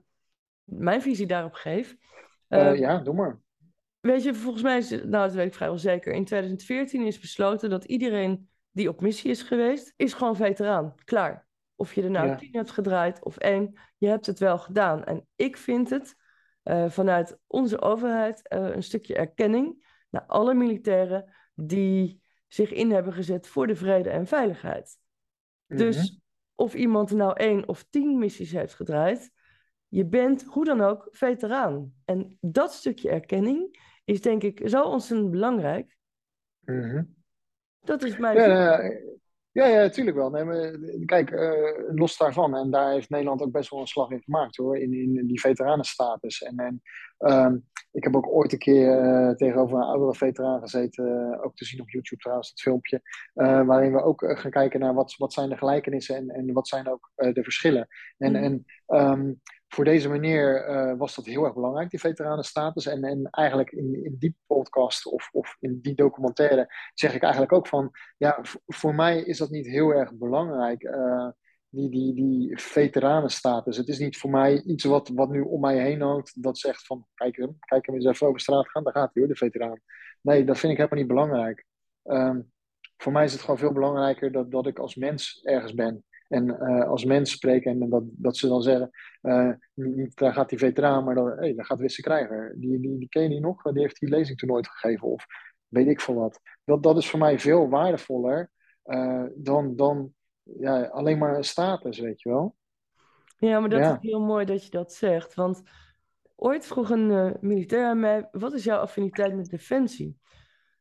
mijn 0.64 1.02
visie 1.02 1.26
daarop 1.26 1.52
geef. 1.52 1.96
Eh, 2.48 2.78
ja 2.78 2.98
doe 2.98 3.14
maar. 3.14 3.40
Weet 4.00 4.22
je, 4.22 4.34
volgens 4.34 4.62
mij 4.62 4.78
is, 4.78 4.90
nou 4.90 5.10
dat 5.10 5.32
weet 5.32 5.46
ik 5.46 5.54
vrijwel 5.54 5.78
zeker, 5.78 6.12
in 6.12 6.24
2014 6.24 7.06
is 7.06 7.18
besloten 7.18 7.70
dat 7.70 7.84
iedereen 7.84 8.48
die 8.70 8.88
op 8.88 9.00
missie 9.00 9.30
is 9.30 9.42
geweest, 9.42 9.92
is 9.96 10.12
gewoon 10.12 10.36
veteraan. 10.36 10.94
Klaar. 11.04 11.48
Of 11.80 11.94
je 11.94 12.02
er 12.02 12.10
nou 12.10 12.26
Ja. 12.26 12.36
tien 12.36 12.52
hebt 12.52 12.70
gedraaid 12.70 13.24
of 13.24 13.36
één, 13.36 13.78
je 13.98 14.06
hebt 14.06 14.26
het 14.26 14.38
wel 14.38 14.58
gedaan. 14.58 15.04
En 15.04 15.26
ik 15.36 15.56
vind 15.56 15.90
het 15.90 16.14
eh, 16.62 16.90
vanuit 16.90 17.38
onze 17.46 17.80
overheid 17.80 18.48
eh, 18.48 18.68
een 18.68 18.82
stukje 18.82 19.14
erkenning 19.14 19.86
naar 20.10 20.24
alle 20.26 20.54
militairen 20.54 21.32
die 21.54 22.22
zich 22.46 22.72
in 22.72 22.90
hebben 22.90 23.12
gezet 23.12 23.46
voor 23.46 23.66
de 23.66 23.76
vrede 23.76 24.10
en 24.10 24.26
veiligheid. 24.26 24.98
Mhm. 25.66 25.78
Dus 25.78 26.20
of 26.54 26.74
iemand 26.74 27.10
nou 27.10 27.36
één 27.36 27.68
of 27.68 27.86
tien 27.90 28.18
missies 28.18 28.52
heeft 28.52 28.74
gedraaid, 28.74 29.30
je 29.88 30.06
bent 30.06 30.42
hoe 30.44 30.64
dan 30.64 30.80
ook 30.80 31.08
veteraan. 31.10 31.94
En 32.04 32.38
dat 32.40 32.72
stukje 32.72 33.10
erkenning 33.10 33.78
is 34.04 34.20
denk 34.20 34.42
ik 34.42 34.60
zo 34.64 34.82
ontzettend 34.82 35.30
belangrijk. 35.30 35.96
Mhm. 36.60 37.04
Dat 37.80 38.02
is 38.02 38.16
mijn 38.16 38.36
Ja, 38.36 38.80
ja, 39.52 39.66
ja, 39.66 39.80
natuurlijk 39.80 40.16
wel. 40.16 40.30
Nee, 40.30 40.44
maar, 40.44 40.70
kijk, 41.04 41.30
eh, 41.30 41.94
los 41.94 42.16
daarvan, 42.16 42.56
en 42.56 42.70
daar 42.70 42.92
heeft 42.92 43.10
Nederland 43.10 43.42
ook 43.42 43.52
best 43.52 43.70
wel 43.70 43.80
een 43.80 43.86
slag 43.86 44.10
in 44.10 44.22
gemaakt 44.22 44.56
hoor, 44.56 44.78
in, 44.78 44.92
in 44.92 45.26
die 45.26 45.40
veteranenstatus. 45.40 46.42
En, 46.42 46.56
en 46.56 46.82
ehm, 47.18 47.56
ik 47.92 48.04
heb 48.04 48.16
ook 48.16 48.26
ooit 48.28 48.52
een 48.52 48.58
keer 48.58 48.98
eh, 48.98 49.30
tegenover 49.34 49.76
een 49.76 49.84
oudere 49.84 50.14
veteraan 50.14 50.60
gezeten, 50.60 51.32
eh, 51.32 51.44
ook 51.44 51.56
te 51.56 51.64
zien 51.64 51.80
op 51.80 51.90
YouTube 51.90 52.20
trouwens, 52.22 52.48
het 52.48 52.60
filmpje, 52.60 53.00
eh, 53.34 53.66
waarin 53.66 53.92
we 53.92 54.02
ook 54.02 54.22
eh, 54.22 54.38
gaan 54.38 54.50
kijken 54.50 54.80
naar 54.80 54.94
wat, 54.94 55.14
wat 55.16 55.32
zijn 55.32 55.48
de 55.48 55.56
gelijkenissen 55.56 56.16
en, 56.16 56.28
en 56.28 56.52
wat 56.52 56.68
zijn 56.68 56.88
ook 56.88 57.10
eh, 57.14 57.32
de 57.32 57.42
verschillen. 57.42 57.88
En, 58.18 58.32
Mhm. 58.32 58.42
en 58.44 58.64
ehm, 58.86 59.32
voor 59.72 59.85
deze 59.85 60.09
meneer 60.09 60.64
eh, 60.64 60.98
was 60.98 61.14
dat 61.14 61.24
heel 61.24 61.44
erg 61.44 61.54
belangrijk, 61.54 61.90
die 61.90 62.00
veteranenstatus. 62.00 62.87
En, 62.87 63.04
en 63.04 63.28
eigenlijk 63.30 63.70
in, 63.70 64.04
in 64.04 64.16
die 64.18 64.37
podcast 64.46 65.06
of, 65.06 65.28
of 65.33 65.56
in 65.61 65.78
die 65.83 65.94
documentaire 65.94 66.74
zeg 66.94 67.14
ik 67.14 67.22
eigenlijk 67.22 67.52
ook 67.52 67.66
van, 67.66 67.90
ja, 68.16 68.38
voor 68.66 68.94
mij 68.94 69.22
is 69.22 69.38
dat 69.38 69.50
niet 69.50 69.66
heel 69.66 69.90
erg 69.90 70.14
belangrijk, 70.14 70.83
eh, 70.83 71.28
die, 71.68 71.90
die, 71.90 72.14
die 72.14 72.59
veteranenstatus. 72.61 73.76
Het 73.76 73.88
is 73.88 73.98
niet 73.98 74.18
voor 74.18 74.30
mij 74.30 74.62
iets 74.62 74.85
wat, 74.85 75.09
wat 75.09 75.30
nu 75.30 75.40
om 75.40 75.61
mij 75.61 75.78
heen 75.78 76.00
hangt, 76.00 76.42
dat 76.42 76.59
zegt 76.59 76.87
van, 76.87 77.06
kijk 77.14 77.37
hem, 77.37 77.56
kijk 77.59 77.87
hem 77.87 77.94
eens 77.94 78.04
even 78.04 78.26
over 78.26 78.40
straat 78.40 78.70
gaan, 78.70 78.85
daar 78.85 78.92
gaat 78.92 79.11
hij 79.12 79.22
hoor, 79.22 79.33
de 79.33 79.38
veteraan. 79.38 79.80
Nee, 80.20 80.44
dat 80.44 80.59
vind 80.59 80.72
ik 80.72 80.78
helemaal 80.78 80.98
niet 80.98 81.14
belangrijk. 81.14 81.64
Ehm, 82.02 82.40
voor 82.96 83.12
mij 83.12 83.24
is 83.24 83.33
het 83.33 83.40
gewoon 83.40 83.59
veel 83.59 83.72
belangrijker 83.72 84.33
dat, 84.33 84.50
dat 84.50 84.66
ik 84.66 84.78
als 84.78 84.94
mens 84.94 85.40
ergens 85.42 85.74
ben. 85.74 86.04
En 86.30 86.60
eh, 86.60 86.88
als 86.88 87.04
mens 87.04 87.30
spreek 87.30 87.64
en 87.64 87.88
dat, 87.88 88.02
dat 88.06 88.36
ze 88.36 88.48
dan 88.48 88.62
zeggen, 88.62 88.90
eh, 89.20 89.50
niet, 89.74 90.16
daar 90.16 90.32
gaat 90.32 90.48
die 90.48 90.58
veteraan, 90.58 91.04
maar 91.04 91.14
dan, 91.14 91.28
hey, 91.28 91.54
daar 91.54 91.64
gaat 91.64 91.80
Wisse 91.80 92.02
Krijger. 92.02 92.54
Die, 92.58 92.80
die, 92.80 92.98
die 92.98 93.08
ken 93.08 93.30
je 93.30 93.40
nog? 93.40 93.62
Die 93.62 93.82
heeft 93.82 94.00
die 94.00 94.08
lezing 94.08 94.38
toen 94.38 94.48
nooit 94.48 94.68
gegeven 94.68 95.08
of 95.08 95.26
weet 95.68 95.86
ik 95.86 96.00
veel 96.00 96.14
wat. 96.14 96.40
Dat, 96.64 96.82
dat 96.82 96.96
is 96.96 97.10
voor 97.10 97.18
mij 97.18 97.38
veel 97.38 97.68
waardevoller 97.68 98.50
eh, 98.82 99.24
dan, 99.34 99.76
dan 99.76 100.14
ja, 100.42 100.82
alleen 100.82 101.18
maar 101.18 101.36
een 101.36 101.44
status, 101.44 101.98
weet 101.98 102.22
je 102.22 102.28
wel. 102.28 102.56
Ja, 103.36 103.60
maar 103.60 103.68
dat 103.68 103.80
Ja. 103.80 103.92
is 103.94 104.10
heel 104.10 104.20
mooi 104.20 104.44
dat 104.44 104.64
je 104.64 104.70
dat 104.70 104.92
zegt. 104.92 105.34
Want 105.34 105.62
ooit 106.36 106.66
vroeg 106.66 106.90
een 106.90 107.36
militair 107.40 107.84
aan 107.86 108.00
mij, 108.00 108.28
wat 108.32 108.52
is 108.52 108.64
jouw 108.64 108.78
affiniteit 108.78 109.34
met 109.34 109.50
defensie? 109.50 110.18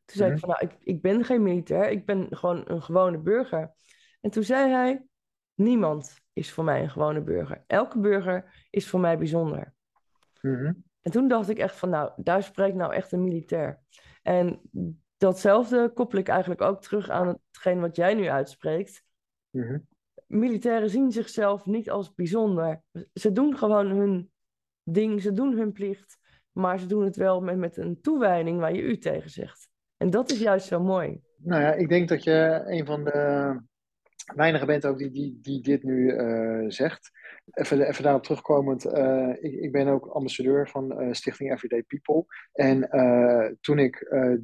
Toen 0.05 0.17
zei 0.17 0.31
ik 0.31 0.35
Mhm. 0.35 0.45
van, 0.45 0.49
nou, 0.49 0.65
ik, 0.65 0.75
ik 0.79 1.01
ben 1.01 1.23
geen 1.25 1.43
militair, 1.43 1.89
ik 1.89 2.05
ben 2.05 2.27
gewoon 2.29 2.61
een 2.65 2.81
gewone 2.81 3.17
burger. 3.19 3.73
En 4.21 4.29
toen 4.31 4.43
zei 4.43 4.69
hij, 4.71 5.03
niemand 5.59 6.19
is 6.33 6.51
voor 6.51 6.63
mij 6.63 6.81
een 6.81 6.89
gewone 6.89 7.21
burger. 7.21 7.63
Elke 7.67 7.99
burger 7.99 8.67
is 8.69 8.89
voor 8.89 8.99
mij 8.99 9.17
bijzonder. 9.17 9.73
Mhm. 10.41 10.73
En 11.01 11.11
toen 11.11 11.27
dacht 11.27 11.49
ik 11.49 11.57
echt 11.57 11.75
van, 11.75 11.89
nou, 11.89 12.11
daar 12.15 12.43
spreekt 12.43 12.75
nou 12.75 12.93
echt 12.93 13.11
een 13.11 13.23
militair. 13.23 13.79
En 14.21 14.61
datzelfde 15.17 15.91
koppel 15.93 16.19
ik 16.19 16.27
eigenlijk 16.27 16.61
ook 16.61 16.81
terug 16.81 17.09
aan 17.09 17.39
hetgeen 17.51 17.79
wat 17.79 17.95
jij 17.95 18.13
nu 18.13 18.29
uitspreekt. 18.29 19.03
Mhm. 19.49 19.79
Militairen 20.27 20.89
zien 20.89 21.11
zichzelf 21.11 21.65
niet 21.65 21.89
als 21.89 22.13
bijzonder. 22.13 22.81
Ze 23.13 23.31
doen 23.31 23.57
gewoon 23.57 23.87
hun 23.87 24.31
ding, 24.83 25.21
ze 25.21 25.31
doen 25.31 25.57
hun 25.57 25.71
plicht, 25.71 26.17
maar 26.51 26.79
ze 26.79 26.85
doen 26.85 27.03
het 27.03 27.15
wel 27.15 27.41
met, 27.41 27.57
met 27.57 27.77
een 27.77 28.01
toewijding 28.01 28.59
waar 28.59 28.73
je 28.73 28.81
u 28.81 28.97
tegen 28.97 29.29
zegt. 29.29 29.69
En 29.97 30.09
dat 30.09 30.31
is 30.31 30.39
juist 30.39 30.67
zo 30.67 30.83
mooi. 30.83 31.21
Nou 31.37 31.61
ja, 31.61 31.73
ik 31.73 31.89
denk 31.89 32.09
dat 32.09 32.23
je 32.23 32.63
een 32.65 32.85
van 32.85 33.03
de 33.03 33.61
weinige 34.35 34.65
bent 34.65 34.85
ook 34.85 34.97
die, 34.97 35.11
die, 35.11 35.39
die 35.41 35.61
dit 35.61 35.83
nu 35.83 36.11
uh, 36.11 36.65
zegt. 36.67 37.11
Even, 37.53 37.87
even 37.87 38.03
daarop 38.03 38.23
terugkomend, 38.23 38.85
uh, 38.85 39.29
ik, 39.39 39.53
ik 39.53 39.71
ben 39.71 39.87
ook 39.87 40.05
ambassadeur 40.05 40.69
van 40.69 41.01
uh, 41.01 41.13
Stichting 41.13 41.51
Everyday 41.51 41.83
People. 41.83 42.25
En 42.53 42.89
toen 43.61 43.79
ik 43.79 43.97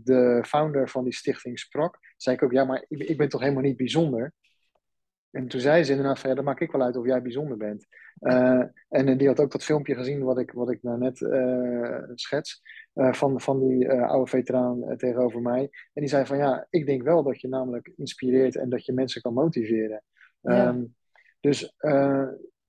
de 0.03 0.43
founder 0.45 0.89
van 0.89 1.03
die 1.03 1.13
stichting 1.13 1.59
sprak, 1.59 1.99
zei 2.17 2.35
ik 2.35 2.43
ook, 2.43 2.51
ja, 2.51 2.63
maar 2.63 2.85
ik, 2.87 2.99
ik 2.99 3.17
ben 3.17 3.29
toch 3.29 3.41
helemaal 3.41 3.63
niet 3.63 3.77
bijzonder? 3.77 4.33
En 5.31 5.47
toen 5.47 5.59
zei 5.59 5.83
ze 5.83 5.91
inderdaad 5.91 6.19
van, 6.19 6.29
ja, 6.29 6.35
dat 6.35 6.45
maak 6.45 6.59
ik 6.59 6.71
wel 6.71 6.81
uit 6.81 6.95
of 6.95 7.05
jij 7.05 7.21
bijzonder 7.21 7.57
bent. 7.57 7.85
En 8.89 9.17
die 9.17 9.27
had 9.27 9.39
ook 9.39 9.51
dat 9.51 9.63
filmpje 9.63 9.95
gezien 9.95 10.23
wat 10.23 10.39
ik, 10.39 10.51
wat 10.51 10.71
ik 10.71 10.83
nou 10.83 10.97
net 10.97 11.17
schets. 12.19 12.61
Uh, 12.95 13.13
van, 13.13 13.41
van 13.41 13.67
die 13.67 13.91
oude 13.91 14.29
veteraan 14.29 14.97
tegenover 14.97 15.41
mij. 15.41 15.61
En 15.93 16.01
die 16.01 16.07
zei 16.07 16.25
van, 16.25 16.37
ja, 16.37 16.67
ik 16.69 16.85
denk 16.85 17.03
wel 17.03 17.23
dat 17.23 17.41
je 17.41 17.47
namelijk 17.47 17.91
inspireert 17.95 18.55
en 18.55 18.69
dat 18.69 18.85
je 18.85 18.93
mensen 18.93 19.21
kan 19.21 19.33
motiveren. 19.33 20.03
Ja. 20.41 20.67
Um, 20.67 20.95
dus 21.39 21.73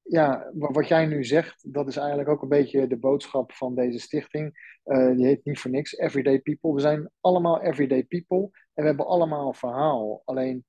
ja, 0.03 0.51
wat 0.53 0.89
jij 0.89 1.07
nu 1.07 1.25
zegt, 1.25 1.73
dat 1.73 1.89
is 1.89 1.97
eigenlijk 1.97 2.29
ook 2.29 2.43
een 2.43 2.49
beetje 2.49 2.87
de 2.87 2.97
boodschap 2.97 3.53
van 3.53 3.75
deze 3.75 3.99
stichting. 3.99 4.75
die 5.15 5.27
heet 5.27 5.45
niet 5.45 5.59
voor 5.59 5.71
niks 5.71 5.99
Everyday 5.99 6.41
People. 6.41 6.73
We 6.73 6.81
zijn 6.81 7.11
allemaal 7.21 7.63
everyday 7.63 8.05
people 8.05 8.51
en 8.75 8.83
we 8.83 8.89
hebben 8.89 9.07
allemaal 9.07 9.49
een 9.49 9.55
verhaal. 9.55 10.23
Alleen 10.25 10.65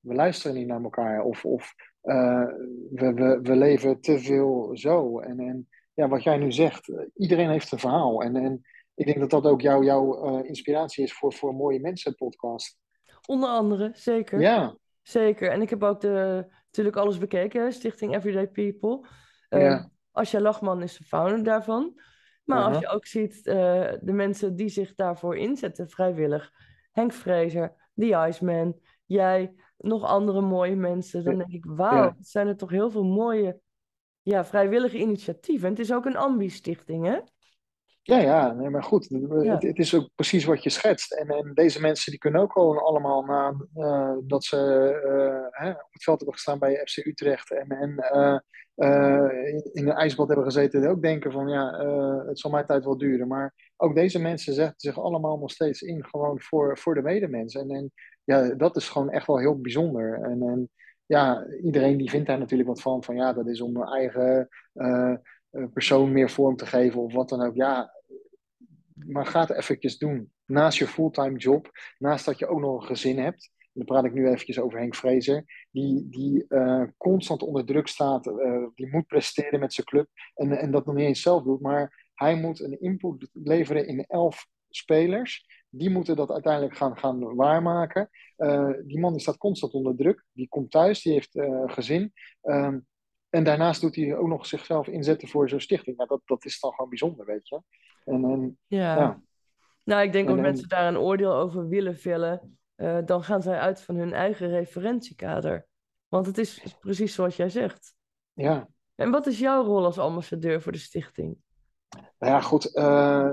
we 0.00 0.14
luisteren 0.14 0.56
niet 0.56 0.66
naar 0.66 0.82
elkaar 0.82 1.22
of, 1.22 1.44
of 1.44 1.74
uh, 2.02 2.46
we, 2.90 3.12
we, 3.14 3.40
we 3.42 3.56
leven 3.56 4.00
te 4.00 4.18
veel 4.18 4.70
zo. 4.72 5.20
En, 5.20 5.38
en 5.38 5.68
ja, 5.94 6.08
wat 6.08 6.22
jij 6.22 6.36
nu 6.36 6.52
zegt, 6.52 6.92
iedereen 7.14 7.50
heeft 7.50 7.72
een 7.72 7.78
verhaal. 7.78 8.22
En, 8.22 8.36
en 8.36 8.62
ik 8.98 9.06
denk 9.06 9.18
dat 9.18 9.30
dat 9.30 9.44
ook 9.46 9.60
jou, 9.60 9.84
jouw 9.84 10.38
uh, 10.38 10.48
inspiratie 10.48 11.04
is 11.04 11.12
voor, 11.12 11.32
voor 11.32 11.48
een 11.48 11.56
mooie 11.56 11.80
mensen 11.80 12.14
podcast. 12.14 12.78
Onder 13.26 13.48
andere, 13.48 13.90
zeker. 13.92 14.40
Ja. 14.40 14.76
Zeker. 15.02 15.50
En 15.50 15.62
ik 15.62 15.70
heb 15.70 15.82
ook 15.82 16.00
de, 16.00 16.46
natuurlijk 16.64 16.96
alles 16.96 17.18
bekeken, 17.18 17.72
Stichting 17.72 18.14
Everyday 18.14 18.48
People. 18.48 19.08
Uh, 19.50 19.60
ja. 19.60 19.90
Asja 20.12 20.40
Lachman 20.40 20.82
is 20.82 20.96
de 20.96 21.04
founder 21.04 21.44
daarvan. 21.44 22.00
Maar 22.44 22.64
als 22.64 22.78
je 22.78 22.88
ook 22.88 23.06
ziet 23.06 23.44
de 23.44 24.12
mensen 24.12 24.56
die 24.56 24.68
zich 24.68 24.94
daarvoor 24.94 25.36
inzetten, 25.36 25.88
vrijwillig. 25.88 26.52
Henk 26.92 27.12
Fraser, 27.12 27.90
The 27.94 28.26
Iceman, 28.28 28.80
jij, 29.04 29.54
nog 29.76 30.04
andere 30.04 30.40
mooie 30.40 30.76
mensen. 30.76 31.24
Dan 31.24 31.38
denk 31.38 31.50
ik, 31.50 31.64
wauw, 31.64 32.04
ja. 32.04 32.16
zijn 32.20 32.46
er 32.46 32.56
toch 32.56 32.70
heel 32.70 32.90
veel 32.90 33.04
mooie 33.04 33.60
ja, 34.22 34.44
vrijwillige 34.44 34.98
initiatieven. 34.98 35.66
En 35.66 35.72
het 35.72 35.82
is 35.82 35.92
ook 35.92 36.06
een 36.06 36.16
ambi-stichting, 36.16 37.06
hè? 37.06 37.18
Ja, 38.08 38.18
ja, 38.18 38.52
nee, 38.52 38.70
maar 38.70 38.82
goed. 38.82 39.08
Het, 39.08 39.62
het, 39.62 39.78
is 39.78 39.94
ook 39.94 40.08
precies 40.14 40.44
wat 40.44 40.62
je 40.62 40.70
schetst. 40.70 41.12
En, 41.12 41.28
en 41.28 41.50
deze 41.54 41.80
mensen 41.80 42.10
die 42.10 42.20
kunnen 42.20 42.40
ook 42.40 42.52
gewoon 42.52 42.78
allemaal 42.78 43.22
na 43.22 43.54
uh, 43.76 44.16
dat 44.22 44.44
ze 44.44 44.56
uh, 45.04 45.62
hè, 45.62 45.70
op 45.70 45.92
het 45.92 46.02
veld 46.02 46.16
hebben 46.16 46.34
gestaan 46.34 46.58
bij 46.58 46.82
FC 46.84 46.96
Utrecht 46.96 47.50
en, 47.50 47.68
en 47.68 47.90
uh, 48.76 49.48
in, 49.48 49.70
in 49.72 49.88
een 49.88 49.96
ijsbad 49.96 50.26
hebben 50.26 50.44
gezeten, 50.44 50.90
ook 50.90 51.02
denken 51.02 51.32
van 51.32 51.48
ja, 51.48 51.72
het 52.26 52.38
zal 52.38 52.50
mijn 52.50 52.66
tijd 52.66 52.84
wel 52.84 52.98
duren. 52.98 53.28
Maar 53.28 53.72
ook 53.76 53.94
deze 53.94 54.20
mensen 54.20 54.54
zetten 54.54 54.80
zich 54.80 54.98
allemaal 54.98 55.38
nog 55.38 55.50
steeds 55.50 55.82
in 55.82 56.04
gewoon 56.04 56.40
voor, 56.40 56.78
voor 56.78 56.94
de 56.94 57.02
medemens. 57.02 57.54
En, 57.54 57.70
en 57.70 57.92
ja, 58.24 58.54
dat 58.54 58.76
is 58.76 58.88
gewoon 58.88 59.10
echt 59.10 59.26
wel 59.26 59.38
heel 59.38 59.60
bijzonder. 59.60 60.22
En, 60.22 60.42
en 60.42 60.70
ja, 61.06 61.46
iedereen 61.62 61.96
die 61.96 62.10
vindt 62.10 62.26
daar 62.26 62.38
natuurlijk 62.38 62.68
wat 62.68 62.82
van. 62.82 63.04
Van 63.04 63.16
ja, 63.16 63.32
dat 63.32 63.48
is 63.48 63.60
om 63.60 63.76
een 63.76 63.88
eigen 63.88 64.48
persoon 65.72 66.12
meer 66.12 66.30
vorm 66.30 66.56
te 66.56 66.66
geven 66.66 67.00
of 67.00 67.12
wat 67.12 67.28
dan 67.28 67.42
ook. 67.42 67.54
Ja, 67.54 67.96
maar 69.06 69.26
ga 69.26 69.40
het 69.40 69.50
eventjes 69.50 69.98
doen. 69.98 70.32
Naast 70.44 70.78
je 70.78 70.86
fulltime 70.86 71.38
job, 71.38 71.70
naast 71.98 72.24
dat 72.24 72.38
je 72.38 72.46
ook 72.46 72.60
nog 72.60 72.80
een 72.80 72.86
gezin 72.86 73.18
hebt. 73.18 73.50
En 73.58 73.70
dan 73.72 73.84
praat 73.84 74.04
ik 74.04 74.12
nu 74.12 74.26
eventjes 74.28 74.60
over 74.60 74.78
Henk 74.78 74.94
Vrezer. 74.94 75.66
Die, 75.70 76.08
die 76.10 76.44
uh, 76.48 76.84
constant 76.96 77.42
onder 77.42 77.64
druk 77.64 77.88
staat. 77.88 78.26
Uh, 78.26 78.66
die 78.74 78.88
moet 78.90 79.06
presteren 79.06 79.60
met 79.60 79.72
zijn 79.72 79.86
club. 79.86 80.08
En, 80.34 80.52
en 80.52 80.70
dat 80.70 80.86
nog 80.86 80.94
niet 80.94 81.06
eens 81.06 81.22
zelf 81.22 81.42
doet. 81.42 81.60
Maar 81.60 82.10
hij 82.14 82.36
moet 82.36 82.60
een 82.60 82.80
input 82.80 83.28
leveren 83.32 83.86
in 83.86 84.04
elf 84.04 84.46
spelers 84.68 85.46
die 85.70 85.90
moeten 85.90 86.16
dat 86.16 86.30
uiteindelijk 86.30 86.76
gaan, 86.76 86.98
gaan 86.98 87.34
waarmaken. 87.34 88.10
Uh, 88.36 88.70
die 88.84 88.98
man 88.98 89.20
staat 89.20 89.36
constant 89.36 89.72
onder 89.72 89.96
druk. 89.96 90.24
Die 90.32 90.48
komt 90.48 90.70
thuis, 90.70 91.02
die 91.02 91.12
heeft 91.12 91.30
gezin. 91.66 92.12
Um, 92.42 92.86
en 93.30 93.44
daarnaast 93.44 93.80
doet 93.80 93.96
hij 93.96 94.16
ook 94.16 94.28
nog 94.28 94.46
zichzelf 94.46 94.86
inzetten 94.86 95.28
voor 95.28 95.48
zo'n 95.48 95.60
stichting. 95.60 95.96
Nou, 95.96 96.08
dat, 96.08 96.20
dat 96.24 96.44
is 96.44 96.60
dan 96.60 96.72
gewoon 96.72 96.88
bijzonder, 96.88 97.26
weet 97.26 97.48
je. 97.48 97.62
En, 98.04 98.24
en 98.24 98.58
ja. 98.66 98.96
ja. 98.96 99.20
Nou, 99.84 100.02
ik 100.02 100.12
denk 100.12 100.28
dat 100.28 100.38
mensen 100.38 100.68
daar 100.68 100.88
een 100.88 100.98
oordeel 100.98 101.34
over 101.34 101.68
willen 101.68 101.96
vellen. 101.96 102.58
Uh, 102.76 102.98
dan 103.04 103.22
gaan 103.22 103.42
zij 103.42 103.58
uit 103.58 103.82
van 103.82 103.96
hun 103.96 104.12
eigen 104.12 104.48
referentiekader. 104.48 105.66
Want 106.08 106.26
het 106.26 106.38
is 106.38 106.76
precies 106.80 107.14
zoals 107.14 107.36
jij 107.36 107.48
zegt. 107.48 107.94
Ja. 108.32 108.68
En 108.94 109.10
wat 109.10 109.26
is 109.26 109.38
jouw 109.38 109.64
rol 109.64 109.84
als 109.84 109.98
ambassadeur 109.98 110.62
voor 110.62 110.72
de 110.72 110.78
stichting? 110.78 111.36
Nou 112.18 112.32
ja, 112.32 112.40
goed. 112.40 112.76
Uh, 112.76 113.32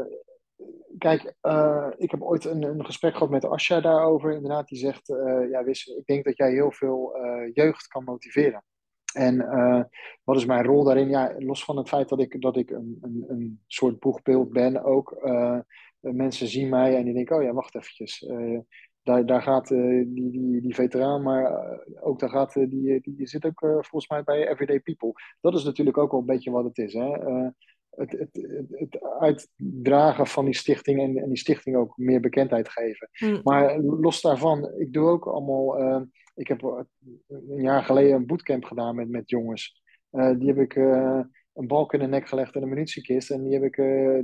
kijk, 0.98 1.36
uh, 1.42 1.88
ik 1.98 2.12
heb 2.12 2.22
ooit 2.22 2.46
een, 2.46 2.64
een, 2.64 2.86
gesprek 2.86 3.14
gehad 3.14 3.30
met 3.30 3.46
Asja 3.46 3.82
daarover. 3.82 4.32
Inderdaad, 4.32 4.68
die 4.68 4.80
zegt, 4.80 5.08
ja 5.50 5.60
ik 5.60 6.04
denk 6.06 6.26
dat 6.26 6.38
jij 6.38 6.52
heel 6.52 6.72
veel 6.72 7.18
jeugd 7.54 7.88
kan 7.88 8.04
motiveren. 8.04 8.64
En 9.16 9.38
wat 10.24 10.36
is 10.36 10.46
mijn 10.46 10.66
rol 10.66 10.84
daarin? 10.84 11.10
Ja, 11.10 11.36
los 11.38 11.64
van 11.64 11.78
het 11.78 11.88
feit 11.88 12.10
dat 12.10 12.20
ik, 12.20 12.42
dat 12.42 12.58
ik 12.58 12.70
een, 12.70 12.98
een, 13.02 13.26
een 13.28 13.60
soort 13.68 14.00
boegbeeld 14.00 14.50
ben 14.50 14.84
ook. 14.84 15.28
mensen 16.00 16.48
zien 16.48 16.70
mij 16.70 16.96
en 16.96 17.04
die 17.04 17.14
denken, 17.14 17.36
oh 17.36 17.44
ja, 17.44 17.54
wacht 17.54 17.76
eventjes. 17.76 18.30
daar, 19.04 19.26
daar 19.26 19.42
gaat 19.42 19.68
die, 19.68 20.32
die, 20.32 20.62
die 20.62 20.76
veteraan, 20.76 21.24
maar 21.24 21.70
ook 22.02 22.20
daar 22.20 22.30
gaat, 22.30 22.54
die, 22.54 23.02
die 23.04 23.28
zit 23.28 23.46
ook 23.46 23.60
volgens 23.60 24.08
mij 24.08 24.24
bij 24.24 24.50
Everyday 24.50 24.80
People. 24.80 25.14
Dat 25.42 25.56
is 25.56 25.64
natuurlijk 25.64 25.98
ook 25.98 26.12
wel 26.12 26.20
een 26.20 26.26
beetje 26.26 26.52
wat 26.52 26.64
het 26.64 26.78
is. 26.78 26.94
Hè? 26.94 27.50
het, 27.96 28.12
het, 28.12 28.30
het, 28.72 29.02
uitdragen 29.20 30.28
van 30.28 30.46
die 30.46 30.56
stichting 30.56 31.00
en, 31.00 31.18
en 31.18 31.28
die 31.28 31.38
stichting 31.38 31.76
ook 31.76 31.98
meer 31.98 32.20
bekendheid 32.20 32.70
geven. 32.70 33.10
Mm. 33.20 33.40
Maar 33.44 33.80
los 33.80 34.22
daarvan, 34.22 34.72
ik 34.78 34.94
doe 34.94 35.10
ook 35.10 35.26
allemaal. 35.26 35.78
Ik 36.36 36.48
heb 36.48 36.86
een 37.28 37.62
jaar 37.62 37.84
geleden 37.84 38.16
een 38.16 38.26
bootcamp 38.26 38.64
gedaan 38.64 38.96
met, 38.96 39.10
met 39.10 39.30
jongens. 39.30 39.84
Uh, 40.12 40.38
die 40.38 40.48
heb 40.48 40.58
ik 40.58 40.76
uh, 40.76 41.20
een 41.54 41.68
balk 41.68 41.94
in 41.94 42.00
de 42.00 42.08
nek 42.08 42.28
gelegd 42.28 42.56
en 42.56 42.62
een 42.62 42.70
munitiekist. 42.70 43.32
En 43.32 43.44
die 43.44 43.54
heb 43.54 43.64
ik 43.64 43.76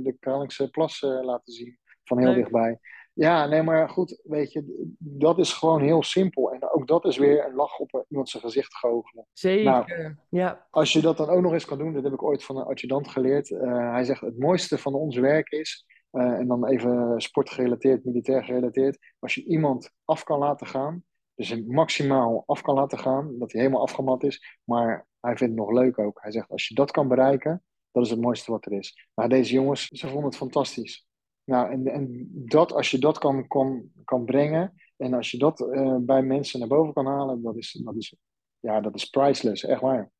de 0.02 0.16
Kralingse 0.20 0.70
plas 0.70 1.00
laten 1.00 1.52
zien 1.52 1.78
van 2.04 2.18
heel 2.18 2.34
dichtbij. 2.34 2.78
Ja, 3.14 3.46
nee, 3.46 3.62
maar 3.62 3.88
goed, 3.88 4.20
weet 4.22 4.52
je, 4.52 4.94
dat 4.98 5.38
is 5.38 5.52
gewoon 5.52 5.82
heel 5.82 6.02
simpel. 6.02 6.52
En 6.52 6.70
ook 6.70 6.86
dat 6.86 7.04
is 7.04 7.18
weer 7.18 7.46
een 7.46 7.54
lach 7.54 7.78
op 7.78 8.04
iemand 8.08 8.28
zijn 8.28 8.42
gezicht 8.42 8.74
goochelen. 8.76 9.26
Zeker, 9.32 9.64
nou, 9.64 10.14
ja. 10.28 10.66
Als 10.70 10.92
je 10.92 11.00
dat 11.00 11.16
dan 11.16 11.28
ook 11.28 11.42
nog 11.42 11.52
eens 11.52 11.64
kan 11.64 11.78
doen, 11.78 11.92
dat 11.92 12.04
heb 12.04 12.12
ik 12.12 12.22
ooit 12.22 12.44
van 12.44 12.56
een 12.56 12.64
adjudant 12.64 13.08
geleerd. 13.08 13.48
Hij 13.68 14.04
zegt, 14.04 14.20
het 14.20 14.38
mooiste 14.38 14.78
van 14.78 14.94
ons 14.94 15.16
werk 15.16 15.50
is, 15.50 15.86
en 16.10 16.46
dan 16.46 16.66
even 16.66 17.20
sportgerelateerd, 17.20 18.04
militair 18.04 18.44
gerelateerd, 18.44 18.98
als 19.18 19.34
je 19.34 19.44
iemand 19.44 19.90
af 20.04 20.24
kan 20.24 20.38
laten 20.38 20.66
gaan, 20.66 21.04
dus 21.34 21.62
maximaal 21.66 22.42
af 22.46 22.62
kan 22.62 22.74
laten 22.74 22.98
gaan, 22.98 23.38
dat 23.38 23.52
hij 23.52 23.60
helemaal 23.60 23.82
afgemat 23.82 24.22
is, 24.22 24.58
maar 24.64 25.06
hij 25.20 25.36
vindt 25.36 25.58
het 25.58 25.66
nog 25.66 25.78
leuk 25.78 25.98
ook. 25.98 26.18
Hij 26.22 26.32
zegt, 26.32 26.50
als 26.50 26.68
je 26.68 26.74
dat 26.74 26.90
kan 26.90 27.08
bereiken, 27.08 27.62
dat 27.90 28.04
is 28.04 28.10
het 28.10 28.20
mooiste 28.20 28.50
wat 28.50 28.66
er 28.66 28.72
is. 28.72 29.08
Maar 29.14 29.28
deze 29.28 29.52
jongens, 29.52 29.86
ze 29.86 30.06
vonden 30.06 30.24
het 30.24 30.36
fantastisch. 30.36 31.06
Nou, 31.44 31.70
en, 31.70 31.86
en 31.86 32.28
dat, 32.32 32.72
als 32.72 32.90
je 32.90 32.98
dat 32.98 33.18
kan, 33.18 33.46
kan, 33.46 33.90
kan 34.04 34.24
brengen 34.24 34.74
en 34.96 35.14
als 35.14 35.30
je 35.30 35.38
dat 35.38 35.60
uh, 35.60 35.96
bij 36.00 36.22
mensen 36.22 36.58
naar 36.58 36.68
boven 36.68 36.92
kan 36.92 37.06
halen, 37.06 37.42
dat 37.42 37.56
is, 37.56 37.80
dat 37.84 37.96
is, 37.96 38.16
ja, 38.60 38.80
dat 38.80 38.94
is 38.94 39.04
priceless, 39.04 39.64
echt 39.64 39.80
waar. 39.80 40.10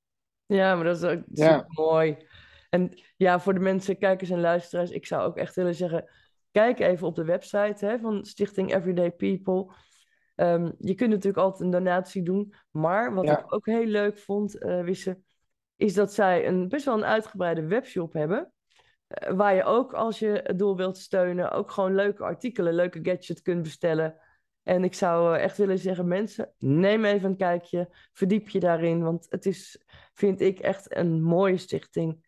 Ja, 0.46 0.74
maar 0.74 0.84
dat 0.84 0.96
is 0.96 1.04
ook 1.04 1.22
ja. 1.32 1.64
mooi. 1.68 2.16
En 2.70 3.02
ja, 3.16 3.40
voor 3.40 3.54
de 3.54 3.60
mensen, 3.60 3.98
kijkers 3.98 4.30
en 4.30 4.40
luisteraars, 4.40 4.90
ik 4.90 5.06
zou 5.06 5.22
ook 5.22 5.36
echt 5.36 5.54
willen 5.54 5.74
zeggen, 5.74 6.10
kijk 6.50 6.78
even 6.78 7.06
op 7.06 7.14
de 7.14 7.24
website 7.24 7.86
hè, 7.86 7.98
van 7.98 8.24
Stichting 8.24 8.74
Everyday 8.74 9.10
People. 9.10 9.74
Um, 10.43 10.74
je 10.78 10.95
kunt 10.95 11.11
natuurlijk 11.11 11.45
altijd 11.45 11.61
een 11.61 11.70
donatie 11.70 12.22
doen, 12.22 12.55
maar 12.70 13.14
wat 13.14 13.24
ja. 13.24 13.38
ik 13.38 13.55
ook 13.55 13.66
heel 13.66 13.86
leuk 13.86 14.18
vond, 14.18 14.62
uh, 14.62 14.82
Wisse, 14.82 15.18
is 15.76 15.95
dat 15.95 16.12
zij 16.12 16.47
een 16.47 16.68
best 16.68 16.84
wel 16.84 16.95
een 16.95 17.05
uitgebreide 17.05 17.66
webshop 17.66 18.12
hebben. 18.12 18.53
Eh, 19.07 19.32
waar 19.34 19.55
je 19.55 19.64
ook, 19.64 19.93
als 19.93 20.18
je 20.18 20.40
het 20.45 20.59
doel 20.59 20.76
wilt 20.76 20.99
steunen, 20.99 21.51
ook 21.51 21.70
gewoon 21.70 21.95
leuke 21.95 22.22
artikelen, 22.22 22.74
leuke 22.74 22.99
gadgets 23.03 23.43
kunt 23.43 23.62
bestellen. 23.62 24.16
En 24.62 24.84
ik 24.84 24.95
zou 24.95 25.36
eh, 25.36 25.43
echt 25.43 25.57
willen 25.57 25.78
zeggen, 25.78 26.09
mensen, 26.09 26.53
neem 26.59 27.05
even 27.05 27.30
een 27.30 27.36
kijkje, 27.36 27.88
verdiep 28.12 28.49
je 28.49 28.61
daarin, 28.61 29.03
want 29.03 29.26
het 29.28 29.47
is, 29.47 29.84
vind 30.14 30.40
ik, 30.40 30.59
echt 30.59 30.97
een 30.97 31.22
mooie 31.22 31.57
stichting. 31.57 32.26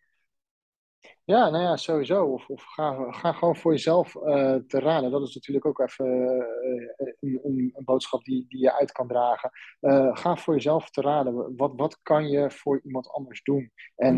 Ja, 1.25 1.49
nou 1.49 1.63
ja, 1.63 1.77
sowieso. 1.77 2.25
Of, 2.25 2.49
of 2.49 2.63
ga, 2.63 3.11
ga 3.11 3.31
gewoon 3.31 3.55
voor 3.55 3.71
jezelf 3.71 4.15
eh, 4.15 4.55
te 4.55 4.79
raden. 4.79 5.11
Dat 5.11 5.27
is 5.27 5.35
natuurlijk 5.35 5.65
ook 5.65 5.79
even 5.79 6.05
eh, 6.05 7.07
een, 7.19 7.39
een, 7.43 7.71
een, 7.73 7.83
boodschap 7.85 8.23
die, 8.23 8.45
die 8.47 8.59
je 8.59 8.73
uit 8.73 8.91
kan 8.91 9.07
dragen. 9.07 9.51
Uh, 9.81 10.09
ga 10.17 10.35
voor 10.35 10.53
jezelf 10.53 10.89
te 10.89 11.01
raden. 11.01 11.55
Wat, 11.55 11.73
wat 11.75 11.99
kan 12.01 12.27
je 12.29 12.51
voor 12.51 12.81
iemand 12.83 13.09
anders 13.09 13.43
doen? 13.43 13.71
En 13.95 14.17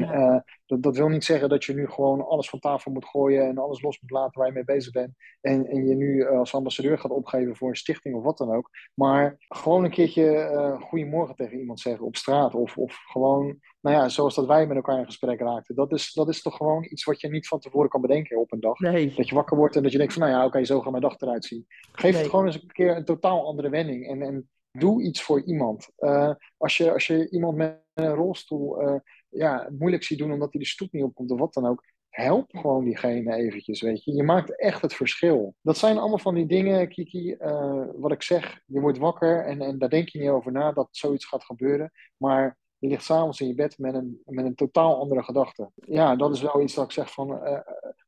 dat, 0.66 0.84
dat 0.84 0.98
wil 0.98 1.08
niet 1.08 1.24
zeggen 1.24 1.50
dat 1.50 1.64
je 1.64 1.74
nu 1.74 1.88
gewoon 1.88 2.28
alles 2.28 2.50
van 2.50 2.60
tafel 2.60 2.92
moet 2.92 3.06
gooien 3.06 3.48
en 3.48 3.58
alles 3.58 3.82
los 3.82 4.02
moet 4.02 4.12
laten 4.12 4.40
waar 4.40 4.48
je 4.48 4.54
mee 4.54 4.64
bezig 4.64 4.92
bent. 4.92 5.14
En, 5.42 5.68
en 5.68 5.88
je 5.88 5.96
nu 5.96 6.28
als 6.28 6.56
ambassadeur 6.56 7.00
gaat 7.00 7.12
opgeven 7.12 7.56
voor 7.56 7.70
een 7.70 7.76
stichting 7.76 8.16
of 8.16 8.24
wat 8.24 8.38
dan 8.38 8.54
ook. 8.56 8.70
Maar 8.94 9.36
gewoon 9.48 9.84
een 9.84 9.92
keertje 9.92 10.78
goedemorgen 10.82 11.36
tegen 11.36 11.60
iemand 11.60 11.80
zeggen 11.80 12.06
op 12.06 12.16
straat. 12.16 12.54
Of, 12.54 12.78
of 12.78 12.96
gewoon 12.96 13.60
nou 13.88 14.00
ja, 14.00 14.10
zoals 14.10 14.36
dat 14.36 14.46
wij 14.46 14.68
met 14.68 14.76
elkaar 14.76 15.00
in 15.00 15.06
gesprek 15.06 15.40
raakten. 15.40 15.76
Dat 15.76 15.92
is, 15.92 16.14
dat 16.14 16.30
is 16.30 16.42
toch 16.42 16.56
gewoon 16.56 16.84
iets 16.98 17.06
wat 17.06 17.22
je 17.22 17.30
niet 17.30 17.48
van 17.48 17.60
tevoren 17.60 17.90
kan 17.90 18.02
bedenken 18.02 18.40
op 18.40 18.52
een 18.52 18.60
dag. 18.60 18.80
Nee. 18.80 19.14
Dat 19.16 19.30
je 19.30 19.36
wakker 19.36 19.58
wordt 19.58 19.76
en 19.76 19.84
dat 19.84 19.92
je 19.92 19.98
denkt 19.98 20.14
van, 20.14 20.22
nou 20.22 20.34
ja, 20.34 20.46
oké, 20.46 20.66
zo 20.66 20.82
gaat 20.82 20.92
mijn 20.92 21.04
dag 21.04 21.20
eruit 21.20 21.46
zien. 21.46 21.66
Geef 21.92 22.18
het 22.18 22.30
gewoon 22.30 22.46
eens 22.46 22.62
een 22.62 22.72
keer 22.72 22.96
een 22.96 23.06
totaal 23.06 23.46
andere 23.46 23.70
wending. 23.70 24.08
En, 24.08 24.22
en 24.22 24.50
doe 24.72 25.04
iets 25.04 25.22
voor 25.22 25.44
iemand. 25.44 25.90
Uh, 26.00 26.34
als, 26.58 26.78
je, 26.78 26.94
als 26.94 27.08
je 27.08 27.30
iemand 27.30 27.58
met 27.58 27.82
een 27.94 28.14
rolstoel 28.14 28.82
uh, 28.82 29.00
ja, 29.30 29.70
moeilijk 29.78 30.04
ziet 30.04 30.18
doen 30.18 30.32
omdat 30.32 30.52
hij 30.52 30.62
de 30.62 30.68
stoep 30.68 30.92
niet 30.92 31.04
opkomt 31.04 31.32
of 31.32 31.40
wat 31.40 31.54
dan 31.54 31.68
ook. 31.68 31.84
Help 32.10 32.56
gewoon 32.56 32.84
diegene 32.84 33.36
eventjes, 33.36 33.82
weet 33.82 34.04
je. 34.04 34.14
Je 34.14 34.24
maakt 34.24 34.60
echt 34.60 34.82
het 34.82 34.94
verschil. 34.94 35.56
Dat 35.62 35.78
zijn 35.78 35.98
allemaal 35.98 36.18
van 36.20 36.36
die 36.36 36.46
dingen, 36.46 36.90
Kiki, 36.90 37.36
uh, 37.40 37.84
wat 37.96 38.12
ik 38.12 38.22
zeg. 38.22 38.62
Je 38.66 38.80
wordt 38.80 38.98
wakker 38.98 39.46
en, 39.46 39.62
en 39.62 39.78
daar 39.78 39.90
denk 39.90 40.10
je 40.10 40.20
niet 40.20 40.30
over 40.30 40.52
na 40.52 40.72
dat 40.72 40.88
zoiets 40.92 41.26
gaat 41.26 41.44
gebeuren. 41.44 41.92
Maar 42.18 42.58
je 42.80 42.88
ligt 42.88 43.04
s'avonds 43.04 43.42
in 43.42 43.48
je 43.48 43.54
bed 43.54 43.78
met 43.78 43.94
een, 43.94 44.22
met 44.26 44.46
een 44.46 44.56
totaal 44.56 45.00
andere 45.00 45.24
gedachte. 45.24 45.72
Ja, 45.76 46.16
dat 46.16 46.34
is 46.34 46.42
wel 46.42 46.62
iets 46.62 46.74
dat 46.74 46.86
ik 46.86 46.92
zeg 46.92 47.12
van, 47.12 47.32
uh, 47.32 47.60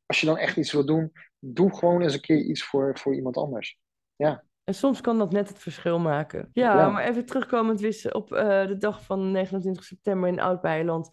als 0.06 0.20
je 0.20 0.26
dan 0.26 0.36
echt 0.36 0.56
iets 0.56 0.72
wil 0.72 0.86
doen, 0.86 1.12
doe 1.38 1.74
gewoon 1.74 2.02
eens 2.02 2.14
een 2.14 2.20
keer 2.20 2.40
iets 2.40 2.64
voor, 2.64 2.98
voor 2.98 3.14
iemand 3.14 3.36
anders. 3.36 3.78
Ja. 4.16 4.44
En 4.64 4.74
soms 4.74 5.00
kan 5.00 5.18
dat 5.18 5.32
net 5.32 5.48
het 5.48 5.58
verschil 5.58 5.98
maken. 5.98 6.50
Ja, 6.52 6.88
maar 6.88 7.04
even 7.04 7.24
terugkomend 7.26 7.80
wist 7.80 8.14
op 8.14 8.32
uh, 8.32 8.66
de 8.66 8.76
dag 8.76 9.04
van 9.04 9.30
29 9.30 9.84
september 9.84 10.28
in 10.28 10.40
Oud-Beiland. 10.40 11.10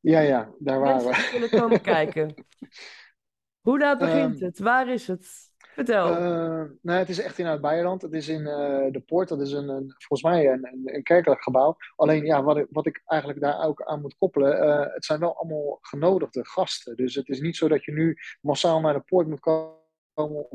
Ja, 0.00 0.20
ja, 0.20 0.50
daar 0.58 0.80
waren 0.80 1.04
we. 1.04 1.28
willen 1.32 1.60
komen 1.60 1.80
kijken. 1.80 2.34
Hoe 3.66 3.78
laat 3.78 3.98
begint 3.98 4.40
um, 4.40 4.46
het? 4.46 4.58
Waar 4.58 4.88
is 4.88 5.06
het? 5.06 5.51
Vertel. 5.72 6.08
Nou, 6.82 6.98
het 6.98 7.08
is 7.08 7.20
echt 7.20 7.38
in 7.38 7.46
Oud-Beijerland. 7.46 8.02
Het 8.02 8.12
is 8.12 8.28
in 8.28 8.40
uh, 8.40 8.86
de 8.90 9.02
Poort. 9.06 9.28
Dat 9.28 9.40
is 9.40 9.52
een, 9.52 9.68
een 9.68 9.94
volgens 9.98 10.22
mij 10.22 10.52
een, 10.52 10.68
een, 10.84 11.02
kerkelijk 11.02 11.42
gebouw. 11.42 11.76
Alleen 11.96 12.24
ja, 12.24 12.42
wat 12.42 12.56
ik, 12.56 12.66
wat 12.70 12.86
ik 12.86 13.02
eigenlijk 13.06 13.40
daar 13.40 13.64
ook 13.64 13.82
aan 13.82 14.00
moet 14.00 14.16
koppelen. 14.18 14.64
Uh, 14.64 14.94
het 14.94 15.04
zijn 15.04 15.20
wel 15.20 15.36
allemaal 15.36 15.78
genodigde 15.80 16.46
gasten. 16.46 16.96
Dus 16.96 17.14
het 17.14 17.28
is 17.28 17.40
niet 17.40 17.56
zo 17.56 17.68
dat 17.68 17.84
je 17.84 17.92
nu 17.92 18.16
massaal 18.40 18.80
naar 18.80 18.94
de 18.94 19.00
Poort 19.00 19.28
moet 19.28 19.40
komen. 19.40 20.48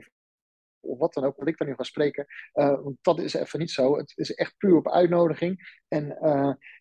Of 0.79 0.99
wat 0.99 1.13
dan 1.13 1.23
ook, 1.23 1.37
wat 1.37 1.47
ik 1.47 1.57
dan 1.57 1.67
nu 1.67 1.73
ga 1.73 1.83
spreken. 1.83 2.25
want 2.53 2.97
dat 3.01 3.19
is 3.19 3.33
even 3.33 3.59
niet 3.59 3.71
zo. 3.71 3.97
Het 3.97 4.13
is 4.15 4.33
echt 4.33 4.57
puur 4.57 4.75
op 4.75 4.91
uitnodiging. 4.91 5.81
En 5.87 6.17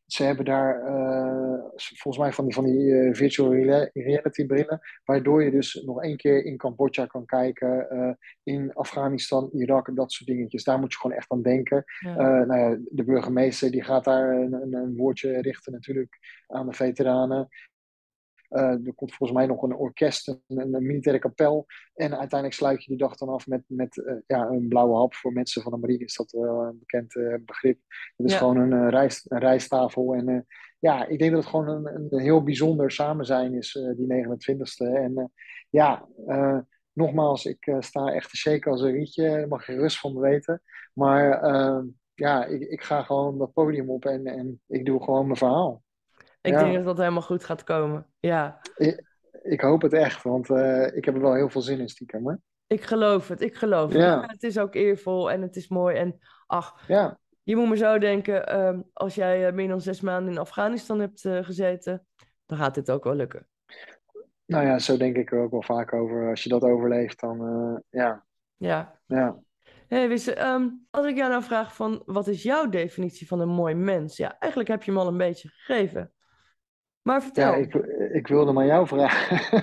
ze 0.06 0.22
hebben 0.22 0.44
daar 0.44 0.88
uh, 0.88 1.64
volgens 1.74 2.18
mij 2.18 2.32
van 2.32 2.44
die, 2.44 2.54
van 2.54 2.64
die 2.64 3.14
virtual 3.14 3.52
reality 3.92 4.46
brillen, 4.46 4.80
waardoor 5.04 5.44
je 5.44 5.50
dus 5.50 5.74
nog 5.74 6.02
één 6.02 6.16
keer 6.16 6.44
in 6.44 6.56
Cambodja 6.56 7.06
kan 7.06 7.24
kijken, 7.24 8.18
in 8.42 8.74
Afghanistan, 8.74 9.50
Irak 9.52 9.88
en 9.88 9.94
dat 9.94 10.12
soort 10.12 10.28
dingetjes. 10.28 10.64
Daar 10.64 10.78
moet 10.78 10.92
je 10.92 10.98
gewoon 10.98 11.16
echt 11.16 11.30
aan 11.30 11.42
denken. 11.42 11.84
Ja. 11.98 12.44
nou 12.44 12.60
ja, 12.60 12.78
de 12.90 13.04
burgemeester 13.04 13.70
die 13.70 13.84
gaat 13.84 14.04
daar 14.04 14.30
een, 14.30 14.74
een 14.74 14.96
woordje 14.96 15.40
richten 15.40 15.72
natuurlijk 15.72 16.18
aan 16.46 16.66
de 16.66 16.74
veteranen. 16.74 17.48
Uh, 18.56 18.86
er 18.86 18.94
komt 18.94 19.14
volgens 19.14 19.38
mij 19.38 19.46
nog 19.46 19.62
een 19.62 19.74
orkest, 19.74 20.28
een, 20.28 20.74
een, 20.74 20.86
militaire 20.86 21.22
kapel. 21.22 21.66
En 21.94 22.10
uiteindelijk 22.18 22.52
sluit 22.52 22.84
je 22.84 22.90
die 22.90 22.98
dag 22.98 23.16
dan 23.16 23.28
af 23.28 23.46
met, 23.46 23.62
met 23.66 23.96
uh, 23.96 24.14
ja, 24.26 24.46
een 24.46 24.68
blauwe 24.68 24.96
hap. 24.96 25.14
Voor 25.14 25.32
mensen 25.32 25.62
van 25.62 25.72
de 25.72 25.78
marine 25.78 26.04
is 26.04 26.14
dat 26.14 26.30
wel 26.30 26.62
een 26.62 26.78
bekend 26.78 27.14
uh, 27.14 27.34
begrip. 27.44 27.78
Het 28.16 28.26
is 28.26 28.32
ja. 28.32 28.38
gewoon 28.38 28.56
een, 28.56 28.90
rijst, 28.90 29.30
een 29.30 29.38
rijsttafel. 29.38 30.14
En 30.14 30.46
ja, 30.78 31.06
ik 31.06 31.18
denk 31.18 31.32
dat 31.32 31.40
het 31.40 31.50
gewoon 31.50 31.68
een, 31.68 32.06
een 32.10 32.20
heel 32.20 32.42
bijzonder 32.42 32.90
samen 32.90 33.24
zijn 33.24 33.54
is, 33.54 33.72
die 33.96 34.26
29ste. 34.26 34.94
En 34.94 35.32
ja, 35.70 36.08
nogmaals, 36.92 37.44
ik 37.44 37.76
sta 37.78 38.12
echt 38.12 38.30
te 38.30 38.36
shaken 38.36 38.70
als 38.70 38.80
een 38.80 38.92
rietje. 38.92 39.28
Daar 39.28 39.48
mag 39.48 39.66
je 39.66 39.74
rust 39.74 39.98
van 39.98 40.14
me 40.14 40.20
weten. 40.20 40.62
Maar 40.92 41.44
ja, 42.14 42.44
ik, 42.44 42.60
ik 42.60 42.82
ga 42.82 43.02
gewoon 43.02 43.38
dat 43.38 43.52
podium 43.52 43.90
op 43.90 44.04
en, 44.04 44.26
en 44.26 44.60
ik 44.66 44.84
doe 44.84 45.02
gewoon 45.02 45.24
mijn 45.24 45.36
verhaal. 45.36 45.82
Ik 46.46 46.52
ja. 46.52 46.58
denk 46.58 46.74
dat 46.74 46.84
dat 46.84 46.98
helemaal 46.98 47.22
goed 47.22 47.44
gaat 47.44 47.64
komen. 47.64 48.06
Ja. 48.20 48.60
Ik, 48.76 49.04
ik 49.42 49.60
hoop 49.60 49.82
het 49.82 49.92
echt, 49.92 50.22
want 50.22 50.48
uh, 50.48 50.96
ik 50.96 51.04
heb 51.04 51.14
er 51.14 51.20
wel 51.20 51.34
heel 51.34 51.48
veel 51.48 51.60
zin 51.60 51.78
in 51.78 51.88
stiekem. 51.88 52.22
Hoor. 52.22 52.40
Ik 52.66 52.82
geloof 52.82 53.28
het, 53.28 53.40
ik 53.40 53.54
geloof 53.54 53.92
het. 53.92 54.02
Ja. 54.02 54.24
Het 54.26 54.42
is 54.42 54.58
ook 54.58 54.74
eervol 54.74 55.30
en 55.30 55.42
het 55.42 55.56
is 55.56 55.68
mooi. 55.68 55.96
En 55.96 56.18
ach, 56.46 56.88
ja. 56.88 57.18
je 57.42 57.56
moet 57.56 57.68
me 57.68 57.76
zo 57.76 57.98
denken, 57.98 58.60
um, 58.66 58.84
als 58.92 59.14
jij 59.14 59.46
uh, 59.46 59.52
meer 59.52 59.68
dan 59.68 59.80
zes 59.80 60.00
maanden 60.00 60.32
in 60.32 60.38
Afghanistan 60.38 61.00
hebt 61.00 61.24
uh, 61.24 61.44
gezeten, 61.44 62.06
dan 62.46 62.58
gaat 62.58 62.74
dit 62.74 62.90
ook 62.90 63.04
wel 63.04 63.14
lukken. 63.14 63.48
Nou 64.46 64.66
ja, 64.66 64.78
zo 64.78 64.96
denk 64.96 65.16
ik 65.16 65.32
er 65.32 65.42
ook 65.42 65.50
wel 65.50 65.62
vaak 65.62 65.92
over. 65.92 66.28
Als 66.28 66.42
je 66.42 66.48
dat 66.48 66.62
overleeft, 66.62 67.20
dan 67.20 67.82
ja. 67.90 68.24
Ja. 68.56 68.98
ja. 69.06 69.38
Hey, 69.88 70.08
Wisse, 70.08 70.46
um, 70.46 70.86
als 70.90 71.06
ik 71.06 71.16
jou 71.16 71.30
nou 71.30 71.42
vraag 71.42 71.74
van, 71.74 72.02
wat 72.06 72.26
is 72.26 72.42
jouw 72.42 72.68
definitie 72.68 73.26
van 73.26 73.40
een 73.40 73.48
mooi 73.48 73.74
mens? 73.74 74.16
Ja, 74.16 74.38
eigenlijk 74.38 74.70
heb 74.70 74.82
je 74.82 74.90
hem 74.90 75.00
al 75.00 75.06
een 75.06 75.16
beetje 75.16 75.48
gegeven. 75.48 76.12
Maar 77.06 77.22
vertel. 77.22 77.52
Ja, 77.52 77.56
ik, 77.56 77.74
ik 78.12 78.26
wilde 78.26 78.52
maar 78.52 78.66
jou 78.66 78.86
vragen. 78.86 79.62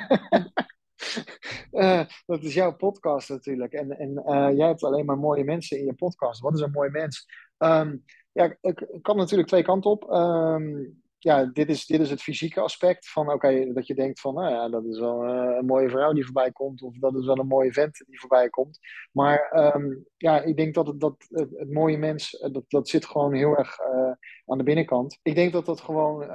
uh, 1.71 2.01
dat 2.25 2.43
is 2.43 2.53
jouw 2.53 2.75
podcast 2.75 3.29
natuurlijk. 3.29 3.73
En, 3.73 3.91
en 3.91 4.23
uh, 4.25 4.57
jij 4.57 4.67
hebt 4.67 4.83
alleen 4.83 5.05
maar 5.05 5.17
mooie 5.17 5.43
mensen 5.43 5.77
in 5.77 5.85
je 5.85 5.93
podcast. 5.93 6.41
Wat 6.41 6.53
is 6.53 6.59
een 6.59 6.71
mooi 6.71 6.89
mens? 6.89 7.27
Um, 7.57 8.03
ja, 8.31 8.55
ik, 8.61 8.87
kan 9.01 9.17
natuurlijk 9.17 9.49
twee 9.49 9.63
kanten 9.63 9.91
op. 9.91 10.11
Um, 10.11 11.02
ja, 11.23 11.45
dit 11.45 11.69
is, 11.69 11.85
dit 11.85 12.01
is 12.01 12.09
het 12.09 12.21
fysieke 12.21 12.59
aspect 12.59 13.09
van, 13.09 13.31
oké, 13.31 13.73
dat 13.73 13.87
je 13.87 13.95
denkt 13.95 14.19
van, 14.19 14.33
nou 14.33 14.51
ja, 14.51 14.69
dat 14.69 14.85
is 14.85 14.99
wel 14.99 15.25
uh, 15.25 15.55
een 15.57 15.65
mooie 15.65 15.89
vrouw 15.89 16.13
die 16.13 16.23
voorbij 16.23 16.51
komt, 16.51 16.81
of 16.81 16.97
dat 16.97 17.15
is 17.15 17.25
wel 17.25 17.39
een 17.39 17.47
mooie 17.47 17.73
vent 17.73 18.03
die 18.07 18.19
voorbij 18.19 18.49
komt. 18.49 18.79
Maar 19.11 19.71
um, 19.75 20.05
ja, 20.17 20.41
ik 20.41 20.57
denk 20.57 20.73
dat 20.73 20.87
het, 20.87 20.99
dat, 20.99 21.25
het, 21.29 21.71
mooie 21.73 21.97
mens, 21.97 22.37
eh, 22.37 22.53
dat, 22.53 22.63
dat 22.67 22.89
zit 22.89 23.05
gewoon 23.05 23.33
heel 23.33 23.57
erg 23.57 23.79
uh, 23.79 24.11
aan 24.45 24.57
de 24.57 24.63
binnenkant. 24.63 25.19
Ik 25.21 25.35
denk 25.35 25.53
dat 25.53 25.65
dat 25.65 25.81
gewoon 25.81 26.25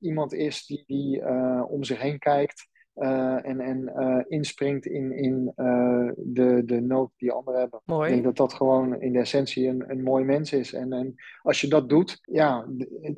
iemand 0.00 0.32
is 0.32 0.66
die, 0.66 0.84
die 0.86 1.24
om 1.68 1.84
zich 1.84 2.00
heen 2.00 2.18
kijkt, 2.18 2.68
uh, 2.96 3.46
en, 3.46 3.60
en 3.60 3.92
uh, 3.96 4.22
inspringt 4.28 4.86
in, 4.86 5.12
in 5.12 5.52
uh, 5.56 6.10
de, 6.16 6.62
de 6.64 6.80
nood 6.80 7.10
die 7.16 7.32
anderen 7.32 7.60
hebben. 7.60 7.80
Mooi. 7.84 8.06
Ik 8.06 8.12
denk 8.12 8.24
dat 8.24 8.36
dat 8.36 8.54
gewoon 8.54 9.00
in 9.00 9.12
de 9.12 9.18
essentie 9.18 9.68
een, 9.68 9.90
een 9.90 10.02
mooi 10.02 10.24
mens 10.24 10.52
is. 10.52 10.72
En, 10.72 10.92
en 10.92 11.14
als 11.42 11.60
je 11.60 11.68
dat 11.68 11.88
doet, 11.88 12.18
ja, 12.22 12.66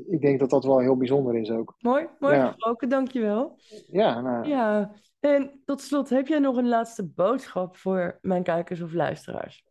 ik 0.08 0.20
denk 0.20 0.40
dat 0.40 0.50
dat 0.50 0.64
wel 0.64 0.78
heel 0.78 0.96
bijzonder 0.96 1.36
is 1.36 1.50
ook. 1.50 1.74
Mooi, 1.78 2.06
mooi 2.18 2.34
ja. 2.34 2.46
gesproken, 2.46 2.88
dankjewel. 2.88 3.58
Ja, 3.86 4.20
nou. 4.20 4.48
ja, 4.48 4.92
en 5.20 5.60
tot 5.64 5.80
slot, 5.80 6.08
heb 6.08 6.26
jij 6.26 6.38
nog 6.38 6.56
een 6.56 6.68
laatste 6.68 7.06
boodschap 7.06 7.76
voor 7.76 8.18
mijn 8.22 8.42
kijkers 8.42 8.80
of 8.80 8.92
luisteraars? 8.92 9.64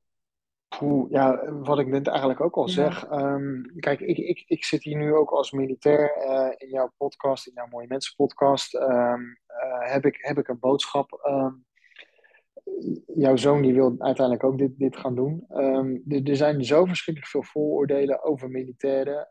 Ja, 1.09 1.53
wat 1.53 1.79
ik 1.79 1.87
net 1.87 2.07
eigenlijk 2.07 2.41
ook 2.41 2.55
al 2.55 2.67
ja. 2.67 2.73
zeg. 2.73 3.11
Um, 3.11 3.73
kijk, 3.79 3.99
ik, 3.99 4.17
ik, 4.17 4.43
ik 4.47 4.63
zit 4.63 4.83
hier 4.83 4.97
nu 4.97 5.13
ook 5.13 5.31
als 5.31 5.51
militair 5.51 6.17
uh, 6.17 6.51
in 6.57 6.69
jouw 6.69 6.91
podcast, 6.97 7.47
in 7.47 7.53
jouw 7.55 7.67
Mooie 7.69 7.87
Mensen 7.87 8.15
podcast. 8.15 8.73
Um, 8.73 9.37
uh, 9.47 9.91
heb, 9.91 10.05
ik, 10.05 10.17
heb 10.21 10.37
ik 10.37 10.47
een 10.47 10.59
boodschap. 10.59 11.27
Um, 11.27 11.65
jouw 13.05 13.35
zoon 13.35 13.61
die 13.61 13.73
wil 13.73 13.95
uiteindelijk 13.97 14.43
ook 14.43 14.57
dit, 14.57 14.77
dit 14.77 14.97
gaan 14.97 15.15
doen. 15.15 15.45
er 16.25 16.35
zijn 16.35 16.65
zo 16.65 16.85
verschrikkelijk 16.85 17.31
veel 17.31 17.43
vooroordelen 17.43 18.23
over 18.23 18.49
militairen 18.49 19.27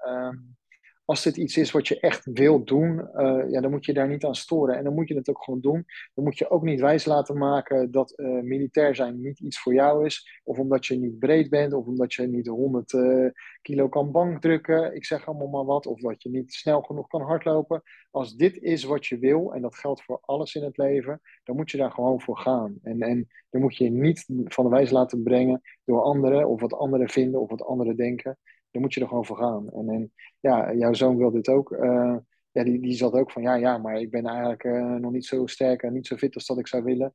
als 1.05 1.23
dit 1.23 1.37
iets 1.37 1.57
is 1.57 1.71
wat 1.71 1.89
je 1.89 2.01
echt 2.01 2.25
wilt 2.33 2.67
doen, 2.67 3.09
uh, 3.15 3.51
ja, 3.51 3.61
dan 3.61 3.71
moet 3.71 3.85
je 3.85 3.93
daar 3.93 4.09
niet 4.09 4.25
aan 4.25 4.35
storen. 4.35 4.77
En 4.77 4.85
dan 4.85 4.95
moet 4.95 5.09
je 5.09 5.15
het 5.15 5.29
ook 5.29 5.45
gewoon 5.45 5.61
doen. 5.61 5.85
Dan 6.15 6.25
moet 6.25 6.39
je 6.39 6.51
ook 6.51 6.63
niet 6.63 6.81
wijs 6.81 7.05
laten 7.05 7.39
maken 7.39 7.91
dat 7.91 8.13
uh, 8.17 8.43
militair 8.43 8.95
zijn 8.95 9.21
niet 9.21 9.41
iets 9.41 9.61
voor 9.61 9.75
jou 9.75 10.07
is. 10.07 10.41
Of 10.45 10.59
omdat 10.59 10.87
je 10.87 10.99
niet 10.99 11.19
breed 11.19 11.51
bent, 11.51 11.73
of 11.73 11.87
omdat 11.87 12.15
je 12.15 12.27
niet 12.27 12.47
100 12.47 12.93
uh, 12.93 13.31
kilo 13.63 13.89
kan 13.89 14.13
bankdrukken. 14.13 14.95
Ik 14.95 15.05
zeg 15.05 15.27
allemaal 15.27 15.49
maar 15.49 15.65
wat. 15.65 15.87
Of 15.87 16.01
dat 16.01 16.23
je 16.23 16.31
niet 16.31 16.53
snel 16.53 16.81
genoeg 16.81 17.07
kan 17.07 17.23
hardlopen. 17.23 17.83
Als 18.11 18.37
dit 18.37 18.59
is 18.59 18.85
wat 18.85 19.07
je 19.07 19.19
wil, 19.19 19.55
en 19.55 19.63
dat 19.63 19.77
geldt 19.77 20.03
voor 20.03 20.19
alles 20.23 20.55
in 20.55 20.63
het 20.63 20.77
leven, 20.77 21.21
dan 21.43 21.57
moet 21.57 21.71
je 21.71 21.77
daar 21.77 21.93
gewoon 21.93 22.21
voor 22.21 22.39
gaan. 22.39 22.79
En, 22.83 23.01
en 23.01 23.29
dan 23.51 23.61
moet 23.61 23.77
je 23.77 23.85
je 23.85 23.91
niet 23.91 24.27
van 24.45 24.65
de 24.65 24.71
wijs 24.71 24.91
laten 24.91 25.23
brengen 25.23 25.61
door 25.85 26.03
anderen, 26.03 26.49
of 26.49 26.61
wat 26.61 26.75
anderen 26.75 27.09
vinden, 27.09 27.41
of 27.41 27.51
wat 27.51 27.65
anderen 27.65 27.97
denken 27.97 28.39
dan 28.75 28.83
moet 28.83 28.95
je 28.95 29.01
er 29.01 29.09
gewoon 29.09 29.25
voor 29.25 29.37
gaan. 29.37 29.71
En, 29.71 29.89
en 29.89 30.13
ja, 30.41 30.73
jouw 30.73 30.93
zoon 30.93 31.17
wil 31.17 31.31
dit 31.31 31.49
ook. 31.49 31.71
Uh, 31.71 32.17
ja, 32.51 32.65
die, 32.65 32.81
die 32.81 32.93
zat 32.93 33.13
ook 33.13 33.31
van, 33.31 33.43
ja, 33.43 33.55
ja, 33.55 33.79
maar 33.79 34.01
ik 34.01 34.11
ben 34.11 34.27
eigenlijk 34.27 34.65
uh, 34.65 34.95
nog 34.95 35.13
niet 35.13 35.27
zo 35.27 35.47
sterk 35.47 35.83
en 35.83 35.93
niet 35.93 36.07
zo 36.07 36.17
fit 36.17 36.35
als 36.35 36.47
dat 36.47 36.59
ik 36.59 36.67
zou 36.67 36.83
willen. 36.83 37.15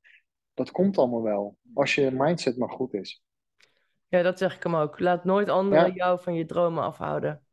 Dat 0.53 0.71
komt 0.71 0.97
allemaal 0.97 1.21
wel, 1.21 1.57
als 1.73 1.95
je 1.95 2.11
mindset 2.11 2.57
maar 2.57 2.69
goed 2.69 2.93
is. 2.93 3.23
Ja, 4.07 4.21
dat 4.21 4.37
zeg 4.37 4.55
ik 4.55 4.63
hem 4.63 4.75
ook. 4.75 4.99
Laat 4.99 5.23
nooit 5.23 5.49
anderen 5.49 5.87
ja. 5.87 5.93
jou 5.93 6.21
van 6.21 6.33
je 6.33 6.45
dromen 6.45 6.83
afhouden. 6.83 7.43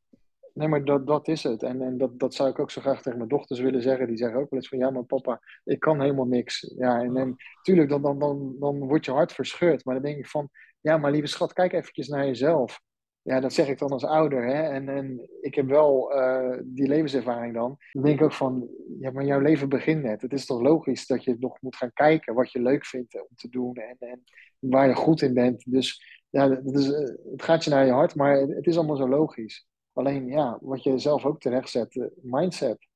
nee, 0.52 0.68
maar 0.68 0.84
dat, 0.84 1.07
dat 1.07 1.28
is 1.28 1.42
het. 1.42 1.62
En, 1.62 1.82
en 1.82 1.98
dat, 1.98 2.18
dat 2.18 2.34
zou 2.34 2.50
ik 2.50 2.59
ook 2.59 2.70
zo 2.70 2.80
graag 2.80 3.02
tegen 3.02 3.18
mijn 3.18 3.30
dochters 3.30 3.61
willen 3.61 3.82
zeggen. 3.82 4.07
Die 4.07 4.16
zeggen 4.16 4.40
ook 4.40 4.50
wel 4.50 4.59
eens 4.59 4.68
van, 4.68 4.78
ja, 4.78 4.90
maar 4.90 5.04
papa, 5.04 5.40
ik 5.64 5.80
kan 5.80 6.00
helemaal 6.00 6.26
niks. 6.26 6.72
Ja, 6.76 7.00
en, 7.00 7.16
en 7.16 7.36
tuurlijk, 7.62 7.88
dan, 7.88 8.02
dan, 8.02 8.18
dan, 8.18 8.57
dan 8.59 8.78
wordt 8.78 9.04
je 9.04 9.12
hart 9.12 9.32
verscheurd. 9.32 9.84
Maar 9.84 9.94
dan 9.94 10.04
denk 10.04 10.18
ik 10.18 10.26
van, 10.26 10.48
ja, 10.80 10.96
maar 10.96 11.11
lieve 11.11 11.26
schat, 11.26 11.52
kijk 11.52 11.72
eventjes 11.72 12.09
naar 12.09 12.26
jezelf. 12.26 12.80
Ja, 13.26 13.40
dat 13.40 13.52
zeg 13.52 13.68
ik 13.68 13.78
dan 13.78 13.90
als 13.90 14.04
ouder. 14.04 14.46
Hè? 14.46 14.62
En, 14.62 14.88
en 14.88 15.28
ik 15.40 15.54
heb 15.54 15.66
wel 15.66 16.16
uh, 16.16 16.58
die 16.64 16.88
levenservaring 16.88 17.54
dan. 17.54 17.76
Dan 17.92 18.02
denk 18.02 18.18
ik 18.18 18.24
ook 18.24 18.32
van, 18.32 18.68
ja, 19.00 19.10
maar 19.10 19.24
jouw 19.24 19.40
leven 19.40 19.68
begint 19.68 20.02
net. 20.02 20.22
Het 20.22 20.32
is 20.32 20.46
toch 20.46 20.60
logisch 20.60 21.06
dat 21.06 21.24
je 21.24 21.36
nog 21.38 21.60
moet 21.60 21.76
gaan 21.76 21.92
kijken 21.92 22.34
wat 22.34 22.52
je 22.52 22.62
leuk 22.62 22.86
vindt 22.86 23.14
om 23.14 23.36
te 23.36 23.48
doen. 23.48 23.74
En, 23.74 23.96
en 23.98 24.24
waar 24.58 24.88
je 24.88 24.94
goed 24.94 25.22
in 25.22 25.34
bent. 25.34 25.64
Dus 25.72 26.20
ja, 26.30 26.50
het, 26.50 26.74
is, 26.74 26.86
het 27.30 27.42
gaat 27.42 27.64
je 27.64 27.70
naar 27.70 27.86
je 27.86 27.92
hart, 27.92 28.14
maar 28.14 28.36
het 28.36 28.66
is 28.66 28.76
allemaal 28.76 28.96
zo 28.96 29.08
logisch. 29.08 29.66
Alleen 29.92 30.26
ja, 30.26 30.58
wat 30.60 30.82
je 30.82 30.98
zelf 30.98 31.24
ook 31.24 31.40
terecht 31.40 31.70
zet, 31.70 32.10
mindset. 32.22 32.88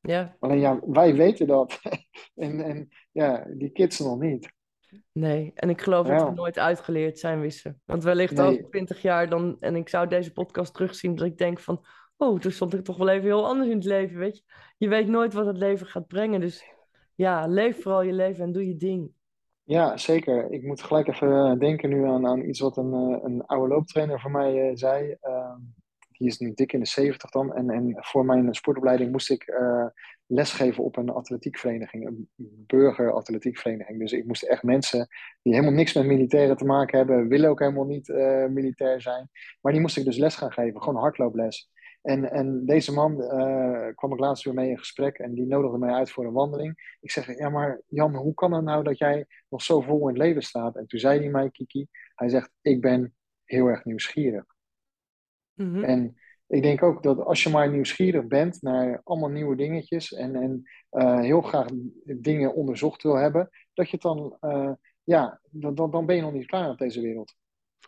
Ja. 0.00 0.36
Alleen 0.38 0.60
ja, 0.60 0.80
wij 0.86 1.14
weten 1.14 1.46
dat. 1.46 1.80
en, 2.34 2.60
en 2.60 2.88
ja, 3.12 3.46
die 3.48 3.70
kids 3.70 3.98
nog 3.98 4.18
niet. 4.20 4.52
Nee, 5.12 5.52
en 5.54 5.70
ik 5.70 5.80
geloof 5.80 6.06
dat 6.06 6.22
we 6.22 6.34
nooit 6.34 6.58
uitgeleerd 6.58 7.18
zijn 7.18 7.40
wissen. 7.40 7.80
Want 7.84 8.02
wellicht 8.02 8.36
nee. 8.36 8.46
over 8.46 8.68
twintig 8.68 9.02
jaar 9.02 9.28
dan, 9.28 9.56
en 9.60 9.76
ik 9.76 9.88
zou 9.88 10.08
deze 10.08 10.32
podcast 10.32 10.74
terugzien, 10.74 11.14
dat 11.14 11.26
ik 11.26 11.38
denk 11.38 11.60
van, 11.60 11.84
oh, 12.16 12.38
toen 12.38 12.52
stond 12.52 12.74
ik 12.74 12.84
toch 12.84 12.96
wel 12.96 13.08
even 13.08 13.24
heel 13.24 13.46
anders 13.46 13.68
in 13.68 13.76
het 13.76 13.84
leven, 13.84 14.18
weet 14.18 14.36
je. 14.36 14.42
Je 14.76 14.88
weet 14.88 15.08
nooit 15.08 15.32
wat 15.32 15.46
het 15.46 15.56
leven 15.56 15.86
gaat 15.86 16.06
brengen, 16.06 16.40
dus 16.40 16.64
ja, 17.14 17.46
leef 17.46 17.82
vooral 17.82 18.02
je 18.02 18.12
leven 18.12 18.44
en 18.44 18.52
doe 18.52 18.66
je 18.66 18.76
ding. 18.76 19.10
Ja, 19.64 19.96
zeker. 19.96 20.50
Ik 20.50 20.62
moet 20.62 20.82
gelijk 20.82 21.08
even 21.08 21.50
eh, 21.50 21.58
denken 21.58 21.88
nu 21.88 22.06
aan, 22.06 22.26
aan 22.26 22.44
iets 22.44 22.60
wat 22.60 22.76
een, 22.76 22.92
eh, 22.92 23.24
een 23.24 23.46
oude 23.46 23.74
looptrainer 23.74 24.20
voor 24.20 24.30
mij 24.30 24.68
uh, 24.68 24.76
zei. 24.76 25.16
Uh, 25.22 25.54
die 26.18 26.28
is 26.28 26.38
nu 26.38 26.52
dik 26.54 26.72
in 26.72 26.80
de 26.80 26.86
70 26.86 27.30
dan. 27.30 27.54
En, 27.54 27.70
en 27.70 27.96
voor 27.98 28.24
mijn 28.24 28.54
sportopleiding 28.54 29.10
moest 29.10 29.30
ik 29.30 29.48
uh, 29.48 29.86
lesgeven 30.26 30.84
op 30.84 30.96
een 30.96 31.08
atletiekvereniging, 31.08 32.06
een 32.06 32.28
burger-atletiekvereniging. 32.66 33.98
Dus 33.98 34.12
ik 34.12 34.26
moest 34.26 34.42
echt 34.42 34.62
mensen 34.62 35.08
die 35.42 35.52
helemaal 35.52 35.74
niks 35.74 35.92
met 35.92 36.06
militairen 36.06 36.56
te 36.56 36.64
maken 36.64 36.98
hebben, 36.98 37.28
willen 37.28 37.50
ook 37.50 37.60
helemaal 37.60 37.84
niet 37.84 38.08
uh, 38.08 38.46
militair 38.46 39.00
zijn. 39.00 39.30
Maar 39.60 39.72
die 39.72 39.80
moest 39.80 39.96
ik 39.96 40.04
dus 40.04 40.16
les 40.16 40.36
gaan 40.36 40.52
geven, 40.52 40.82
gewoon 40.82 41.00
hardlooples. 41.00 41.70
En, 42.02 42.30
en 42.30 42.66
deze 42.66 42.92
man 42.92 43.20
uh, 43.20 43.86
kwam 43.94 44.12
ik 44.12 44.18
laatst 44.18 44.44
weer 44.44 44.54
mee 44.54 44.70
in 44.70 44.78
gesprek 44.78 45.18
en 45.18 45.34
die 45.34 45.46
nodigde 45.46 45.78
mij 45.78 45.92
uit 45.92 46.10
voor 46.10 46.26
een 46.26 46.32
wandeling. 46.32 46.96
Ik 47.00 47.10
zeg, 47.10 47.38
ja 47.38 47.48
maar 47.48 47.80
Jan, 47.86 48.14
hoe 48.14 48.34
kan 48.34 48.52
het 48.52 48.64
nou 48.64 48.84
dat 48.84 48.98
jij 48.98 49.26
nog 49.48 49.62
zo 49.62 49.80
vol 49.80 50.00
in 50.00 50.06
het 50.06 50.16
leven 50.16 50.42
staat? 50.42 50.76
En 50.76 50.86
toen 50.86 51.00
zei 51.00 51.20
hij 51.20 51.28
mij, 51.28 51.50
Kiki, 51.50 51.86
hij 52.14 52.28
zegt, 52.28 52.50
ik 52.62 52.80
ben 52.80 53.14
heel 53.44 53.66
erg 53.66 53.84
nieuwsgierig. 53.84 54.44
Mhm. 55.58 55.84
En 55.84 56.16
ik 56.46 56.62
denk 56.62 56.82
ook 56.82 57.02
dat 57.02 57.18
als 57.18 57.42
je 57.42 57.50
maar 57.50 57.70
nieuwsgierig 57.70 58.26
bent 58.26 58.62
naar 58.62 59.00
allemaal 59.04 59.28
nieuwe 59.28 59.56
dingetjes 59.56 60.12
en, 60.12 60.34
en 60.36 60.62
uh, 60.90 61.20
heel 61.20 61.40
graag 61.40 61.66
dingen 62.04 62.54
onderzocht 62.54 63.02
wil 63.02 63.14
hebben, 63.14 63.50
dat 63.74 63.86
je 63.86 63.92
het 63.92 64.02
dan, 64.02 64.36
uh, 64.40 64.72
ja, 65.04 65.40
dan, 65.50 65.90
dan 65.90 66.06
ben 66.06 66.16
je 66.16 66.22
nog 66.22 66.32
niet 66.32 66.46
klaar 66.46 66.70
op 66.70 66.78
deze 66.78 67.00
wereld. 67.00 67.34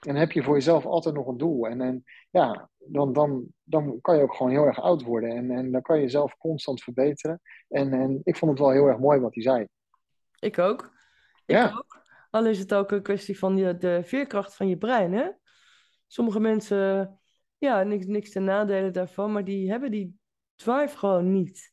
En 0.00 0.16
heb 0.16 0.32
je 0.32 0.42
voor 0.42 0.54
jezelf 0.54 0.86
altijd 0.86 1.14
nog 1.14 1.26
een 1.26 1.36
doel. 1.36 1.66
En, 1.66 1.80
en 1.80 2.04
ja, 2.30 2.70
dan, 2.78 3.12
dan, 3.12 3.46
dan 3.62 4.00
kan 4.00 4.16
je 4.16 4.22
ook 4.22 4.34
gewoon 4.34 4.52
heel 4.52 4.64
erg 4.64 4.80
oud 4.80 5.02
worden. 5.02 5.30
En, 5.30 5.50
en 5.50 5.72
dan 5.72 5.82
kan 5.82 5.96
je 5.96 6.02
jezelf 6.02 6.36
constant 6.36 6.82
verbeteren. 6.82 7.40
En, 7.68 7.92
en 7.92 8.20
ik 8.24 8.36
vond 8.36 8.50
het 8.50 8.60
wel 8.60 8.70
heel 8.70 8.86
erg 8.86 8.98
mooi 8.98 9.20
wat 9.20 9.34
hij 9.34 9.42
zei. 9.42 9.66
Ik 10.38 10.58
ook. 10.58 10.82
Ik 11.46 11.56
Ja. 11.56 11.64
ook. 11.64 12.02
Al 12.30 12.46
is 12.46 12.58
het 12.58 12.74
ook 12.74 12.90
een 12.90 13.02
kwestie 13.02 13.38
van 13.38 13.56
je, 13.56 13.76
de 13.76 14.00
veerkracht 14.04 14.56
van 14.56 14.68
je 14.68 14.78
brein, 14.78 15.12
hè? 15.12 15.30
Sommige 16.06 16.40
mensen, 16.40 17.19
ja, 17.60 17.82
niks, 17.82 18.06
niks 18.06 18.30
ten 18.30 18.44
nadele 18.44 18.90
daarvan, 18.90 19.32
maar 19.32 19.44
die 19.44 19.70
hebben 19.70 19.90
die 19.90 20.18
drive 20.54 20.98
gewoon 20.98 21.32
niet. 21.32 21.72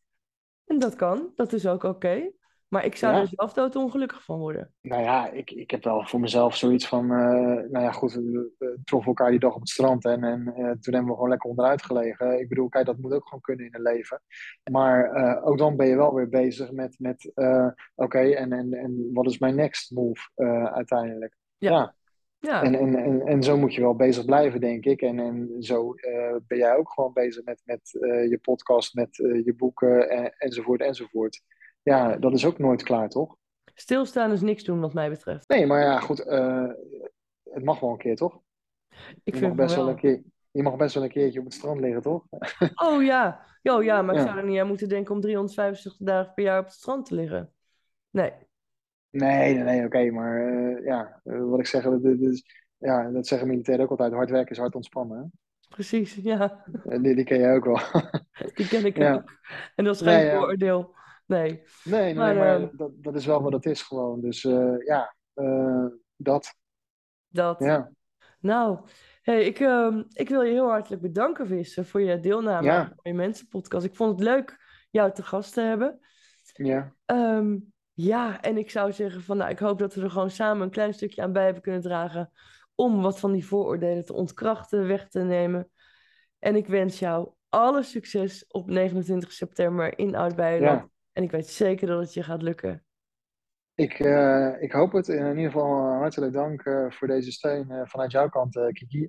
En 0.66 0.80
dat 0.80 0.96
kan, 0.96 1.32
dat 1.36 1.54
is 1.54 1.68
ook 1.68 1.84
oké. 1.84 2.32
Maar 2.68 2.86
ik 2.86 2.96
zou 2.96 3.16
Ja. 3.16 3.22
er 3.22 3.28
zelf 3.28 3.54
doodongelukkig 3.54 4.24
van 4.24 4.40
worden. 4.40 4.74
Nou 4.82 5.02
ja, 5.02 5.30
ik, 5.32 5.52
ik 5.52 5.72
heb 5.72 5.84
wel 5.84 6.06
voor 6.06 6.20
mezelf 6.20 6.56
zoiets 6.56 6.88
van, 6.88 7.04
eh, 7.04 7.70
nou 7.72 7.80
ja, 7.80 7.92
goed, 7.92 8.14
we, 8.14 8.54
we 8.58 8.80
troffen 8.84 9.08
elkaar 9.08 9.30
die 9.30 9.40
dag 9.40 9.54
op 9.54 9.60
het 9.60 9.70
strand 9.70 10.06
en, 10.06 10.24
en 10.24 10.48
eh, 10.48 10.54
toen 10.56 10.94
hebben 10.94 11.06
we 11.06 11.14
gewoon 11.14 11.30
lekker 11.30 11.50
onderuit 11.50 11.84
gelegen. 11.84 12.40
Ik 12.40 12.50
bedoel, 12.50 12.70
kijk, 12.70 12.86
dat 12.86 12.98
moet 12.98 13.14
ook 13.14 13.24
gewoon 13.24 13.42
kunnen 13.42 13.66
in 13.66 13.74
het 13.74 13.82
leven. 13.82 14.22
Maar 14.72 15.12
eh, 15.12 15.48
ook 15.48 15.58
dan 15.58 15.76
ben 15.76 15.88
je 15.88 15.96
wel 15.96 16.14
weer 16.14 16.30
bezig 16.30 16.72
met, 16.72 16.96
met 17.00 17.32
oké, 17.96 18.20
en, 18.20 18.52
en, 18.52 18.74
en 18.74 19.10
wat 19.14 19.26
is 19.26 19.38
mijn 19.38 19.56
next 19.56 19.92
move 19.92 20.30
uiteindelijk? 20.74 21.36
Ja. 21.58 21.72
Ja. 21.72 21.96
Ja, 22.40 22.64
En, 22.64 22.76
en, 22.76 22.96
en, 22.96 23.22
en 23.22 23.44
zo 23.44 23.58
moet 23.58 23.74
je 23.74 23.82
wel 23.82 23.96
bezig 23.96 24.26
blijven, 24.26 24.60
denk 24.60 24.86
ik. 24.86 25.02
En, 25.02 25.20
en 25.20 25.56
zo 25.60 25.94
eh, 25.94 26.36
ben 26.48 26.58
jij 26.58 26.76
ook 26.76 26.92
gewoon 26.92 27.14
bezig 27.14 27.44
met, 27.44 27.62
met 27.66 27.98
eh, 28.02 28.30
je 28.30 28.38
podcast, 28.38 28.94
met 28.94 29.20
eh, 29.20 29.46
je 29.46 29.54
boeken 29.56 30.10
en, 30.10 30.34
enzovoort 30.38 30.82
enzovoort. 30.82 31.42
Ja, 31.82 32.18
dat 32.18 32.34
is 32.34 32.46
ook 32.46 32.58
nooit 32.58 32.84
klaar, 32.84 33.10
toch? 33.10 33.36
stilstaan 33.74 34.32
is 34.32 34.42
niks 34.42 34.64
doen 34.64 34.80
wat 34.80 34.94
mij 34.94 35.10
betreft. 35.10 35.50
Nee, 35.50 35.66
maar 35.66 35.82
ja, 35.82 36.00
goed. 36.00 36.18
het 37.44 37.64
mag 37.64 37.80
wel 37.80 37.90
een 37.90 37.98
keer, 37.98 38.16
toch? 38.16 38.40
Ik 39.24 39.34
Je 39.34 39.40
vind 39.40 39.42
mag 39.42 39.56
best 39.56 39.76
wel 39.76 39.90
een 39.90 39.96
keer, 39.96 40.22
je 40.52 40.64
mag 40.64 40.76
best 40.76 40.94
wel 40.94 41.04
een 41.04 41.10
keertje 41.10 41.40
op 41.40 41.46
het 41.46 41.54
strand 41.54 41.80
liggen, 41.80 42.02
toch? 42.02 42.24
Oh 42.90 43.04
ja, 43.04 43.46
jo, 43.62 43.82
ja, 43.82 44.02
maar 44.02 44.16
ik 44.16 44.22
Ja. 44.22 44.28
zou 44.28 44.38
er 44.38 44.46
niet 44.46 44.60
aan 44.60 44.68
moeten 44.68 44.90
denken 44.90 45.16
om 45.16 45.22
365 45.22 45.96
dagen 46.06 46.34
per 46.34 46.44
jaar 46.44 46.60
op 46.60 46.66
het 46.66 46.74
strand 46.74 47.06
te 47.06 47.16
liggen. 47.16 47.54
Nee, 48.10 48.32
Nee, 49.20 49.53
nee, 49.53 49.63
nee, 49.63 49.86
oké. 49.86 50.11
maar 50.11 50.47
eh, 50.47 50.86
ja, 50.86 51.22
eh, 51.24 51.43
wat 51.43 51.59
ik 51.59 51.65
zeg, 51.68 51.84
dat, 51.84 52.03
dat 52.03 52.20
is- 52.20 52.65
ja, 52.78 53.09
dat 53.11 53.28
zeggen 53.28 53.47
militairen 53.47 53.84
ook 53.84 53.89
altijd. 53.91 54.13
Hard 54.13 54.30
werken 54.30 54.51
is 54.51 54.57
hard 54.57 54.76
ontspannen. 54.76 55.18
Hè? 55.18 55.24
precies, 55.70 56.15
ja, 56.15 56.63
Die, 56.84 57.15
die 57.15 57.24
ken 57.24 57.39
jij 57.39 57.55
ook 57.55 57.65
wel. 57.65 57.80
die 58.55 58.68
ken 58.68 58.86
ik 58.86 58.97
Ja. 58.97 59.13
ook. 59.13 59.32
En 59.76 59.84
dat 59.84 59.95
is 59.95 60.01
geen 60.01 60.30
vooroordeel. 60.32 60.95
Nee, 61.26 61.63
Nee, 61.84 62.01
nee, 62.01 62.15
Maar, 62.15 62.36
maar, 62.36 62.61
eh, 62.61 62.68
dat, 62.72 62.91
dat 62.95 63.15
is 63.15 63.26
wel 63.26 63.41
wat 63.41 63.53
het 63.53 63.65
is 63.65 63.82
gewoon. 63.82 64.22
Dus 64.22 64.45
eh, 64.45 64.76
ja, 64.86 65.15
dat. 66.15 66.53
dat. 67.28 67.59
Ja, 67.59 67.91
Nou, 68.39 68.80
hey, 69.22 69.43
ik, 69.45 69.59
ehm, 69.59 70.03
ik 70.13 70.30
wil 70.30 70.41
je 70.41 70.51
heel 70.51 70.70
hartelijk 70.70 71.01
bedanken, 71.01 71.47
Visse, 71.47 71.86
voor 71.86 72.01
je 72.01 72.20
deelname 72.20 72.65
Ja. 72.65 72.78
aan 72.80 72.89
de 72.89 72.95
Mooie 73.03 73.18
Mensen 73.18 73.47
podcast. 73.47 73.86
Ik 73.86 73.95
vond 73.95 74.11
het 74.11 74.28
leuk 74.30 74.57
jou 74.89 75.11
te 75.13 75.24
gast 75.24 75.53
te 75.53 75.61
hebben. 75.61 75.99
ja, 76.53 76.93
Ehm, 77.05 77.57
ja, 77.98 78.41
en 78.41 78.58
ik 78.58 78.70
zou 78.70 78.91
zeggen 78.91 79.22
van, 79.22 79.38
nou, 79.38 79.52
ik 79.52 79.60
hoop 79.60 79.80
dat 79.80 79.93
we 79.95 80.02
er 80.02 80.12
gewoon 80.12 80.30
samen 80.30 80.64
een 80.64 80.72
klein 80.72 80.93
stukje 80.93 81.22
aan 81.22 81.34
bij 81.34 81.43
hebben 81.43 81.62
kunnen 81.62 81.82
dragen 81.82 82.32
om 82.76 83.02
wat 83.02 83.20
van 83.20 83.32
die 83.32 83.45
vooroordelen 83.45 84.06
te 84.06 84.14
ontkrachten, 84.14 84.88
weg 84.88 85.10
te 85.10 85.20
nemen. 85.20 85.70
En 86.39 86.56
ik 86.56 86.68
wens 86.68 87.00
jou 87.00 87.32
alle 87.50 87.84
succes 87.84 88.45
op 88.48 88.70
29 88.70 89.32
september 89.32 89.98
in 90.00 90.16
Oud-Beijerland. 90.16 90.82
ja. 90.82 90.89
En 91.14 91.24
ik 91.24 91.32
weet 91.32 91.48
zeker 91.48 91.88
dat 91.88 92.00
het 92.00 92.14
je 92.14 92.24
gaat 92.24 92.41
lukken. 92.41 92.86
Ik, 93.76 94.00
eh, 94.00 94.62
ik 94.62 94.72
hoop 94.72 94.91
het. 94.91 95.08
In 95.08 95.38
ieder 95.38 95.52
geval 95.52 95.78
eh, 95.78 95.98
hartelijk 95.98 96.34
dank 96.34 96.62
eh, 96.62 96.91
voor 96.91 97.08
deze 97.08 97.32
steun 97.32 97.88
vanuit 97.88 98.12
jouw 98.12 98.30
kant, 98.30 98.54
Kiki. 98.72 99.08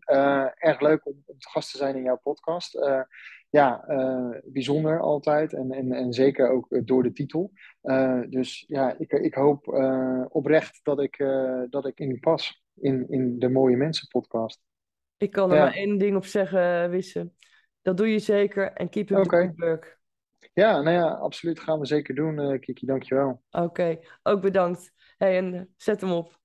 Erg 0.54 0.80
leuk 0.80 1.06
om, 1.06 1.22
om 1.26 1.38
te 1.38 1.48
gast 1.48 1.70
te 1.70 1.76
zijn 1.76 1.96
in 1.96 2.02
jouw 2.02 2.20
podcast. 2.22 2.78
Ja, 3.50 3.84
eh, 3.86 4.28
bijzonder 4.44 5.00
altijd. 5.00 5.52
En, 5.54 5.72
en, 5.72 5.92
en 5.92 6.12
zeker 6.12 6.50
ook 6.50 6.72
eh, 6.72 6.80
door 6.84 7.02
de 7.02 7.12
titel. 7.12 7.52
Eh, 7.80 8.20
dus 8.28 8.64
ja, 8.66 8.94
ik, 8.98 9.12
ik 9.12 9.34
hoop 9.34 9.66
oprecht 10.28 10.80
dat 10.82 11.00
ik, 11.00 11.16
dat 11.70 11.86
ik 11.86 11.98
in 11.98 12.20
pas. 12.20 12.62
In, 12.80 13.08
in 13.08 13.38
de 13.38 13.48
Mooie 13.48 13.76
Mensen 13.76 14.08
podcast. 14.08 14.60
Ik 15.16 15.30
kan 15.30 15.50
er 15.50 15.56
Ja. 15.56 15.62
maar 15.62 15.74
één 15.74 15.98
ding 15.98 16.16
op 16.16 16.24
zeggen, 16.24 16.90
Wisse. 16.90 17.30
Dat 17.82 17.96
doe 17.96 18.08
je 18.12 18.18
zeker 18.18 18.72
en 18.72 18.88
keep 18.88 19.10
up 19.10 19.16
Oké. 19.18 19.28
the 19.40 19.46
good 19.46 19.58
work. 19.58 19.98
Ja, 20.52 20.80
nou 20.80 20.96
ja, 20.96 21.08
absoluut 21.08 21.60
gaan 21.60 21.78
we 21.78 21.86
zeker 21.86 22.14
doen, 22.14 22.58
Kiki. 22.58 22.86
Dankjewel. 22.86 23.42
Oké, 23.50 23.98
ook 24.22 24.40
bedankt. 24.40 24.92
Hey, 25.16 25.36
en 25.36 25.74
zet 25.76 26.00
hem 26.00 26.10
op. 26.12 26.38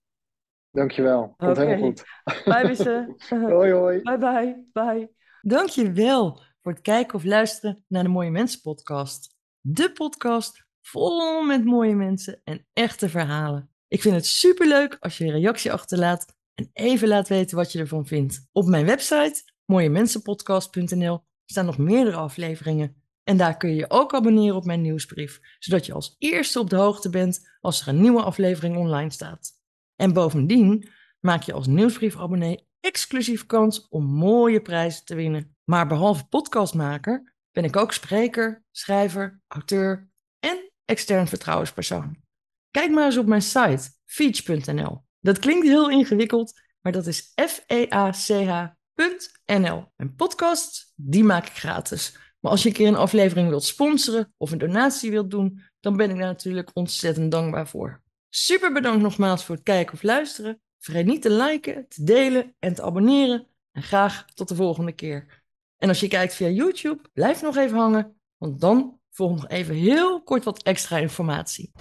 Dankjewel. 0.71 1.33
Komt 1.37 1.51
Oké. 1.51 1.59
helemaal 1.61 1.85
goed. 1.85 2.03
Bye, 2.45 2.67
Wisse. 2.67 3.15
Hoi, 3.29 3.71
hoi. 3.71 4.01
Bye 4.01 4.17
bye. 4.17 4.63
Bye. 4.71 5.11
Dankjewel 5.41 6.41
voor 6.63 6.71
het 6.71 6.81
kijken 6.81 7.15
of 7.15 7.23
luisteren 7.23 7.83
naar 7.87 8.03
de 8.03 8.09
Mooie 8.09 8.31
Mensen 8.31 8.61
podcast. 8.61 9.35
De 9.59 9.91
podcast 9.91 10.65
vol 10.81 11.43
met 11.43 11.65
mooie 11.65 11.95
mensen 11.95 12.41
en 12.43 12.65
echte 12.73 13.09
verhalen. 13.09 13.69
Ik 13.87 14.01
vind 14.01 14.15
het 14.15 14.25
superleuk 14.25 14.97
als 14.99 15.17
je 15.17 15.25
een 15.25 15.31
reactie 15.31 15.71
achterlaat 15.71 16.37
en 16.53 16.69
even 16.73 17.07
laat 17.07 17.27
weten 17.27 17.57
wat 17.57 17.71
je 17.71 17.79
ervan 17.79 18.05
vindt. 18.05 18.47
Op 18.51 18.65
mijn 18.65 18.85
website 18.85 19.43
mooiemensenpodcast.nl 19.65 21.23
staan 21.45 21.65
nog 21.65 21.77
meerdere 21.77 22.17
afleveringen. 22.17 23.03
En 23.23 23.37
daar 23.37 23.57
kun 23.57 23.69
je 23.69 23.75
je 23.75 23.89
ook 23.89 24.13
abonneren 24.13 24.55
op 24.55 24.65
mijn 24.65 24.81
nieuwsbrief, 24.81 25.39
zodat 25.59 25.85
je 25.85 25.93
als 25.93 26.15
eerste 26.17 26.59
op 26.59 26.69
de 26.69 26.75
hoogte 26.75 27.09
bent 27.09 27.49
als 27.61 27.81
er 27.81 27.87
een 27.87 28.01
nieuwe 28.01 28.21
aflevering 28.21 28.77
online 28.77 29.11
staat. 29.11 29.51
En 29.95 30.13
bovendien 30.13 30.89
maak 31.19 31.43
je 31.43 31.53
als 31.53 31.67
nieuwsbriefabonnee 31.67 32.67
exclusief 32.83 33.45
kans 33.45 33.87
om 33.89 34.05
mooie 34.05 34.61
prijzen 34.61 35.05
te 35.05 35.15
winnen. 35.15 35.55
Maar 35.63 35.87
behalve 35.87 36.27
podcastmaker 36.27 37.33
ben 37.51 37.63
ik 37.63 37.75
ook 37.75 37.93
spreker, 37.93 38.63
schrijver, 38.71 39.41
auteur 39.47 40.09
en 40.39 40.71
extern 40.85 41.27
vertrouwenspersoon. 41.27 42.17
Kijk 42.71 42.91
maar 42.91 43.05
eens 43.05 43.17
op 43.17 43.25
mijn 43.25 43.41
site 43.41 43.89
feach.nl. 44.05 45.03
Dat 45.19 45.39
klinkt 45.39 45.67
heel 45.67 45.89
ingewikkeld, 45.89 46.61
maar 46.81 46.91
dat 46.91 47.07
is 47.07 47.31
F-E-A-C-H 47.35 48.71
www.nl. 48.95 49.85
En 49.95 50.15
podcasts, 50.15 50.93
die 50.95 51.23
maak 51.23 51.47
ik 51.47 51.57
gratis. 51.57 52.17
Maar 52.39 52.51
als 52.51 52.63
je 52.63 52.69
een 52.69 52.75
keer 52.75 52.87
een 52.87 52.95
aflevering 52.95 53.49
wilt 53.49 53.63
sponsoren 53.63 54.33
of 54.37 54.51
een 54.51 54.57
donatie 54.57 55.11
wilt 55.11 55.31
doen, 55.31 55.61
dan 55.79 55.97
ben 55.97 56.09
ik 56.09 56.17
daar 56.17 56.25
natuurlijk 56.25 56.69
ontzettend 56.73 57.31
dankbaar 57.31 57.67
voor. 57.67 58.01
Super 58.29 58.73
bedankt 58.73 59.01
nogmaals 59.01 59.45
voor 59.45 59.55
het 59.55 59.63
kijken 59.63 59.93
of 59.93 60.03
luisteren. 60.03 60.61
Vergeet 60.83 61.05
niet 61.05 61.21
te 61.21 61.31
liken, 61.31 61.87
te 61.87 62.03
delen 62.03 62.55
en 62.59 62.73
te 62.73 62.81
abonneren. 62.81 63.47
En 63.71 63.83
graag 63.83 64.25
tot 64.33 64.47
de 64.47 64.55
volgende 64.55 64.91
keer. 64.91 65.43
En 65.77 65.89
als 65.89 65.99
je 65.99 66.07
kijkt 66.07 66.33
via 66.33 66.47
YouTube, 66.47 67.01
blijf 67.13 67.41
nog 67.41 67.57
even 67.57 67.77
hangen, 67.77 68.15
want 68.37 68.61
dan 68.61 68.99
volgt 69.09 69.41
nog 69.41 69.49
even 69.49 69.75
heel 69.75 70.23
kort 70.23 70.43
wat 70.43 70.63
extra 70.63 70.97
informatie. 70.97 71.71